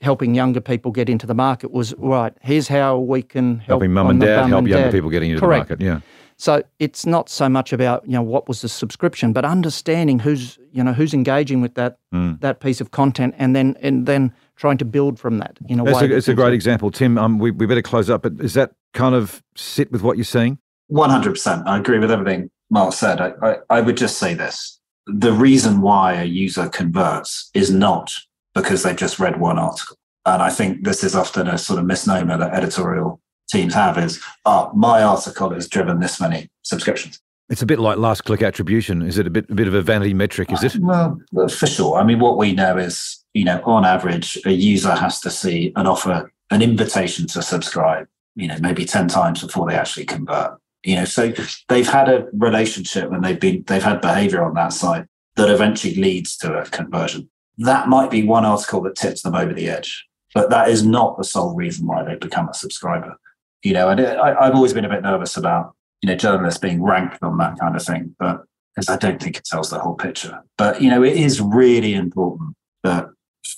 helping 0.00 0.34
younger 0.34 0.60
people 0.60 0.92
get 0.92 1.08
into 1.08 1.26
the 1.26 1.34
market 1.34 1.70
was 1.70 1.94
right. 1.98 2.32
Here's 2.42 2.68
how 2.68 2.98
we 2.98 3.22
can 3.22 3.58
help 3.58 3.68
helping 3.68 3.92
mum 3.92 4.10
and 4.10 4.20
dad 4.20 4.48
help 4.48 4.50
younger 4.50 4.70
dad. 4.70 4.92
people 4.92 5.10
getting 5.10 5.30
into 5.30 5.40
Correct. 5.40 5.68
the 5.68 5.74
market. 5.74 5.84
Yeah. 5.84 6.00
So 6.38 6.62
it's 6.78 7.06
not 7.06 7.30
so 7.30 7.48
much 7.48 7.72
about 7.72 8.04
you 8.06 8.12
know 8.12 8.22
what 8.22 8.46
was 8.46 8.60
the 8.60 8.68
subscription, 8.68 9.32
but 9.32 9.44
understanding 9.44 10.18
who's 10.18 10.58
you 10.70 10.84
know 10.84 10.92
who's 10.92 11.14
engaging 11.14 11.62
with 11.62 11.74
that 11.74 11.98
mm. 12.14 12.38
that 12.40 12.60
piece 12.60 12.80
of 12.80 12.90
content, 12.90 13.34
and 13.38 13.56
then 13.56 13.76
and 13.80 14.06
then 14.06 14.34
trying 14.56 14.76
to 14.78 14.84
build 14.84 15.18
from 15.18 15.38
that 15.38 15.56
in 15.68 15.80
a 15.80 15.84
That's 15.84 16.02
way. 16.02 16.10
A, 16.10 16.16
it's 16.16 16.28
a 16.28 16.34
great 16.34 16.52
example, 16.52 16.90
Tim. 16.90 17.16
Um, 17.16 17.38
we 17.38 17.50
we 17.52 17.64
better 17.64 17.80
close 17.80 18.10
up, 18.10 18.22
but 18.22 18.36
does 18.36 18.52
that 18.52 18.72
kind 18.92 19.14
of 19.14 19.42
sit 19.56 19.90
with 19.90 20.02
what 20.02 20.18
you're 20.18 20.24
seeing? 20.24 20.58
One 20.88 21.08
hundred 21.08 21.30
percent. 21.30 21.66
I 21.66 21.78
agree 21.78 21.98
with 21.98 22.10
everything 22.10 22.50
Mark 22.70 22.92
said. 22.92 23.18
I, 23.18 23.32
I 23.42 23.56
I 23.70 23.80
would 23.80 23.96
just 23.96 24.18
say 24.18 24.34
this: 24.34 24.78
the 25.06 25.32
reason 25.32 25.80
why 25.80 26.14
a 26.14 26.24
user 26.24 26.68
converts 26.68 27.50
is 27.54 27.70
not 27.70 28.12
because 28.56 28.82
they've 28.82 28.96
just 28.96 29.18
read 29.18 29.38
one 29.38 29.58
article. 29.58 29.98
And 30.24 30.42
I 30.42 30.48
think 30.48 30.82
this 30.82 31.04
is 31.04 31.14
often 31.14 31.46
a 31.46 31.58
sort 31.58 31.78
of 31.78 31.84
misnomer 31.84 32.38
that 32.38 32.54
editorial 32.54 33.20
teams 33.50 33.74
have 33.74 33.98
is, 33.98 34.20
oh, 34.46 34.72
my 34.74 35.02
article 35.02 35.50
has 35.50 35.68
driven 35.68 36.00
this 36.00 36.18
many 36.18 36.48
subscriptions. 36.62 37.20
It's 37.50 37.60
a 37.60 37.66
bit 37.66 37.78
like 37.78 37.98
last 37.98 38.24
click 38.24 38.42
attribution. 38.42 39.02
Is 39.02 39.18
it 39.18 39.26
a 39.26 39.30
bit, 39.30 39.48
a 39.50 39.54
bit 39.54 39.68
of 39.68 39.74
a 39.74 39.82
vanity 39.82 40.14
metric, 40.14 40.50
is 40.50 40.64
it? 40.64 40.74
Well, 40.80 41.20
for 41.48 41.66
sure. 41.66 41.98
I 41.98 42.02
mean, 42.02 42.18
what 42.18 42.38
we 42.38 42.52
know 42.52 42.78
is, 42.78 43.22
you 43.34 43.44
know, 43.44 43.60
on 43.64 43.84
average, 43.84 44.38
a 44.46 44.52
user 44.52 44.94
has 44.94 45.20
to 45.20 45.30
see 45.30 45.72
an 45.76 45.86
offer, 45.86 46.32
an 46.50 46.62
invitation 46.62 47.26
to 47.28 47.42
subscribe, 47.42 48.08
you 48.36 48.48
know, 48.48 48.56
maybe 48.60 48.86
10 48.86 49.06
times 49.08 49.42
before 49.42 49.68
they 49.68 49.76
actually 49.76 50.06
convert. 50.06 50.58
You 50.82 50.96
know, 50.96 51.04
so 51.04 51.32
they've 51.68 51.86
had 51.86 52.08
a 52.08 52.26
relationship 52.32 53.12
and 53.12 53.22
they've 53.22 53.38
been 53.38 53.64
they've 53.66 53.82
had 53.82 54.00
behavior 54.00 54.42
on 54.44 54.54
that 54.54 54.72
site 54.72 55.06
that 55.36 55.50
eventually 55.50 55.94
leads 55.96 56.36
to 56.38 56.54
a 56.54 56.64
conversion. 56.64 57.28
That 57.58 57.88
might 57.88 58.10
be 58.10 58.22
one 58.22 58.44
article 58.44 58.82
that 58.82 58.96
tips 58.96 59.22
them 59.22 59.34
over 59.34 59.52
the 59.52 59.68
edge, 59.68 60.06
but 60.34 60.50
that 60.50 60.68
is 60.68 60.84
not 60.84 61.16
the 61.16 61.24
sole 61.24 61.54
reason 61.54 61.86
why 61.86 62.04
they 62.04 62.16
become 62.16 62.48
a 62.48 62.54
subscriber 62.54 63.16
you 63.66 63.72
know, 63.72 63.88
and 63.88 64.00
I, 64.00 64.44
have 64.44 64.54
always 64.54 64.72
been 64.72 64.84
a 64.84 64.88
bit 64.88 65.02
nervous 65.02 65.36
about, 65.36 65.74
you 66.00 66.08
know, 66.08 66.14
journalists 66.14 66.60
being 66.60 66.82
ranked 66.82 67.20
on 67.22 67.36
that 67.38 67.58
kind 67.58 67.74
of 67.74 67.82
thing, 67.82 68.14
but 68.16 68.44
because 68.74 68.88
I 68.88 68.96
don't 68.96 69.20
think 69.20 69.38
it 69.38 69.44
tells 69.44 69.70
the 69.70 69.80
whole 69.80 69.94
picture. 69.96 70.40
But, 70.56 70.80
you 70.80 70.88
know, 70.88 71.02
it 71.02 71.16
is 71.16 71.40
really 71.40 71.94
important 71.94 72.54
that 72.84 73.08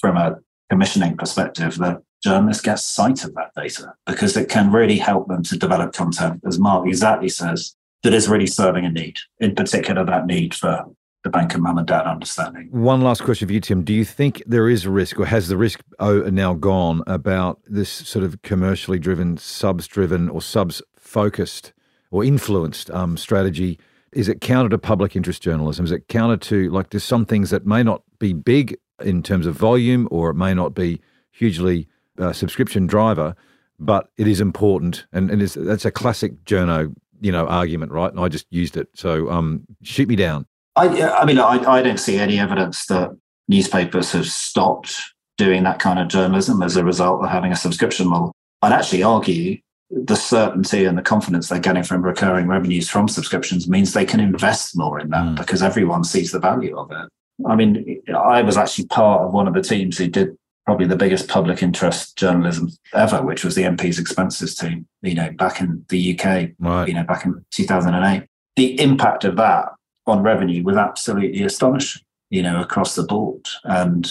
from 0.01 0.17
a 0.17 0.37
commissioning 0.71 1.19
perspective, 1.19 1.77
that 1.79 1.99
journalists 2.23 2.63
get 2.63 2.79
sight 2.79 3.23
of 3.25 3.35
that 3.35 3.51
data 3.55 3.93
because 4.07 4.35
it 4.35 4.49
can 4.49 4.73
really 4.73 4.97
help 4.97 5.29
them 5.29 5.43
to 5.43 5.59
develop 5.59 5.93
content, 5.93 6.41
as 6.47 6.59
Mark 6.59 6.87
exactly 6.87 7.29
says, 7.29 7.75
that 8.03 8.15
is 8.15 8.29
really 8.29 8.47
serving 8.47 8.87
a 8.87 8.91
need, 8.91 9.17
in 9.41 9.55
particular 9.55 10.05
that 10.05 10.25
need 10.25 10.55
for 10.55 10.87
the 11.25 11.31
bank 11.31 11.55
and 11.55 11.63
mum 11.63 11.79
and 11.79 11.87
dad 11.87 12.07
understanding. 12.07 12.69
One 12.71 13.01
last 13.01 13.23
question 13.23 13.49
for 13.49 13.55
you, 13.55 13.61
Tim. 13.61 13.83
Do 13.83 13.93
you 13.93 14.05
think 14.05 14.43
there 14.47 14.69
is 14.69 14.85
a 14.85 14.91
risk, 14.91 15.19
or 15.19 15.27
has 15.27 15.49
the 15.49 15.57
risk 15.57 15.81
oh, 15.99 16.21
now 16.31 16.55
gone 16.55 17.03
about 17.07 17.61
this 17.67 17.91
sort 17.91 18.25
of 18.25 18.41
commercially 18.43 18.99
driven, 18.99 19.37
subs 19.37 19.87
driven, 19.87 20.29
or 20.29 20.41
subs 20.41 20.81
focused 20.97 21.73
or 22.11 22.25
influenced 22.25 22.91
um, 22.93 23.17
strategy? 23.17 23.79
Is 24.13 24.29
it 24.29 24.41
counter 24.41 24.71
to 24.71 24.79
public 24.79 25.17
interest 25.17 25.43
journalism? 25.43 25.85
Is 25.85 25.93
it 25.93 26.09
counter 26.09 26.37
to, 26.37 26.71
like, 26.71 26.91
there's 26.91 27.05
some 27.05 27.27
things 27.27 27.51
that 27.51 27.67
may 27.67 27.83
not 27.83 28.03
be 28.19 28.33
big 28.33 28.79
in 29.05 29.23
terms 29.23 29.47
of 29.47 29.55
volume, 29.55 30.09
or 30.11 30.31
it 30.31 30.35
may 30.35 30.55
not 30.55 30.75
be 30.75 31.01
hugely 31.31 31.89
uh, 32.19 32.33
subscription 32.33 32.87
driver, 32.87 33.35
but 33.79 34.09
it 34.17 34.27
is 34.27 34.41
important. 34.41 35.07
And, 35.13 35.31
and 35.31 35.43
that's 35.43 35.85
a 35.85 35.91
classic 35.91 36.45
journo 36.45 36.95
you 37.21 37.33
know 37.33 37.47
argument 37.47 37.93
right 37.93 38.11
and 38.11 38.21
i 38.21 38.29
just 38.29 38.47
used 38.51 38.77
it 38.77 38.89
so 38.95 39.29
um 39.31 39.67
shoot 39.83 40.09
me 40.09 40.17
down 40.17 40.47
I, 40.79 41.11
I 41.11 41.25
mean, 41.25 41.39
I, 41.39 41.59
I 41.67 41.83
don't 41.83 41.99
see 41.99 42.19
any 42.19 42.39
evidence 42.39 42.87
that 42.87 43.17
newspapers 43.49 44.13
have 44.13 44.27
stopped 44.27 44.95
doing 45.37 45.63
that 45.65 45.79
kind 45.79 45.99
of 45.99 46.09
journalism 46.09 46.63
as 46.63 46.77
a 46.77 46.85
result 46.85 47.23
of 47.23 47.31
having 47.31 47.53
a 47.53 47.57
subscription 47.57 48.09
model. 48.09 48.33
I'd 48.63 48.73
actually 48.73 49.03
argue 49.03 49.59
the 49.91 50.17
certainty 50.17 50.85
and 50.85 50.99
the 50.99 51.03
confidence 51.03 51.49
they're 51.49 51.61
getting 51.61 51.83
from 51.83 52.03
recurring 52.03 52.47
revenues 52.47 52.91
from 52.91 53.09
subscriptions 53.09 53.69
means 53.69 53.93
they 53.93 54.05
can 54.05 54.21
invest 54.21 54.77
more 54.77 55.01
in 55.01 55.09
that 55.11 55.25
mm. 55.25 55.37
because 55.37 55.63
everyone 55.63 56.05
sees 56.05 56.31
the 56.31 56.39
value 56.39 56.77
of 56.77 56.91
it. 56.91 57.09
I 57.47 57.55
mean, 57.55 58.03
I 58.15 58.43
was 58.43 58.57
actually 58.57 58.87
part 58.87 59.23
of 59.23 59.33
one 59.33 59.49
of 59.49 59.55
the 59.55 59.63
teams 59.63 59.97
who 59.97 60.09
did 60.09 60.37
probably 60.67 60.87
the 60.87 60.97
biggest 60.97 61.29
public 61.29 61.63
interest 61.63 62.17
journalism 62.17 62.69
ever, 62.93 63.23
which 63.23 63.45
was 63.45 63.55
the 63.55 63.63
MP's 63.63 63.99
expenses 63.99 64.55
team, 64.55 64.87
you 65.03 65.15
know, 65.15 65.31
back 65.31 65.61
in 65.61 65.85
the 65.89 66.19
UK, 66.19 66.51
right. 66.59 66.87
you 66.87 66.95
know, 66.95 67.05
back 67.05 67.25
in 67.25 67.43
2008. 67.53 68.29
The 68.57 68.81
impact 68.81 69.25
of 69.25 69.37
that 69.37 69.71
on 70.09 70.23
revenue 70.23 70.63
was 70.63 70.77
absolutely 70.77 71.43
astonishing, 71.43 72.03
you 72.31 72.43
know, 72.43 72.61
across 72.61 72.95
the 72.95 73.03
board. 73.03 73.47
And, 73.65 74.11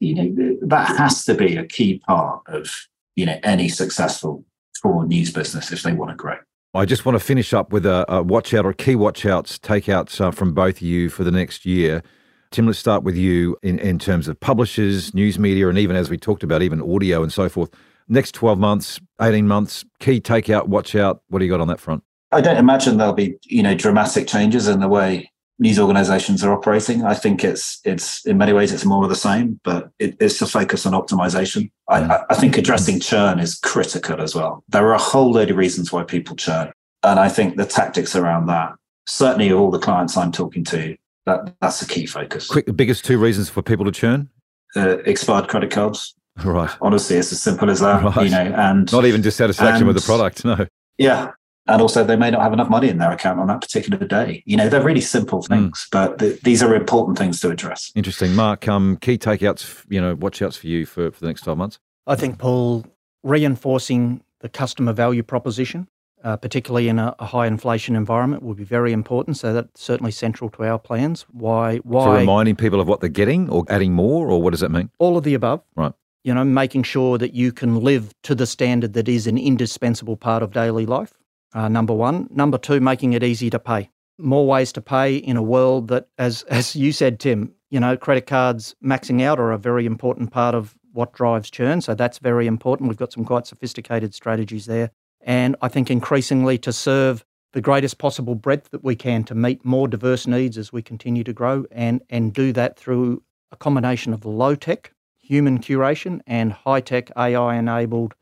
you 0.00 0.14
know, 0.14 0.56
that 0.62 0.96
has 0.96 1.24
to 1.24 1.34
be 1.34 1.56
a 1.56 1.64
key 1.64 1.98
part 2.06 2.42
of, 2.46 2.70
you 3.16 3.26
know, 3.26 3.38
any 3.42 3.68
successful 3.68 4.44
core 4.82 5.06
news 5.06 5.32
business 5.32 5.72
if 5.72 5.82
they 5.82 5.92
want 5.92 6.10
to 6.10 6.16
grow. 6.16 6.36
I 6.74 6.84
just 6.84 7.04
want 7.04 7.18
to 7.18 7.24
finish 7.24 7.54
up 7.54 7.72
with 7.72 7.86
a, 7.86 8.04
a 8.12 8.22
watch 8.22 8.52
out 8.54 8.66
or 8.66 8.72
key 8.72 8.94
watch 8.94 9.24
outs, 9.24 9.58
takeouts 9.58 10.20
uh, 10.20 10.30
from 10.30 10.52
both 10.52 10.76
of 10.76 10.82
you 10.82 11.08
for 11.08 11.24
the 11.24 11.30
next 11.30 11.64
year. 11.64 12.02
Tim, 12.50 12.66
let's 12.66 12.78
start 12.78 13.02
with 13.02 13.16
you 13.16 13.56
in, 13.62 13.78
in 13.78 13.98
terms 13.98 14.28
of 14.28 14.38
publishers, 14.38 15.12
news 15.14 15.38
media, 15.38 15.68
and 15.68 15.78
even 15.78 15.96
as 15.96 16.08
we 16.08 16.16
talked 16.16 16.42
about, 16.42 16.62
even 16.62 16.80
audio 16.80 17.22
and 17.22 17.32
so 17.32 17.48
forth. 17.48 17.70
Next 18.08 18.32
12 18.32 18.58
months, 18.58 19.00
18 19.20 19.46
months, 19.46 19.84
key 19.98 20.20
takeout, 20.20 20.68
watch 20.68 20.94
out. 20.94 21.22
What 21.28 21.40
do 21.40 21.44
you 21.44 21.50
got 21.50 21.60
on 21.60 21.68
that 21.68 21.80
front? 21.80 22.02
I 22.32 22.40
don't 22.40 22.56
imagine 22.56 22.98
there'll 22.98 23.12
be, 23.12 23.36
you 23.44 23.62
know, 23.62 23.74
dramatic 23.74 24.26
changes 24.26 24.68
in 24.68 24.80
the 24.80 24.88
way 24.88 25.30
news 25.58 25.78
organizations 25.78 26.44
are 26.44 26.52
operating. 26.52 27.04
I 27.04 27.14
think 27.14 27.44
it's 27.44 27.80
it's 27.84 28.24
in 28.26 28.38
many 28.38 28.52
ways 28.52 28.72
it's 28.72 28.84
more 28.84 29.02
of 29.02 29.10
the 29.10 29.16
same, 29.16 29.60
but 29.64 29.90
it, 29.98 30.16
it's 30.20 30.40
a 30.40 30.46
focus 30.46 30.86
on 30.86 30.92
optimization. 30.92 31.70
I, 31.88 32.24
I 32.30 32.34
think 32.34 32.56
addressing 32.56 33.00
churn 33.00 33.38
is 33.38 33.58
critical 33.58 34.20
as 34.20 34.34
well. 34.34 34.64
There 34.68 34.86
are 34.86 34.94
a 34.94 34.98
whole 34.98 35.32
load 35.32 35.50
of 35.50 35.56
reasons 35.56 35.92
why 35.92 36.04
people 36.04 36.36
churn, 36.36 36.72
and 37.02 37.18
I 37.18 37.28
think 37.28 37.56
the 37.56 37.64
tactics 37.64 38.14
around 38.14 38.46
that, 38.46 38.72
certainly 39.06 39.48
of 39.50 39.58
all 39.58 39.70
the 39.70 39.78
clients 39.78 40.16
I'm 40.16 40.32
talking 40.32 40.64
to, 40.64 40.96
that 41.26 41.54
that's 41.60 41.82
a 41.82 41.86
key 41.86 42.06
focus. 42.06 42.46
Quick, 42.48 42.66
the 42.66 42.72
biggest 42.72 43.04
two 43.04 43.18
reasons 43.18 43.48
for 43.48 43.62
people 43.62 43.84
to 43.84 43.92
churn: 43.92 44.28
uh, 44.76 44.98
expired 44.98 45.48
credit 45.48 45.70
cards. 45.70 46.14
Right. 46.44 46.70
Honestly, 46.80 47.16
it's 47.16 47.32
as 47.32 47.42
simple 47.42 47.68
as 47.68 47.80
that. 47.80 48.02
Right. 48.02 48.24
You 48.24 48.30
know, 48.30 48.54
and 48.56 48.90
not 48.92 49.06
even 49.06 49.22
dissatisfaction 49.22 49.78
and, 49.78 49.86
with 49.88 49.96
the 49.96 50.06
product. 50.06 50.44
No. 50.44 50.66
Yeah, 50.98 51.30
and 51.68 51.82
also 51.82 52.02
they 52.02 52.16
may 52.16 52.30
not 52.30 52.42
have 52.42 52.52
enough 52.52 52.70
money 52.70 52.88
in 52.88 52.98
their 52.98 53.12
account 53.12 53.38
on 53.38 53.46
that 53.46 53.60
particular 53.60 54.04
day. 54.06 54.42
You 54.46 54.56
know, 54.56 54.68
they're 54.68 54.82
really 54.82 55.00
simple 55.00 55.42
Hmm. 55.42 55.54
things, 55.54 55.86
mm. 55.86 55.90
but 55.92 56.18
th- 56.18 56.40
these 56.42 56.62
are 56.62 56.74
important 56.74 57.18
things 57.18 57.40
to 57.40 57.50
address. 57.50 57.92
Interesting, 57.94 58.34
Mark. 58.34 58.66
Um, 58.66 58.96
key 58.96 59.18
takeouts, 59.18 59.84
you 59.88 60.00
know, 60.00 60.14
watch 60.14 60.42
outs 60.42 60.56
for 60.56 60.66
you 60.66 60.86
for, 60.86 61.10
for 61.10 61.20
the 61.20 61.26
next 61.26 61.42
twelve 61.42 61.58
months. 61.58 61.78
I 62.06 62.16
think 62.16 62.38
Paul 62.38 62.86
reinforcing 63.22 64.22
the 64.40 64.48
customer 64.48 64.92
value 64.92 65.22
proposition, 65.22 65.88
uh, 66.24 66.36
particularly 66.36 66.88
in 66.88 66.98
a, 66.98 67.14
a, 67.18 67.26
high 67.26 67.46
inflation 67.46 67.96
environment, 67.96 68.42
will 68.42 68.54
be 68.54 68.64
very 68.64 68.92
important. 68.92 69.36
So 69.36 69.52
that's 69.52 69.82
certainly 69.82 70.12
central 70.12 70.48
to 70.50 70.64
our 70.64 70.78
plans. 70.78 71.26
Why? 71.32 71.78
Why? 71.78 72.04
So 72.04 72.14
reminding 72.14 72.56
people 72.56 72.80
of 72.80 72.88
what 72.88 73.00
they're 73.00 73.10
getting, 73.10 73.50
or 73.50 73.64
adding 73.68 73.92
more, 73.92 74.30
or 74.30 74.40
what 74.40 74.50
does 74.50 74.60
that 74.60 74.70
mean? 74.70 74.90
All 74.98 75.16
of 75.18 75.24
the 75.24 75.34
above. 75.34 75.62
Right. 75.76 75.92
You 76.24 76.34
know, 76.34 76.44
making 76.44 76.82
sure 76.82 77.18
that 77.18 77.34
you 77.34 77.52
can 77.52 77.80
live 77.80 78.12
to 78.24 78.34
the 78.34 78.46
standard 78.46 78.92
that 78.94 79.08
is 79.08 79.26
an 79.26 79.38
indispensable 79.38 80.16
part 80.16 80.42
of 80.42 80.52
daily 80.52 80.84
life 80.84 81.17
uh, 81.54 81.68
number 81.68 81.94
one. 81.94 82.28
Number 82.30 82.58
two, 82.58 82.80
making 82.80 83.12
it 83.12 83.22
easy 83.22 83.50
to 83.50 83.58
pay. 83.58 83.90
More 84.18 84.46
ways 84.46 84.72
to 84.72 84.80
pay 84.80 85.16
in 85.16 85.36
a 85.36 85.42
world 85.42 85.88
that, 85.88 86.08
as 86.18 86.42
as 86.48 86.74
you 86.76 86.92
said, 86.92 87.20
Tim, 87.20 87.52
you 87.70 87.80
know, 87.80 87.96
credit 87.96 88.26
cards 88.26 88.74
maxing 88.84 89.22
out 89.22 89.38
are 89.38 89.52
a 89.52 89.58
very 89.58 89.86
important 89.86 90.30
part 90.30 90.54
of 90.54 90.74
what 90.92 91.12
drives 91.12 91.50
churn. 91.50 91.80
So 91.80 91.94
that's 91.94 92.18
very 92.18 92.46
important. 92.46 92.88
We've 92.88 92.98
got 92.98 93.12
some 93.12 93.24
quite 93.24 93.46
sophisticated 93.46 94.14
strategies 94.14 94.66
there. 94.66 94.90
And 95.20 95.56
I 95.60 95.68
think 95.68 95.90
increasingly 95.90 96.58
to 96.58 96.72
serve 96.72 97.24
the 97.52 97.60
greatest 97.60 97.98
possible 97.98 98.34
breadth 98.34 98.70
that 98.70 98.84
we 98.84 98.94
can 98.96 99.24
to 99.24 99.34
meet 99.34 99.64
more 99.64 99.88
diverse 99.88 100.26
needs 100.26 100.58
as 100.58 100.72
we 100.72 100.82
continue 100.82 101.24
to 101.24 101.32
grow 101.32 101.66
and, 101.70 102.02
and 102.10 102.32
do 102.32 102.52
that 102.52 102.78
through 102.78 103.22
a 103.50 103.56
combination 103.56 104.12
of 104.12 104.24
low 104.24 104.54
tech, 104.54 104.92
human 105.18 105.58
curation, 105.58 106.20
and 106.26 106.52
high 106.52 106.80
tech, 106.80 107.10
AI 107.16 107.56
enabled 107.56 108.14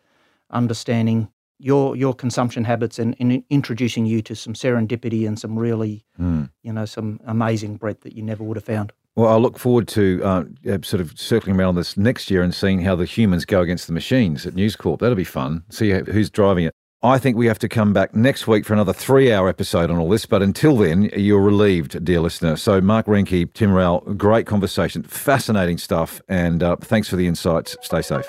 understanding 0.50 1.28
your 1.58 1.96
your 1.96 2.14
consumption 2.14 2.64
habits 2.64 2.98
and, 2.98 3.16
and, 3.18 3.42
introducing 3.50 4.06
you 4.06 4.22
to 4.22 4.34
some 4.34 4.52
serendipity 4.52 5.26
and 5.26 5.38
some 5.38 5.58
really 5.58 6.04
mm. 6.20 6.48
you 6.62 6.72
know 6.72 6.84
some 6.84 7.20
amazing 7.26 7.76
breadth 7.76 8.02
that 8.02 8.14
you 8.14 8.22
never 8.22 8.44
would 8.44 8.56
have 8.56 8.64
found. 8.64 8.92
Well, 9.14 9.32
I 9.32 9.36
look 9.36 9.58
forward 9.58 9.88
to 9.88 10.20
uh, 10.22 10.44
sort 10.82 11.00
of 11.00 11.18
circling 11.18 11.58
around 11.58 11.76
this 11.76 11.96
next 11.96 12.30
year 12.30 12.42
and 12.42 12.54
seeing 12.54 12.82
how 12.82 12.94
the 12.96 13.06
humans 13.06 13.46
go 13.46 13.62
against 13.62 13.86
the 13.86 13.94
machines 13.94 14.44
at 14.46 14.54
News 14.54 14.76
Corp. 14.76 15.00
That'll 15.00 15.16
be 15.16 15.24
fun. 15.24 15.64
See 15.70 15.90
who's 15.90 16.28
driving 16.28 16.64
it. 16.64 16.74
I 17.02 17.18
think 17.18 17.36
we 17.36 17.46
have 17.46 17.58
to 17.60 17.68
come 17.68 17.92
back 17.92 18.14
next 18.14 18.46
week 18.46 18.64
for 18.64 18.72
another 18.72 18.92
three-hour 18.92 19.48
episode 19.48 19.90
on 19.90 19.98
all 19.98 20.08
this. 20.08 20.26
But 20.26 20.42
until 20.42 20.76
then, 20.76 21.04
you're 21.16 21.40
relieved, 21.40 22.04
dear 22.04 22.20
listener. 22.20 22.56
So, 22.56 22.80
Mark 22.80 23.06
Reinke, 23.06 23.52
Tim 23.54 23.72
Rowell, 23.72 24.00
great 24.16 24.46
conversation, 24.46 25.02
fascinating 25.02 25.78
stuff, 25.78 26.20
and 26.28 26.62
uh, 26.62 26.76
thanks 26.76 27.08
for 27.08 27.16
the 27.16 27.26
insights. 27.26 27.76
Stay 27.82 28.02
safe. 28.02 28.26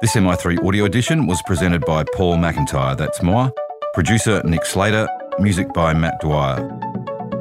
This 0.00 0.14
MI3 0.14 0.64
audio 0.64 0.84
edition 0.84 1.26
was 1.26 1.42
presented 1.42 1.84
by 1.84 2.04
Paul 2.14 2.36
McIntyre, 2.36 2.96
that's 2.96 3.20
Moa. 3.20 3.52
Producer 3.94 4.40
Nick 4.44 4.64
Slater, 4.64 5.08
music 5.40 5.72
by 5.72 5.92
Matt 5.92 6.20
Dwyer. 6.20 6.56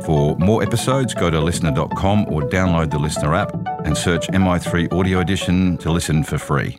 For 0.04 0.36
more 0.38 0.64
episodes, 0.64 1.14
go 1.14 1.30
to 1.30 1.38
listnr.com 1.38 2.26
or 2.34 2.42
download 2.42 2.90
the 2.90 2.98
LiSTNR 2.98 3.38
app 3.38 3.86
and 3.86 3.96
search 3.96 4.28
MI3 4.30 4.92
audio 4.92 5.20
edition 5.20 5.78
to 5.78 5.92
listen 5.92 6.24
for 6.24 6.40
free. 6.40 6.72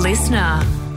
LiSTNR. 0.00 0.89